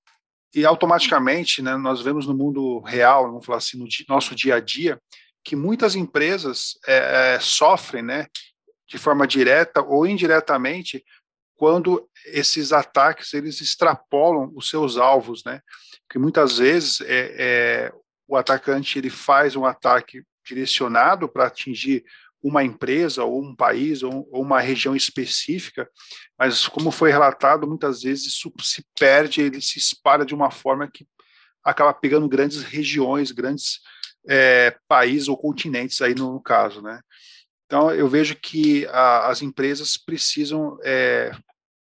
e 0.54 0.66
automaticamente, 0.66 1.62
né, 1.62 1.76
nós 1.78 2.02
vemos 2.02 2.28
no 2.28 2.36
mundo 2.36 2.80
real, 2.82 3.28
vamos 3.28 3.46
falar 3.46 3.58
assim, 3.58 3.78
no 3.78 3.88
nosso 4.08 4.36
dia 4.36 4.56
a 4.56 4.60
dia, 4.60 5.02
que 5.44 5.56
muitas 5.56 5.96
empresas 5.96 6.78
é, 6.86 7.36
é, 7.36 7.40
sofrem, 7.40 8.04
né, 8.04 8.28
de 8.88 8.98
forma 8.98 9.26
direta 9.26 9.82
ou 9.82 10.06
indiretamente, 10.06 11.04
quando 11.60 12.10
esses 12.26 12.72
ataques 12.72 13.34
eles 13.34 13.60
extrapolam 13.60 14.50
os 14.56 14.70
seus 14.70 14.96
alvos, 14.96 15.44
né? 15.44 15.60
Porque 16.08 16.18
muitas 16.18 16.58
vezes 16.58 17.02
é, 17.02 17.36
é 17.38 17.94
o 18.26 18.38
atacante 18.38 18.98
ele 18.98 19.10
faz 19.10 19.58
um 19.58 19.66
ataque 19.66 20.24
direcionado 20.48 21.28
para 21.28 21.48
atingir 21.48 22.06
uma 22.42 22.64
empresa 22.64 23.26
ou 23.26 23.44
um 23.44 23.54
país 23.54 24.04
ou, 24.04 24.26
ou, 24.32 24.42
uma 24.42 24.62
região 24.62 24.96
específica, 24.96 25.90
mas 26.38 26.66
como 26.66 26.92
foi 26.92 27.12
relatado, 27.12 27.68
muitas 27.68 28.04
vezes 28.04 28.28
isso 28.28 28.54
se 28.62 28.82
perde, 28.98 29.42
ele 29.42 29.60
se 29.60 29.78
espalha 29.78 30.26
de 30.26 30.34
uma 30.34 30.50
forma 30.50 30.90
que 30.90 31.06
acaba 31.62 31.94
pegando 31.94 32.30
grandes 32.30 32.64
regiões, 32.64 33.34
grandes 33.34 33.82
é, 34.30 34.78
países 34.88 35.28
ou 35.28 35.36
continentes 35.36 36.02
aí 36.02 36.16
no, 36.16 36.40
caso, 36.40 36.82
né? 36.82 37.02
Então 37.70 37.92
eu 37.92 38.08
vejo 38.08 38.36
que 38.36 38.88
a, 38.88 39.28
as 39.28 39.44
empresas 39.44 39.96
precisam 39.96 40.80
é, 40.84 41.32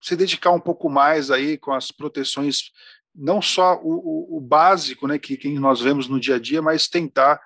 se 0.02 0.16
dedicar 0.16 0.50
um 0.50 0.58
pouco 0.58 0.90
mais 0.90 1.30
aí 1.30 1.56
com 1.56 1.72
as 1.72 1.92
proteções, 1.92 2.72
não 3.14 3.40
só 3.40 3.76
o, 3.76 4.34
o, 4.34 4.36
o 4.38 4.40
básico, 4.40 5.06
né, 5.06 5.16
que, 5.16 5.36
que 5.36 5.48
nós 5.60 5.80
vemos 5.80 6.08
no 6.08 6.18
dia 6.18 6.34
a 6.34 6.38
dia, 6.40 6.60
mas 6.60 6.88
tentar 6.88 7.40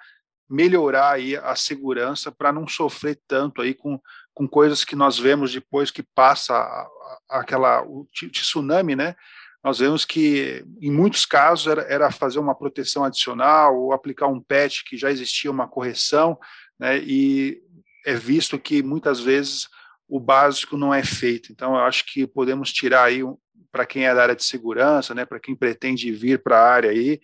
melhorar 0.49 1.13
aí 1.13 1.37
a 1.37 1.55
segurança 1.55 2.33
para 2.33 2.51
não 2.51 2.67
sofrer 2.67 3.21
tanto 3.29 3.61
aí 3.61 3.75
com, 3.75 4.01
com 4.33 4.49
coisas 4.49 4.87
que 4.87 4.97
nós 4.97 5.19
vemos 5.19 5.53
depois 5.53 5.91
que 5.91 6.03
passa 6.03 6.89
aquela 7.29 7.83
o 7.83 8.09
tsunami, 8.33 8.97
né? 8.97 9.15
Nós 9.63 9.79
vemos 9.79 10.07
que 10.07 10.65
em 10.81 10.91
muitos 10.91 11.27
casos 11.27 11.67
era, 11.67 11.83
era 11.83 12.11
fazer 12.11 12.39
uma 12.39 12.55
proteção 12.55 13.05
adicional 13.05 13.77
ou 13.79 13.93
aplicar 13.93 14.29
um 14.29 14.41
patch 14.41 14.83
que 14.87 14.97
já 14.97 15.11
existia 15.11 15.51
uma 15.51 15.69
correção, 15.69 16.39
né? 16.81 16.99
E 16.99 17.63
é 18.07 18.15
visto 18.15 18.59
que 18.59 18.83
muitas 18.83 19.21
vezes 19.21 19.69
o 20.09 20.19
básico 20.19 20.77
não 20.77 20.93
é 20.93 21.05
feito. 21.05 21.53
Então, 21.53 21.75
eu 21.75 21.83
acho 21.83 22.05
que 22.07 22.27
podemos 22.27 22.73
tirar 22.73 23.05
aí 23.05 23.21
para 23.71 23.87
quem 23.87 24.07
é 24.07 24.15
da 24.15 24.23
área 24.23 24.37
de 24.37 24.45
segurança, 24.45 25.15
né? 25.15 25.25
Para 25.25 25.39
quem 25.39 25.55
pretende 25.55 26.11
vir 26.13 26.43
para 26.43 26.59
a 26.59 26.69
área 26.69 26.91
aí, 26.91 27.21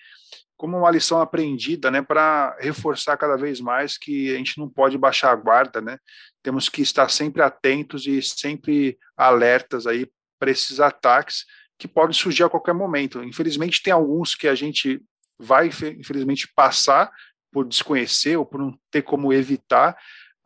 como 0.57 0.79
uma 0.79 0.91
lição 0.91 1.21
aprendida, 1.21 1.91
né, 1.91 2.01
para 2.01 2.57
reforçar 2.59 3.17
cada 3.17 3.37
vez 3.37 3.61
mais 3.61 3.99
que 3.99 4.33
a 4.35 4.39
gente 4.39 4.59
não 4.59 4.69
pode 4.69 4.97
baixar 4.97 5.31
a 5.31 5.37
guarda, 5.37 5.81
né? 5.81 5.99
Temos 6.43 6.69
que 6.69 6.81
estar 6.81 7.11
sempre 7.11 7.43
atentos 7.43 8.07
e 8.07 8.23
sempre 8.23 8.99
alertas 9.17 9.87
aí 9.87 10.09
para 10.39 10.51
esses 10.51 10.81
ataques 10.81 11.45
que 11.79 11.87
podem 11.87 12.15
surgir 12.15 12.45
a 12.45 12.49
qualquer 12.49 12.73
momento. 12.73 13.23
Infelizmente 13.23 13.83
tem 13.83 13.93
alguns 13.93 14.35
que 14.35 14.49
a 14.49 14.55
gente 14.55 15.03
vai 15.39 15.67
infelizmente 15.67 16.49
passar 16.55 17.13
por 17.53 17.67
desconhecer 17.67 18.37
ou 18.37 18.47
por 18.47 18.59
não 18.59 18.79
ter 18.91 19.03
como 19.03 19.33
evitar, 19.33 19.97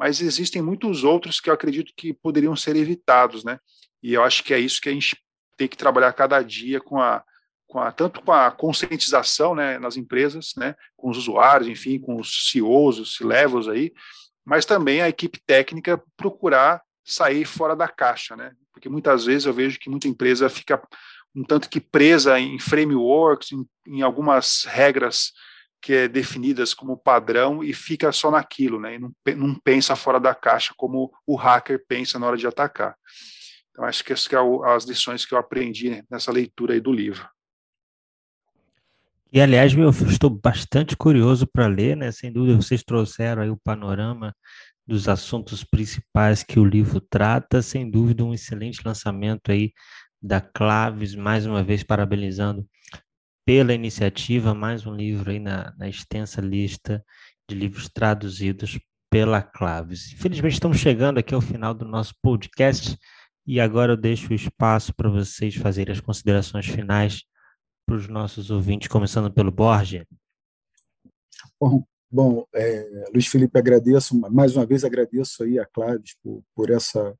mas 0.00 0.22
existem 0.22 0.62
muitos 0.62 1.04
outros 1.04 1.42
que 1.42 1.50
eu 1.50 1.54
acredito 1.54 1.92
que 1.94 2.14
poderiam 2.14 2.56
ser 2.56 2.74
evitados, 2.74 3.44
né? 3.44 3.60
E 4.02 4.14
eu 4.14 4.24
acho 4.24 4.42
que 4.42 4.54
é 4.54 4.58
isso 4.58 4.80
que 4.80 4.88
a 4.88 4.92
gente 4.92 5.14
tem 5.58 5.68
que 5.68 5.76
trabalhar 5.76 6.10
cada 6.14 6.40
dia 6.40 6.80
com 6.80 6.98
a 6.98 7.22
com 7.66 7.78
a, 7.78 7.92
tanto 7.92 8.20
com 8.22 8.32
a 8.32 8.50
conscientização 8.50 9.54
né, 9.54 9.78
nas 9.78 9.96
empresas, 9.96 10.54
né, 10.56 10.74
com 10.96 11.08
os 11.08 11.16
usuários, 11.16 11.68
enfim, 11.68 12.00
com 12.00 12.16
os 12.16 12.50
CEOs, 12.50 12.98
os 12.98 13.14
C-levels 13.14 13.68
aí, 13.68 13.92
mas 14.44 14.64
também 14.64 15.00
a 15.00 15.08
equipe 15.08 15.38
técnica 15.46 16.02
procurar 16.16 16.82
sair 17.04 17.44
fora 17.44 17.76
da 17.76 17.86
caixa, 17.86 18.34
né? 18.34 18.52
Porque 18.72 18.88
muitas 18.88 19.26
vezes 19.26 19.46
eu 19.46 19.52
vejo 19.52 19.78
que 19.78 19.88
muita 19.90 20.08
empresa 20.08 20.48
fica 20.48 20.82
um 21.32 21.44
tanto 21.44 21.68
que 21.68 21.78
presa 21.78 22.40
em 22.40 22.58
frameworks, 22.58 23.52
em, 23.52 23.64
em 23.86 24.02
algumas 24.02 24.64
regras 24.64 25.32
que 25.80 25.92
é 25.92 26.08
definidas 26.08 26.74
como 26.74 26.96
padrão 26.96 27.64
e 27.64 27.72
fica 27.72 28.12
só 28.12 28.30
naquilo, 28.30 28.78
né? 28.78 28.96
E 28.96 28.98
não, 28.98 29.12
não 29.36 29.54
pensa 29.54 29.96
fora 29.96 30.20
da 30.20 30.34
caixa 30.34 30.74
como 30.76 31.12
o 31.26 31.36
hacker 31.36 31.84
pensa 31.88 32.18
na 32.18 32.26
hora 32.26 32.36
de 32.36 32.46
atacar. 32.46 32.96
Então 33.70 33.84
acho 33.84 34.04
que 34.04 34.12
essas 34.12 34.26
são 34.26 34.64
as 34.64 34.84
lições 34.84 35.24
que 35.24 35.34
eu 35.34 35.38
aprendi 35.38 36.04
nessa 36.10 36.30
leitura 36.30 36.74
aí 36.74 36.80
do 36.80 36.92
livro. 36.92 37.28
E, 39.32 39.40
aliás, 39.40 39.72
eu 39.72 39.88
estou 39.90 40.28
bastante 40.28 40.96
curioso 40.96 41.46
para 41.46 41.68
ler, 41.68 41.96
né? 41.96 42.10
Sem 42.10 42.32
dúvida, 42.32 42.56
vocês 42.56 42.82
trouxeram 42.82 43.42
aí 43.42 43.50
o 43.50 43.56
panorama 43.56 44.34
dos 44.84 45.08
assuntos 45.08 45.62
principais 45.62 46.42
que 46.42 46.58
o 46.58 46.64
livro 46.64 47.00
trata. 47.00 47.62
Sem 47.62 47.88
dúvida, 47.88 48.24
um 48.24 48.34
excelente 48.34 48.80
lançamento 48.84 49.52
aí 49.52 49.72
da 50.20 50.40
Claves, 50.40 51.14
mais 51.14 51.46
uma 51.46 51.62
vez 51.62 51.84
parabenizando 51.84 52.66
pela 53.50 53.74
iniciativa, 53.74 54.54
mais 54.54 54.86
um 54.86 54.94
livro 54.94 55.28
aí 55.28 55.40
na, 55.40 55.74
na 55.76 55.88
extensa 55.88 56.40
lista 56.40 57.04
de 57.48 57.56
livros 57.56 57.88
traduzidos 57.88 58.78
pela 59.10 59.42
Claves. 59.42 60.12
Infelizmente, 60.12 60.52
estamos 60.52 60.78
chegando 60.78 61.18
aqui 61.18 61.34
ao 61.34 61.40
final 61.40 61.74
do 61.74 61.84
nosso 61.84 62.14
podcast 62.22 62.96
e 63.44 63.58
agora 63.58 63.94
eu 63.94 63.96
deixo 63.96 64.30
o 64.30 64.36
espaço 64.36 64.94
para 64.94 65.10
vocês 65.10 65.56
fazerem 65.56 65.92
as 65.92 66.00
considerações 66.00 66.64
finais 66.66 67.24
para 67.84 67.96
os 67.96 68.06
nossos 68.06 68.52
ouvintes, 68.52 68.86
começando 68.86 69.32
pelo 69.32 69.50
Borges? 69.50 70.04
Bom, 71.60 71.82
bom 72.08 72.46
é, 72.54 73.08
Luiz 73.12 73.26
Felipe, 73.26 73.58
agradeço, 73.58 74.16
mais 74.30 74.54
uma 74.54 74.64
vez 74.64 74.84
agradeço 74.84 75.42
aí 75.42 75.58
a 75.58 75.66
Claves 75.66 76.14
por, 76.22 76.44
por 76.54 76.70
essa, 76.70 77.18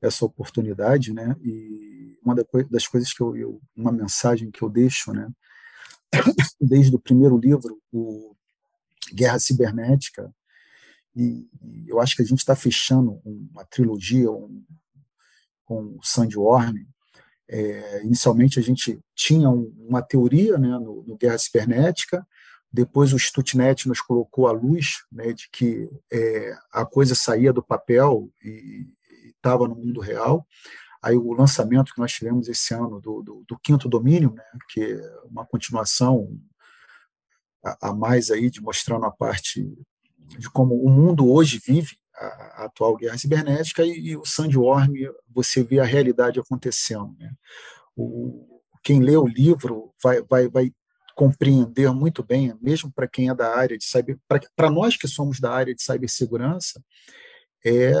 essa 0.00 0.24
oportunidade, 0.24 1.12
né, 1.12 1.34
e 1.42 2.16
uma 2.24 2.36
das 2.70 2.86
coisas 2.86 3.12
que 3.12 3.20
eu, 3.20 3.36
eu, 3.36 3.60
uma 3.74 3.90
mensagem 3.90 4.48
que 4.48 4.62
eu 4.62 4.70
deixo, 4.70 5.12
né, 5.12 5.28
desde 6.60 6.94
o 6.94 6.98
primeiro 6.98 7.38
livro, 7.38 7.80
o 7.92 8.34
Guerra 9.12 9.38
Cibernética, 9.38 10.32
e, 11.14 11.48
eu 11.86 12.00
acho 12.00 12.14
que 12.14 12.22
a 12.22 12.24
gente 12.24 12.40
está 12.40 12.54
fechando 12.54 13.20
uma 13.24 13.64
trilogia 13.64 14.30
um, 14.30 14.62
com 15.64 15.96
o 15.98 16.00
Sandy 16.02 16.36
Warner, 16.36 16.86
é, 17.48 18.04
inicialmente 18.04 18.58
a 18.58 18.62
gente 18.62 18.98
tinha 19.14 19.48
uma 19.48 20.02
teoria 20.02 20.58
né, 20.58 20.68
no, 20.68 21.04
no, 21.06 21.16
Guerra 21.16 21.38
Cibernética, 21.38 22.26
depois 22.72 23.12
o 23.12 23.18
Stuttnet 23.18 23.88
nos 23.88 24.00
colocou 24.00 24.48
à 24.48 24.52
luz 24.52 25.04
né, 25.10 25.32
de 25.32 25.48
que 25.50 25.88
é, 26.12 26.54
a 26.72 26.84
coisa 26.84 27.14
saía 27.14 27.52
do 27.52 27.62
papel 27.62 28.28
e 28.44 28.86
estava 29.36 29.68
no 29.68 29.76
mundo 29.76 30.00
real. 30.00 30.46
Aí 31.02 31.16
o 31.16 31.32
lançamento 31.32 31.92
que 31.92 32.00
nós 32.00 32.12
tivemos 32.12 32.48
esse 32.48 32.74
ano 32.74 33.00
do, 33.00 33.22
do, 33.22 33.44
do 33.46 33.58
Quinto 33.58 33.88
Domínio, 33.88 34.32
né, 34.32 34.44
que 34.70 34.82
é 34.82 35.20
uma 35.24 35.46
continuação 35.46 36.38
a, 37.64 37.88
a 37.88 37.94
mais 37.94 38.30
aí 38.30 38.50
de 38.50 38.60
mostrando 38.60 39.06
a 39.06 39.10
parte 39.10 39.62
de 40.38 40.50
como 40.50 40.74
o 40.74 40.90
mundo 40.90 41.30
hoje 41.30 41.60
vive 41.64 41.96
a, 42.14 42.64
atual 42.64 42.96
guerra 42.96 43.18
cibernética 43.18 43.84
e, 43.84 44.08
e, 44.08 44.16
o 44.16 44.24
Sandworm, 44.24 44.92
você 45.28 45.62
vê 45.62 45.78
a 45.78 45.84
realidade 45.84 46.40
acontecendo. 46.40 47.14
Né? 47.18 47.32
O, 47.96 48.60
quem 48.82 49.00
lê 49.00 49.16
o 49.16 49.26
livro 49.26 49.92
vai, 50.02 50.22
vai, 50.22 50.48
vai 50.48 50.72
compreender 51.14 51.90
muito 51.92 52.22
bem, 52.22 52.54
mesmo 52.60 52.92
para 52.92 53.08
quem 53.08 53.30
é 53.30 53.34
da 53.34 53.56
área 53.56 53.76
de 53.76 53.84
cyber, 53.84 54.18
para 54.54 54.70
nós 54.70 54.96
que 54.96 55.08
somos 55.08 55.40
da 55.40 55.50
área 55.50 55.74
de 55.74 55.82
cibersegurança, 55.82 56.82
é, 57.64 57.92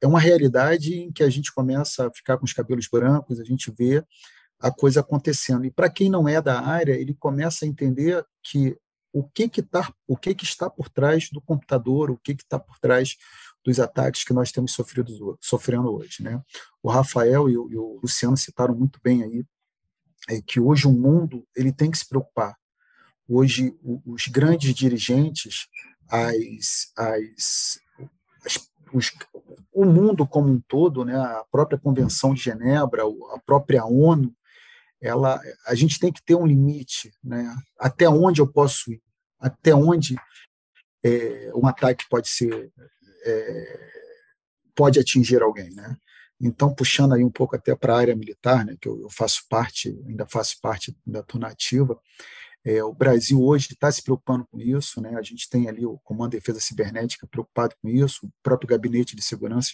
é 0.00 0.06
uma 0.06 0.20
realidade 0.20 0.94
em 0.94 1.12
que 1.12 1.22
a 1.22 1.30
gente 1.30 1.52
começa 1.52 2.06
a 2.06 2.12
ficar 2.12 2.38
com 2.38 2.44
os 2.44 2.52
cabelos 2.52 2.88
brancos, 2.88 3.40
a 3.40 3.44
gente 3.44 3.70
vê 3.70 4.04
a 4.60 4.70
coisa 4.70 5.00
acontecendo. 5.00 5.64
E 5.64 5.70
para 5.70 5.90
quem 5.90 6.08
não 6.10 6.28
é 6.28 6.40
da 6.40 6.60
área, 6.60 6.94
ele 6.94 7.14
começa 7.14 7.64
a 7.64 7.68
entender 7.68 8.24
que 8.42 8.76
o 9.12 9.24
que 9.24 9.48
que 9.48 9.62
tá, 9.62 9.92
o 10.06 10.16
que 10.16 10.34
que 10.34 10.44
está 10.44 10.68
por 10.68 10.88
trás 10.88 11.28
do 11.30 11.40
computador, 11.40 12.10
o 12.10 12.18
que 12.18 12.34
que 12.34 12.42
está 12.42 12.58
por 12.58 12.78
trás 12.78 13.16
dos 13.64 13.80
ataques 13.80 14.24
que 14.24 14.32
nós 14.32 14.52
temos 14.52 14.72
sofrido, 14.72 15.38
sofrendo 15.40 15.92
hoje, 15.92 16.22
né? 16.22 16.40
O 16.82 16.90
Rafael 16.90 17.48
e 17.48 17.56
o, 17.56 17.70
e 17.70 17.76
o 17.76 17.98
Luciano 18.02 18.36
citaram 18.36 18.74
muito 18.74 19.00
bem 19.02 19.22
aí 19.22 19.44
é 20.28 20.42
que 20.42 20.60
hoje 20.60 20.86
o 20.86 20.92
mundo 20.92 21.46
ele 21.56 21.72
tem 21.72 21.90
que 21.90 21.98
se 21.98 22.06
preocupar. 22.06 22.56
Hoje 23.26 23.74
os 24.06 24.26
grandes 24.28 24.74
dirigentes, 24.74 25.66
as, 26.08 26.92
as, 26.96 27.78
as 28.44 28.70
os, 28.92 29.12
o 29.72 29.84
mundo 29.84 30.26
como 30.26 30.48
um 30.48 30.60
todo, 30.60 31.04
né, 31.04 31.16
a 31.16 31.44
própria 31.50 31.78
Convenção 31.78 32.34
de 32.34 32.42
Genebra, 32.42 33.02
a 33.34 33.38
própria 33.40 33.84
ONU, 33.84 34.34
ela, 35.00 35.40
a 35.66 35.74
gente 35.74 35.98
tem 35.98 36.12
que 36.12 36.22
ter 36.22 36.34
um 36.34 36.46
limite, 36.46 37.12
né, 37.22 37.54
até 37.78 38.08
onde 38.08 38.40
eu 38.40 38.46
posso 38.46 38.92
ir, 38.92 39.02
até 39.38 39.74
onde 39.74 40.16
é, 41.04 41.52
um 41.54 41.66
ataque 41.66 42.04
pode 42.08 42.28
ser 42.28 42.72
é, 43.24 43.88
pode 44.74 45.00
atingir 45.00 45.42
alguém, 45.42 45.70
né? 45.70 45.96
Então, 46.40 46.72
puxando 46.72 47.14
aí 47.14 47.24
um 47.24 47.30
pouco 47.30 47.56
até 47.56 47.74
para 47.74 47.94
a 47.94 47.98
área 47.98 48.14
militar, 48.14 48.64
né, 48.64 48.76
que 48.80 48.88
eu, 48.88 49.00
eu, 49.02 49.10
faço 49.10 49.42
parte, 49.48 49.88
ainda 50.06 50.24
faço 50.24 50.56
parte 50.62 50.96
da 51.04 51.20
turnativa, 51.20 52.00
é, 52.68 52.84
o 52.84 52.92
Brasil 52.92 53.42
hoje 53.42 53.68
está 53.72 53.90
se 53.90 54.02
preocupando 54.02 54.46
com 54.50 54.60
isso, 54.60 55.00
né? 55.00 55.14
a 55.16 55.22
gente 55.22 55.48
tem 55.48 55.70
ali 55.70 55.86
o 55.86 55.98
Comando 56.04 56.32
de 56.32 56.36
Defesa 56.36 56.60
Cibernética 56.60 57.26
preocupado 57.26 57.74
com 57.80 57.88
isso, 57.88 58.26
o 58.26 58.30
próprio 58.42 58.68
Gabinete 58.68 59.16
de 59.16 59.22
Segurança 59.22 59.70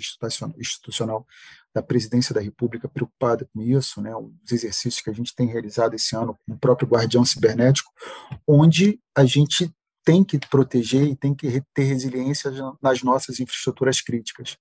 Institucional 0.57 1.27
da 1.75 1.83
Presidência 1.83 2.33
da 2.33 2.41
República 2.41 2.89
preocupado 2.89 3.49
com 3.53 3.61
isso, 3.61 4.01
né? 4.01 4.15
os 4.15 4.53
exercícios 4.53 5.01
que 5.01 5.11
a 5.11 5.13
gente 5.13 5.35
tem 5.35 5.49
realizado 5.49 5.95
esse 5.95 6.15
ano 6.15 6.39
com 6.47 6.55
o 6.55 6.59
próprio 6.59 6.87
Guardião 6.87 7.25
Cibernético, 7.25 7.91
onde 8.47 9.01
a 9.13 9.25
gente 9.25 9.75
tem 10.05 10.23
que 10.23 10.39
proteger 10.39 11.03
e 11.03 11.17
tem 11.17 11.35
que 11.35 11.65
ter 11.75 11.83
resiliência 11.83 12.53
nas 12.81 13.03
nossas 13.03 13.41
infraestruturas 13.41 14.01
críticas. 14.01 14.57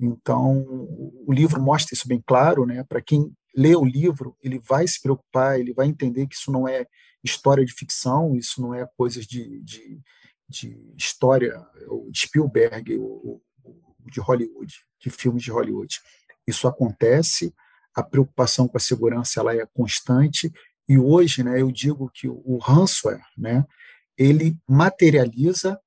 Então, 0.00 0.64
o 0.66 1.30
livro 1.30 1.60
mostra 1.60 1.94
isso 1.94 2.08
bem 2.08 2.22
claro, 2.26 2.64
né? 2.64 2.84
Para 2.84 3.02
quem 3.02 3.30
lê 3.54 3.76
o 3.76 3.84
livro, 3.84 4.34
ele 4.42 4.58
vai 4.58 4.86
se 4.88 5.02
preocupar, 5.02 5.60
ele 5.60 5.74
vai 5.74 5.88
entender 5.88 6.26
que 6.26 6.36
isso 6.36 6.50
não 6.50 6.66
é 6.66 6.86
história 7.22 7.64
de 7.64 7.72
ficção, 7.72 8.36
isso 8.36 8.60
não 8.60 8.74
é 8.74 8.86
coisas 8.96 9.26
de, 9.26 9.60
de, 9.60 10.00
de 10.48 10.94
história 10.96 11.66
de 12.10 12.20
Spielberg 12.20 12.98
ou 12.98 13.42
de 14.10 14.20
Hollywood, 14.20 14.74
de 14.98 15.10
filmes 15.10 15.42
de 15.42 15.50
Hollywood. 15.50 16.00
Isso 16.46 16.66
acontece, 16.66 17.54
a 17.94 18.02
preocupação 18.02 18.66
com 18.66 18.76
a 18.76 18.80
segurança 18.80 19.40
ela 19.40 19.54
é 19.54 19.66
constante 19.66 20.52
e 20.88 20.98
hoje, 20.98 21.44
né, 21.44 21.60
eu 21.60 21.70
digo 21.70 22.10
que 22.12 22.28
o 22.28 22.58
ransomware, 22.58 23.24
né, 23.38 23.64
ele 24.18 24.58
materializa 24.68 25.80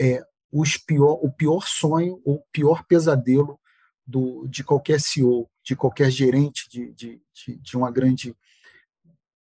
é, 0.00 0.20
os 0.50 0.76
pior, 0.76 1.20
o 1.22 1.32
pior 1.32 1.66
sonho 1.68 2.20
ou 2.24 2.44
pior 2.52 2.84
pesadelo 2.84 3.60
do, 4.04 4.46
de 4.48 4.64
qualquer 4.64 5.00
CEO, 5.00 5.48
de 5.62 5.76
qualquer 5.76 6.10
gerente 6.10 6.68
de, 6.68 6.92
de, 6.92 7.22
de, 7.32 7.56
de 7.56 7.76
uma 7.76 7.90
grande, 7.90 8.36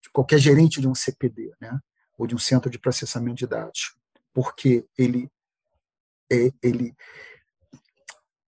de 0.02 0.10
qualquer 0.10 0.38
gerente 0.38 0.80
de 0.80 0.88
um 0.88 0.94
CPD, 0.94 1.52
né? 1.60 1.78
ou 2.18 2.26
de 2.26 2.34
um 2.34 2.38
centro 2.38 2.70
de 2.70 2.78
processamento 2.78 3.36
de 3.36 3.46
dados, 3.46 3.94
porque 4.32 4.84
ele 4.96 5.30
é, 6.30 6.50
ele 6.62 6.94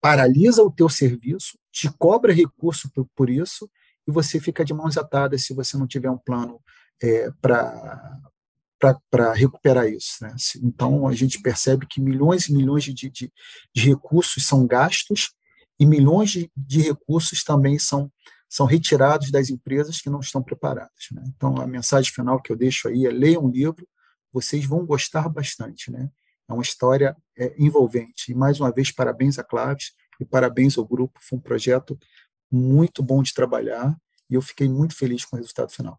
paralisa 0.01 0.63
o 0.63 0.71
teu 0.71 0.89
serviço, 0.89 1.59
te 1.71 1.91
cobra 1.97 2.33
recurso 2.33 2.91
por, 2.93 3.07
por 3.15 3.31
isso 3.31 3.71
e 4.07 4.11
você 4.11 4.41
fica 4.41 4.65
de 4.65 4.75
mãos 4.75 4.97
atadas 4.97 5.45
se 5.45 5.55
você 5.55 5.77
não 5.77 5.87
tiver 5.87 6.11
um 6.11 6.19
plano 6.19 6.61
é, 7.03 7.31
para 7.41 8.21
para 9.09 9.33
recuperar 9.33 9.87
isso. 9.87 10.17
Né? 10.23 10.35
Então, 10.61 11.07
a 11.07 11.13
gente 11.13 11.41
percebe 11.41 11.87
que 11.87 12.01
milhões 12.01 12.49
e 12.49 12.53
milhões 12.53 12.83
de, 12.83 12.93
de, 12.93 13.11
de 13.11 13.33
recursos 13.89 14.45
são 14.45 14.67
gastos 14.67 15.31
e 15.79 15.87
milhões 15.87 16.31
de, 16.31 16.51
de, 16.57 16.81
recursos 16.81 17.45
também 17.45 17.79
são, 17.79 18.11
são 18.53 18.67
retirados 18.67 19.31
das 19.31 19.49
empresas 19.49 19.99
que 19.99 20.11
não 20.11 20.21
estão 20.21 20.43
preparadas. 20.43 21.07
Né? 21.11 21.23
Então, 21.35 21.57
a 21.57 21.67
mensagem 21.67 22.13
final 22.13 22.39
que 22.39 22.53
eu 22.53 22.57
deixo 22.57 22.87
aí 22.87 23.07
é 23.07 23.11
leiam 23.11 23.47
um 23.47 23.51
livro, 23.51 23.89
vocês 24.31 24.67
vão 24.67 24.85
gostar 24.85 25.27
bastante. 25.31 25.91
Né? 25.91 26.11
É 26.47 26.53
uma 26.53 26.63
história 26.63 27.17
é, 27.35 27.55
envolvente. 27.57 28.31
E, 28.31 28.35
mais 28.35 28.61
uma 28.61 28.71
vez, 28.71 28.91
parabéns 28.91 29.39
a 29.39 29.43
Claves 29.43 29.93
e 30.21 30.27
parabéns 30.27 30.77
ao 30.77 30.85
grupo. 30.85 31.19
Foi 31.23 31.39
um 31.39 31.41
projeto 31.41 31.99
muito 32.51 33.03
bom 33.03 33.23
de 33.23 33.33
trabalhar 33.33 33.97
e 34.29 34.35
eu 34.35 34.43
fiquei 34.43 34.69
muito 34.69 34.95
feliz 34.95 35.25
com 35.25 35.35
o 35.35 35.39
resultado 35.39 35.73
final. 35.73 35.99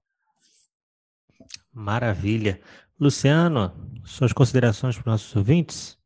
Maravilha. 1.74 2.62
Luciano, 3.00 3.74
suas 4.06 4.32
considerações 4.32 4.94
para 4.94 5.02
os 5.02 5.08
nossos 5.08 5.36
ouvintes? 5.36 5.98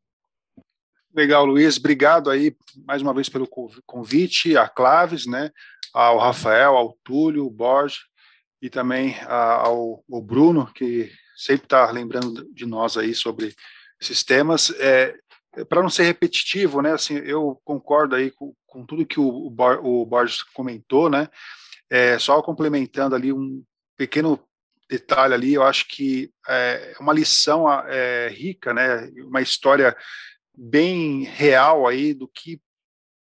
Legal, 1.14 1.44
Luiz. 1.44 1.76
Obrigado 1.76 2.30
aí 2.30 2.56
mais 2.86 3.02
uma 3.02 3.12
vez 3.12 3.28
pelo 3.28 3.46
convite, 3.84 4.56
a 4.56 4.66
Claves, 4.66 5.26
né, 5.26 5.50
ao 5.92 6.18
Rafael, 6.18 6.76
ao 6.76 6.96
Túlio, 7.04 7.44
ao 7.44 7.50
Borges 7.50 8.00
e 8.60 8.68
também 8.68 9.16
ao, 9.26 10.04
ao 10.10 10.22
Bruno, 10.22 10.72
que 10.72 11.10
sempre 11.36 11.66
está 11.66 11.90
lembrando 11.90 12.48
de 12.52 12.66
nós 12.66 12.96
aí 12.96 13.14
sobre 13.14 13.54
esses 14.00 14.22
temas. 14.24 14.70
É, 14.78 15.14
para 15.68 15.82
não 15.82 15.90
ser 15.90 16.04
repetitivo, 16.04 16.82
né, 16.82 16.92
assim, 16.92 17.16
eu 17.18 17.60
concordo 17.64 18.14
aí 18.14 18.30
com, 18.30 18.54
com 18.66 18.84
tudo 18.84 19.06
que 19.06 19.18
o, 19.18 19.46
o 19.46 20.06
Borges 20.06 20.42
comentou, 20.42 21.08
né, 21.08 21.28
é, 21.90 22.18
só 22.18 22.42
complementando 22.42 23.14
ali 23.14 23.32
um 23.32 23.64
pequeno 23.96 24.38
detalhe 24.88 25.34
ali, 25.34 25.54
eu 25.54 25.62
acho 25.62 25.86
que 25.86 26.30
é 26.48 26.94
uma 26.98 27.12
lição 27.12 27.66
é, 27.86 28.28
rica, 28.28 28.72
né? 28.72 29.10
Uma 29.24 29.42
história 29.42 29.94
bem 30.56 31.24
real 31.24 31.86
aí 31.86 32.14
do 32.14 32.26
que 32.26 32.60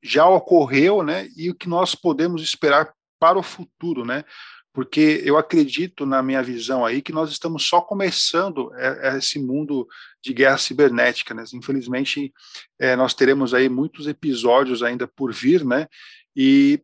já 0.05 0.27
ocorreu, 0.27 1.01
né? 1.01 1.27
E 1.35 1.49
o 1.49 1.55
que 1.55 1.67
nós 1.67 1.95
podemos 1.95 2.41
esperar 2.43 2.93
para 3.19 3.39
o 3.39 3.43
futuro, 3.43 4.05
né? 4.05 4.23
Porque 4.73 5.21
eu 5.23 5.37
acredito 5.37 6.05
na 6.05 6.21
minha 6.21 6.43
visão 6.43 6.85
aí 6.85 7.01
que 7.01 7.13
nós 7.13 7.31
estamos 7.31 7.65
só 7.65 7.81
começando 7.81 8.71
é, 8.75 9.17
esse 9.17 9.39
mundo 9.39 9.87
de 10.21 10.33
guerra 10.33 10.57
cibernética, 10.57 11.33
né? 11.33 11.43
Infelizmente, 11.53 12.33
é, 12.79 12.95
nós 12.95 13.13
teremos 13.13 13.53
aí 13.53 13.67
muitos 13.67 14.05
episódios 14.05 14.83
ainda 14.83 15.07
por 15.07 15.33
vir, 15.33 15.65
né? 15.65 15.87
E 16.35 16.79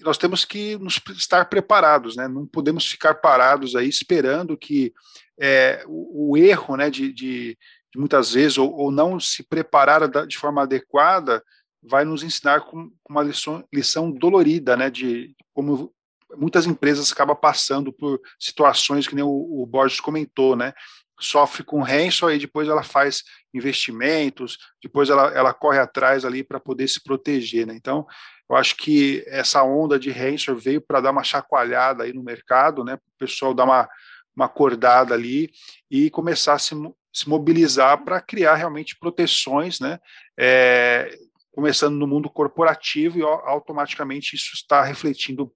nós 0.00 0.18
temos 0.18 0.44
que 0.44 0.76
nos 0.78 1.00
estar 1.16 1.46
preparados, 1.46 2.16
né? 2.16 2.28
Não 2.28 2.46
podemos 2.46 2.86
ficar 2.86 3.14
parados 3.14 3.76
aí 3.76 3.88
esperando 3.88 4.56
que 4.56 4.92
é, 5.40 5.82
o, 5.86 6.32
o, 6.32 6.36
erro, 6.36 6.76
né, 6.76 6.90
de, 6.90 7.12
de, 7.12 7.56
de 7.92 7.98
muitas 7.98 8.34
vezes 8.34 8.58
ou, 8.58 8.70
ou, 8.70 8.90
não 8.90 9.18
se 9.18 9.42
preparar 9.42 10.06
de 10.26 10.36
forma 10.36 10.62
adequada 10.62 11.42
vai 11.82 12.04
nos 12.04 12.22
ensinar 12.22 12.60
com 12.62 12.90
uma 13.08 13.22
lição, 13.22 13.64
lição 13.72 14.10
dolorida, 14.10 14.76
né? 14.76 14.90
De 14.90 15.34
como 15.52 15.92
muitas 16.36 16.66
empresas 16.66 17.10
acabam 17.10 17.36
passando 17.36 17.92
por 17.92 18.20
situações 18.38 19.06
que 19.08 19.14
nem 19.14 19.24
o, 19.24 19.62
o 19.62 19.66
Borges 19.66 20.00
comentou, 20.00 20.54
né? 20.56 20.72
Sofre 21.18 21.62
com 21.62 21.82
ransom 21.82 22.30
e 22.30 22.38
depois 22.38 22.68
ela 22.68 22.82
faz 22.82 23.22
investimentos, 23.52 24.56
depois 24.82 25.10
ela, 25.10 25.28
ela 25.32 25.52
corre 25.52 25.78
atrás 25.78 26.24
ali 26.24 26.42
para 26.42 26.60
poder 26.60 26.88
se 26.88 27.02
proteger, 27.02 27.66
né? 27.66 27.74
Então 27.74 28.06
eu 28.48 28.56
acho 28.56 28.76
que 28.76 29.24
essa 29.28 29.62
onda 29.62 29.98
de 29.98 30.10
ransomware 30.10 30.62
veio 30.62 30.80
para 30.80 31.00
dar 31.00 31.12
uma 31.12 31.22
chacoalhada 31.22 32.04
aí 32.04 32.12
no 32.12 32.22
mercado, 32.22 32.82
né? 32.82 32.96
Para 32.96 33.08
o 33.08 33.18
pessoal 33.18 33.54
dar 33.54 33.64
uma, 33.64 33.88
uma 34.34 34.46
acordada 34.46 35.14
ali 35.14 35.50
e 35.90 36.10
começar 36.10 36.54
a 36.54 36.58
se, 36.58 36.74
se 37.12 37.28
mobilizar 37.28 38.02
para 38.04 38.20
criar 38.20 38.56
realmente 38.56 38.96
proteções, 38.98 39.78
né? 39.78 40.00
É, 40.36 41.16
começando 41.52 41.96
no 41.96 42.06
mundo 42.06 42.30
corporativo 42.30 43.18
e 43.18 43.22
automaticamente 43.22 44.36
isso 44.36 44.52
está 44.54 44.82
refletindo 44.82 45.52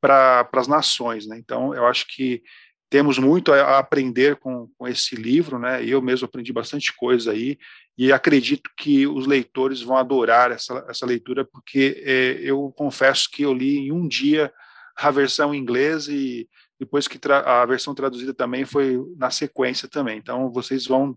para 0.00 0.48
as 0.52 0.68
nações, 0.68 1.26
né? 1.26 1.38
Então, 1.38 1.74
eu 1.74 1.86
acho 1.86 2.06
que 2.08 2.42
temos 2.88 3.18
muito 3.18 3.52
a 3.52 3.78
aprender 3.78 4.36
com, 4.36 4.68
com 4.76 4.88
esse 4.88 5.14
livro, 5.14 5.58
né? 5.58 5.84
Eu 5.84 6.02
mesmo 6.02 6.26
aprendi 6.26 6.52
bastante 6.52 6.94
coisa 6.96 7.32
aí 7.32 7.56
e 7.96 8.12
acredito 8.12 8.68
que 8.76 9.06
os 9.06 9.26
leitores 9.26 9.80
vão 9.80 9.96
adorar 9.96 10.50
essa, 10.50 10.84
essa 10.88 11.06
leitura, 11.06 11.44
porque 11.44 12.02
é, 12.04 12.40
eu 12.42 12.72
confesso 12.76 13.28
que 13.30 13.42
eu 13.42 13.54
li 13.54 13.78
em 13.78 13.92
um 13.92 14.08
dia 14.08 14.52
a 14.96 15.10
versão 15.10 15.54
em 15.54 15.58
inglês 15.58 16.08
e 16.08 16.48
depois 16.78 17.06
que 17.06 17.18
a 17.28 17.64
versão 17.66 17.94
traduzida 17.94 18.32
também 18.32 18.64
foi 18.64 18.98
na 19.16 19.30
sequência 19.30 19.86
também. 19.86 20.18
Então, 20.18 20.50
vocês 20.50 20.86
vão. 20.86 21.16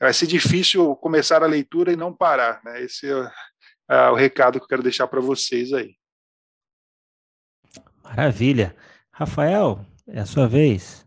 Vai 0.00 0.12
ser 0.12 0.26
difícil 0.26 0.96
começar 0.96 1.42
a 1.42 1.46
leitura 1.46 1.92
e 1.92 1.96
não 1.96 2.14
parar, 2.14 2.62
né? 2.64 2.82
Esse 2.82 3.10
é, 3.10 3.30
é 3.90 4.10
o 4.10 4.14
recado 4.14 4.58
que 4.58 4.64
eu 4.64 4.68
quero 4.68 4.82
deixar 4.82 5.06
para 5.06 5.20
vocês 5.20 5.72
aí. 5.72 5.96
Maravilha. 8.02 8.76
Rafael, 9.10 9.84
é 10.06 10.20
a 10.20 10.26
sua 10.26 10.48
vez. 10.48 11.06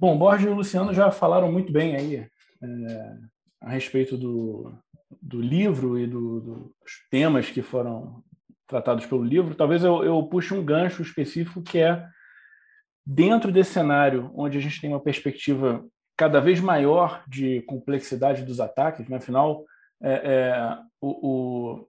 Bom, 0.00 0.18
Borges 0.18 0.46
e 0.46 0.50
o 0.50 0.54
Luciano 0.54 0.92
já 0.92 1.12
falaram 1.12 1.52
muito 1.52 1.72
bem 1.72 1.94
aí 1.94 2.16
é, 2.16 3.16
a 3.60 3.70
respeito 3.70 4.16
do, 4.16 4.74
do 5.20 5.40
livro 5.40 5.96
e 5.96 6.08
do, 6.08 6.40
dos 6.40 7.06
temas 7.08 7.48
que 7.48 7.62
foram 7.62 8.24
tratados 8.66 9.06
pelo 9.06 9.22
livro. 9.22 9.54
Talvez 9.54 9.84
eu, 9.84 10.02
eu 10.02 10.20
puxe 10.24 10.52
um 10.52 10.64
gancho 10.64 11.02
específico 11.02 11.62
que 11.62 11.78
é 11.78 12.04
dentro 13.04 13.50
desse 13.50 13.72
cenário 13.72 14.30
onde 14.34 14.58
a 14.58 14.60
gente 14.60 14.80
tem 14.80 14.90
uma 14.90 15.00
perspectiva 15.00 15.84
cada 16.16 16.40
vez 16.40 16.60
maior 16.60 17.24
de 17.26 17.62
complexidade 17.62 18.44
dos 18.44 18.60
ataques, 18.60 19.08
né? 19.08 19.16
afinal, 19.16 19.64
é, 20.02 20.12
é, 20.12 20.78
o, 21.00 21.28
o, 21.28 21.88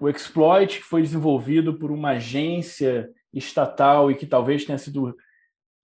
o 0.00 0.08
exploit 0.08 0.78
que 0.78 0.84
foi 0.84 1.02
desenvolvido 1.02 1.78
por 1.78 1.90
uma 1.90 2.10
agência 2.10 3.10
estatal 3.32 4.10
e 4.10 4.14
que 4.14 4.26
talvez 4.26 4.64
tenha 4.64 4.78
sido 4.78 5.14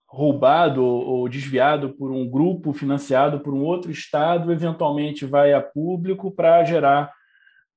roubado 0.09 0.83
ou 0.83 1.27
desviado 1.27 1.93
por 1.93 2.11
um 2.11 2.29
grupo 2.29 2.71
financiado 2.71 3.41
por 3.41 3.53
um 3.53 3.61
outro 3.61 3.91
estado, 3.91 4.51
eventualmente 4.51 5.25
vai 5.25 5.53
a 5.53 5.61
público 5.61 6.31
para 6.31 6.63
gerar 6.63 7.13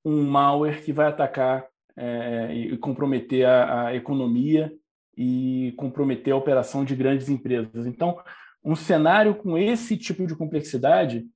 um 0.05 0.23
malware 0.25 0.83
que 0.83 0.93
vai 0.93 1.09
atacar 1.09 1.67
é, 1.97 2.55
e 2.55 2.77
comprometer 2.79 3.45
a, 3.45 3.89
a, 3.89 3.95
economia 3.95 4.73
e 5.17 5.75
comprometer 5.77 6.33
a 6.33 6.37
operação 6.37 6.85
de 6.85 6.95
grandes 6.95 7.29
empresas. 7.29 7.87
Então, 7.87 8.19
um 8.65 8.75
cenário 8.77 9.35
com 9.35 9.57
esse 9.57 9.97
tipo 9.97 10.27
de 10.27 10.35
complexidade, 10.35 11.27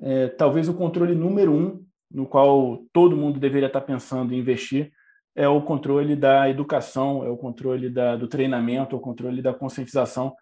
é, 0.00 0.28
talvez 0.28 0.68
o 0.68 0.74
controle 0.74 1.14
número 1.14 1.52
um 1.52 1.84
no 2.10 2.26
qual 2.26 2.84
todo 2.92 3.16
mundo 3.16 3.38
deveria 3.38 3.66
estar 3.66 3.82
pensando 3.82 4.32
em 4.32 4.38
investir 4.38 4.92
é 5.38 5.46
o 5.46 5.62
controle 5.62 6.16
da 6.16 6.50
educação, 6.50 7.24
é 7.24 7.28
o 7.28 7.36
controle 7.36 7.88
da, 7.88 8.16
do 8.16 8.26
treinamento, 8.26 8.96
é 8.96 8.98
o 8.98 9.02
controle 9.02 9.40
da 9.40 9.54
conscientização 9.54 10.34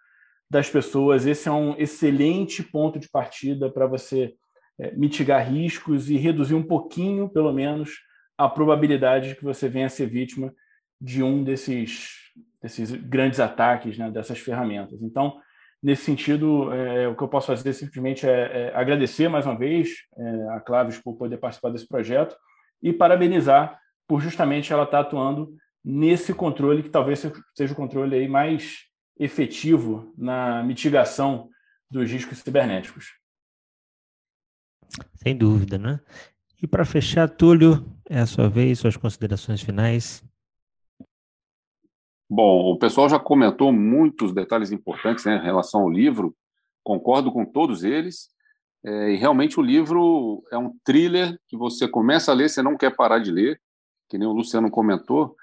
das 0.51 0.71
pessoas. 0.71 1.27
Esse 1.27 1.49
é 1.51 1.53
um 1.53 1.77
excelente 1.77 2.63
ponto 2.63 2.99
de 2.99 3.07
partida 3.07 3.71
para 3.71 3.87
você 3.87 4.35
é, 4.79 4.93
mitigar 4.97 5.47
riscos 5.47 6.09
e 6.09 6.17
reduzir 6.17 6.55
um 6.55 6.63
pouquinho, 6.63 7.29
pelo 7.29 7.53
menos, 7.53 7.91
a 8.39 8.49
probabilidade 8.49 9.31
de 9.31 9.37
que 9.37 9.45
você 9.45 9.69
venha 9.69 9.87
a 9.87 9.91
ser 9.91 10.07
vítima 10.07 10.51
de 10.99 11.23
um 11.23 11.45
desses, 11.45 12.26
desses 12.63 12.91
grandes 12.91 13.41
ataques, 13.41 13.97
né, 13.97 14.11
dessas 14.11 14.39
ferramentas. 14.39 15.01
Então, 15.03 15.41
nesse 15.83 16.03
sentido, 16.03 16.73
é, 16.73 17.07
o 17.09 17.15
que 17.15 17.23
eu 17.23 17.29
posso 17.29 17.47
fazer 17.49 17.73
simplesmente 17.73 18.27
é, 18.27 18.71
é 18.71 18.73
agradecer 18.75 19.29
mais 19.29 19.47
uma 19.47 19.57
vez 19.57 19.91
é, 20.17 20.49
a 20.51 20.61
Claves 20.61 20.99
por 20.99 21.17
poder 21.17 21.39
participar 21.39 21.71
desse 21.71 21.87
projeto 21.87 22.37
e 22.83 22.93
parabenizar 22.93 23.79
por 24.07 24.21
justamente 24.21 24.73
ela 24.73 24.85
estar 24.85 25.01
atuando 25.01 25.55
nesse 25.85 26.35
controle 26.35 26.83
que 26.83 26.89
talvez 26.89 27.25
seja 27.55 27.73
o 27.73 27.77
controle 27.77 28.17
aí 28.17 28.29
mais 28.29 28.87
efetivo 29.19 30.13
na 30.17 30.63
mitigação 30.63 31.49
dos 31.91 32.11
riscos 32.11 32.39
cibernéticos. 32.39 33.13
Sem 35.15 35.37
dúvida, 35.37 35.79
né? 35.79 36.01
E 36.63 36.67
para 36.67 36.85
fechar, 36.85 37.29
Túlio, 37.29 37.87
é 38.09 38.19
a 38.19 38.27
sua 38.27 38.49
vez, 38.49 38.79
suas 38.79 38.97
considerações 38.97 39.63
finais. 39.63 40.25
Bom, 42.29 42.73
o 42.73 42.79
pessoal 42.79 43.09
já 43.09 43.21
comentou 43.21 43.73
muitos 43.73 44.33
detalhes 44.33 44.73
importantes 44.73 45.25
né, 45.25 45.37
em 45.37 45.43
relação 45.43 45.83
ao 45.83 45.91
livro, 45.91 46.37
concordo 46.83 47.31
com 47.33 47.45
todos 47.45 47.85
eles. 47.85 48.29
É, 48.85 49.13
e 49.13 49.17
realmente 49.17 49.59
o 49.61 49.63
livro 49.63 50.43
é 50.51 50.59
um 50.59 50.73
thriller 50.85 51.39
que 51.49 51.57
você 51.57 51.87
começa 51.87 52.33
a 52.33 52.35
ler, 52.35 52.51
você 52.51 52.63
não 52.63 52.77
quer 52.77 52.95
parar 52.95 53.21
de 53.21 53.31
ler, 53.31 53.61
que 54.09 54.19
nem 54.19 54.27
o 54.27 54.33
Luciano 54.33 54.71
comentou, 54.71 55.37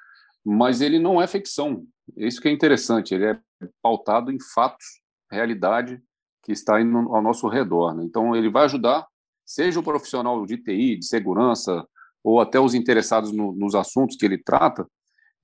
mas 0.45 0.81
ele 0.81 0.99
não 0.99 1.21
é 1.21 1.27
ficção. 1.27 1.85
Isso 2.17 2.41
que 2.41 2.49
é 2.49 2.51
interessante, 2.51 3.13
ele 3.13 3.25
é 3.25 3.39
pautado 3.81 4.31
em 4.31 4.37
fatos, 4.53 4.85
realidade 5.31 6.01
que 6.43 6.51
está 6.51 6.77
ao 6.77 7.21
nosso 7.21 7.47
redor. 7.47 7.95
Né? 7.95 8.03
Então, 8.03 8.35
ele 8.35 8.49
vai 8.49 8.65
ajudar, 8.65 9.07
seja 9.45 9.79
o 9.79 9.83
profissional 9.83 10.45
de 10.45 10.57
TI, 10.57 10.97
de 10.97 11.05
segurança, 11.05 11.87
ou 12.21 12.41
até 12.41 12.59
os 12.59 12.73
interessados 12.73 13.31
no, 13.31 13.53
nos 13.53 13.73
assuntos 13.73 14.17
que 14.17 14.25
ele 14.25 14.37
trata, 14.37 14.85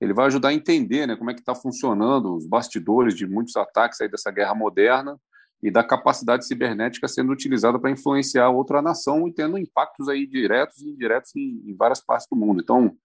ele 0.00 0.14
vai 0.14 0.26
ajudar 0.26 0.48
a 0.48 0.54
entender 0.54 1.06
né, 1.06 1.14
como 1.14 1.30
é 1.30 1.34
que 1.34 1.40
está 1.40 1.54
funcionando 1.54 2.34
os 2.34 2.46
bastidores 2.46 3.14
de 3.14 3.26
muitos 3.26 3.54
ataques 3.56 4.00
aí 4.00 4.08
dessa 4.08 4.30
guerra 4.30 4.54
moderna 4.54 5.18
e 5.62 5.70
da 5.70 5.84
capacidade 5.84 6.46
cibernética 6.46 7.06
sendo 7.06 7.32
utilizada 7.32 7.78
para 7.78 7.90
influenciar 7.90 8.48
outra 8.48 8.80
nação 8.80 9.28
e 9.28 9.32
tendo 9.32 9.58
impactos 9.58 10.08
aí 10.08 10.26
diretos 10.26 10.78
e 10.80 10.88
indiretos 10.88 11.36
em, 11.36 11.62
em 11.66 11.76
várias 11.76 12.00
partes 12.00 12.26
do 12.30 12.36
mundo. 12.36 12.62
Então, 12.62 12.96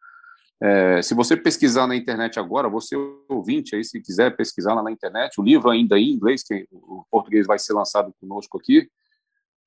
é, 0.61 1.01
se 1.01 1.13
você 1.13 1.35
pesquisar 1.35 1.85
na 1.85 1.97
internet 1.97 2.39
agora, 2.39 2.69
você 2.69 2.95
ouvinte 3.27 3.75
aí, 3.75 3.83
se 3.83 4.01
quiser 4.01 4.35
pesquisar 4.37 4.73
lá 4.73 4.81
na 4.81 4.91
internet, 4.91 5.39
o 5.39 5.43
livro 5.43 5.69
ainda 5.69 5.99
em 5.99 6.13
inglês, 6.13 6.43
que 6.43 6.65
o 6.71 7.05
português 7.11 7.45
vai 7.45 7.59
ser 7.59 7.73
lançado 7.73 8.13
conosco 8.21 8.57
aqui, 8.57 8.89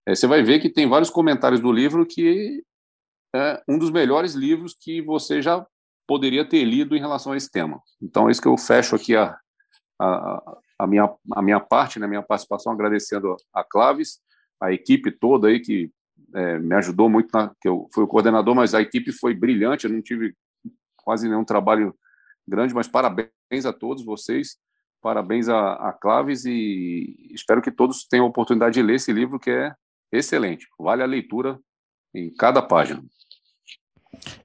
é, 0.07 0.15
você 0.15 0.27
vai 0.27 0.43
ver 0.43 0.59
que 0.61 0.71
tem 0.71 0.89
vários 0.89 1.11
comentários 1.11 1.61
do 1.61 1.71
livro 1.71 2.07
que 2.07 2.65
é 3.37 3.63
um 3.69 3.79
dos 3.79 3.91
melhores 3.91 4.33
livros 4.33 4.75
que 4.75 5.03
você 5.03 5.43
já 5.43 5.67
poderia 6.09 6.43
ter 6.43 6.65
lido 6.65 6.97
em 6.97 6.99
relação 6.99 7.33
a 7.33 7.37
esse 7.37 7.51
tema. 7.51 7.83
Então, 8.01 8.29
é 8.29 8.33
isso 8.33 8.41
que 8.41 8.49
eu 8.49 8.57
fecho 8.57 8.97
aqui 8.97 9.15
a, 9.15 9.39
a, 10.01 10.59
a 10.79 10.87
minha, 10.87 11.15
a 11.33 11.43
minha 11.43 11.61
parte, 11.61 12.01
né, 12.01 12.07
a 12.07 12.09
minha 12.09 12.23
participação, 12.23 12.73
agradecendo 12.73 13.37
a 13.53 13.63
Claves, 13.63 14.19
a 14.59 14.73
equipe 14.73 15.11
toda 15.11 15.49
aí 15.49 15.61
que 15.61 15.93
é, 16.35 16.59
me 16.59 16.75
ajudou 16.77 17.11
muito, 17.11 17.31
na, 17.33 17.53
que 17.61 17.69
eu 17.69 17.87
fui 17.93 18.05
o 18.05 18.09
coordenador, 18.09 18.55
mas 18.55 18.75
a 18.75 18.81
equipe 18.81 19.13
foi 19.13 19.35
brilhante, 19.35 19.85
eu 19.85 19.93
não 19.93 20.01
tive 20.01 20.35
quase 20.97 21.29
nenhum 21.29 21.45
trabalho 21.45 21.95
grande, 22.47 22.75
mas 22.75 22.89
parabéns 22.89 23.67
a 23.67 23.73
todos 23.73 24.03
vocês, 24.03 24.57
parabéns 25.03 25.51
a, 25.51 25.75
a 25.75 25.93
Claves 25.93 26.47
e 26.47 27.29
espero 27.33 27.61
que 27.61 27.71
todos 27.71 28.07
tenham 28.07 28.25
a 28.25 28.29
oportunidade 28.31 28.75
de 28.75 28.83
ler 28.83 28.95
esse 28.95 29.13
livro 29.13 29.39
que 29.39 29.51
é 29.51 29.75
excelente, 30.11 30.67
vale 30.79 31.03
a 31.03 31.07
leitura 31.07 31.61
em 32.15 32.33
cada 32.35 32.63
página. 32.63 33.05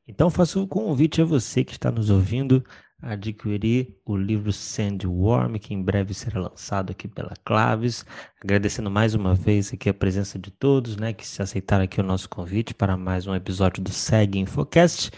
Então 0.07 0.29
faço 0.29 0.61
um 0.61 0.67
convite 0.67 1.21
a 1.21 1.25
você 1.25 1.63
que 1.63 1.71
está 1.71 1.91
nos 1.91 2.09
ouvindo 2.09 2.63
a 3.01 3.11
adquirir 3.11 3.97
o 4.05 4.15
livro 4.15 4.51
Sandworm, 4.53 5.59
que 5.59 5.73
em 5.73 5.81
breve 5.83 6.13
será 6.13 6.39
lançado 6.39 6.91
aqui 6.91 7.07
pela 7.07 7.33
Claves. 7.43 8.05
Agradecendo 8.41 8.89
mais 8.89 9.13
uma 9.13 9.35
vez 9.35 9.73
aqui 9.73 9.89
a 9.89 9.93
presença 9.93 10.39
de 10.39 10.49
todos, 10.49 10.95
né, 10.95 11.11
que 11.11 11.27
se 11.27 11.41
aceitaram 11.41 11.83
aqui 11.83 11.99
o 11.99 12.03
nosso 12.03 12.29
convite 12.29 12.73
para 12.73 12.95
mais 12.95 13.27
um 13.27 13.35
episódio 13.35 13.83
do 13.83 13.91
Seg 13.91 14.39
Infocast. 14.39 15.11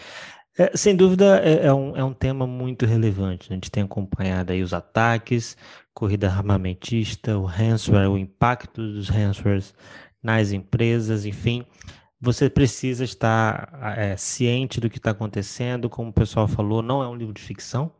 É, 0.58 0.74
sem 0.74 0.96
dúvida, 0.96 1.38
é, 1.44 1.66
é, 1.66 1.72
um, 1.72 1.96
é 1.96 2.02
um 2.02 2.14
tema 2.14 2.46
muito 2.46 2.86
relevante. 2.86 3.52
A 3.52 3.54
gente 3.54 3.70
tem 3.70 3.84
acompanhado 3.84 4.52
aí 4.52 4.62
os 4.62 4.72
ataques, 4.72 5.56
corrida 5.94 6.28
armamentista, 6.28 7.38
o 7.38 7.44
ransomware, 7.44 8.10
o 8.10 8.18
impacto 8.18 8.82
dos 8.82 9.08
ransomwares 9.08 9.74
nas 10.22 10.50
empresas, 10.50 11.24
enfim. 11.24 11.64
Você 12.26 12.50
precisa 12.50 13.04
estar 13.04 13.72
é, 13.96 14.16
ciente 14.16 14.80
do 14.80 14.90
que 14.90 14.98
está 14.98 15.12
acontecendo. 15.12 15.88
Como 15.88 16.10
o 16.10 16.12
pessoal 16.12 16.48
falou, 16.48 16.82
não 16.82 17.00
é 17.00 17.06
um 17.06 17.14
livro 17.14 17.32
de 17.32 17.40
ficção, 17.40 17.92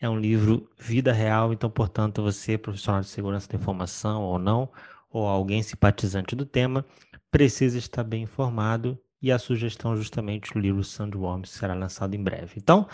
é 0.00 0.08
um 0.08 0.16
livro 0.16 0.70
vida 0.78 1.12
real. 1.12 1.52
Então, 1.52 1.68
portanto, 1.68 2.22
você, 2.22 2.56
profissional 2.56 3.00
de 3.00 3.08
segurança 3.08 3.48
da 3.48 3.56
informação 3.58 4.22
ou 4.22 4.38
não, 4.38 4.68
ou 5.10 5.26
alguém 5.26 5.64
simpatizante 5.64 6.36
do 6.36 6.46
tema, 6.46 6.86
precisa 7.28 7.76
estar 7.76 8.04
bem 8.04 8.22
informado 8.22 8.96
e 9.20 9.32
a 9.32 9.38
sugestão 9.38 9.96
justamente 9.96 10.56
o 10.56 10.60
livro 10.60 10.84
Sandworms 10.84 11.50
será 11.50 11.74
lançado 11.74 12.14
em 12.14 12.22
breve. 12.22 12.52
Então, 12.58 12.86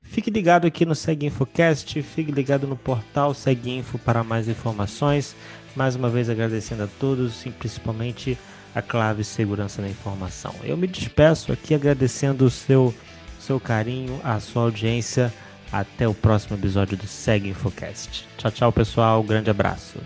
fique 0.00 0.30
ligado 0.30 0.64
aqui 0.64 0.86
no 0.86 0.94
Segue 0.94 1.26
Infocast, 1.26 2.00
fique 2.02 2.30
ligado 2.30 2.68
no 2.68 2.76
portal 2.76 3.34
Segue 3.34 3.70
Info 3.70 3.98
para 3.98 4.22
mais 4.22 4.46
informações. 4.46 5.34
Mais 5.74 5.96
uma 5.96 6.08
vez 6.08 6.30
agradecendo 6.30 6.84
a 6.84 6.88
todos 7.00 7.44
e 7.44 7.50
principalmente 7.50 8.38
a 8.76 8.82
Clave 8.82 9.24
Segurança 9.24 9.80
da 9.80 9.88
Informação. 9.88 10.54
Eu 10.62 10.76
me 10.76 10.86
despeço 10.86 11.50
aqui 11.50 11.74
agradecendo 11.74 12.44
o 12.44 12.50
seu, 12.50 12.94
seu 13.40 13.58
carinho, 13.58 14.20
a 14.22 14.38
sua 14.38 14.64
audiência. 14.64 15.32
Até 15.72 16.06
o 16.06 16.14
próximo 16.14 16.56
episódio 16.56 16.96
do 16.96 17.08
Segue 17.08 17.48
Infocast. 17.48 18.28
Tchau, 18.36 18.50
tchau, 18.52 18.72
pessoal. 18.72 19.22
grande 19.22 19.50
abraço. 19.50 19.98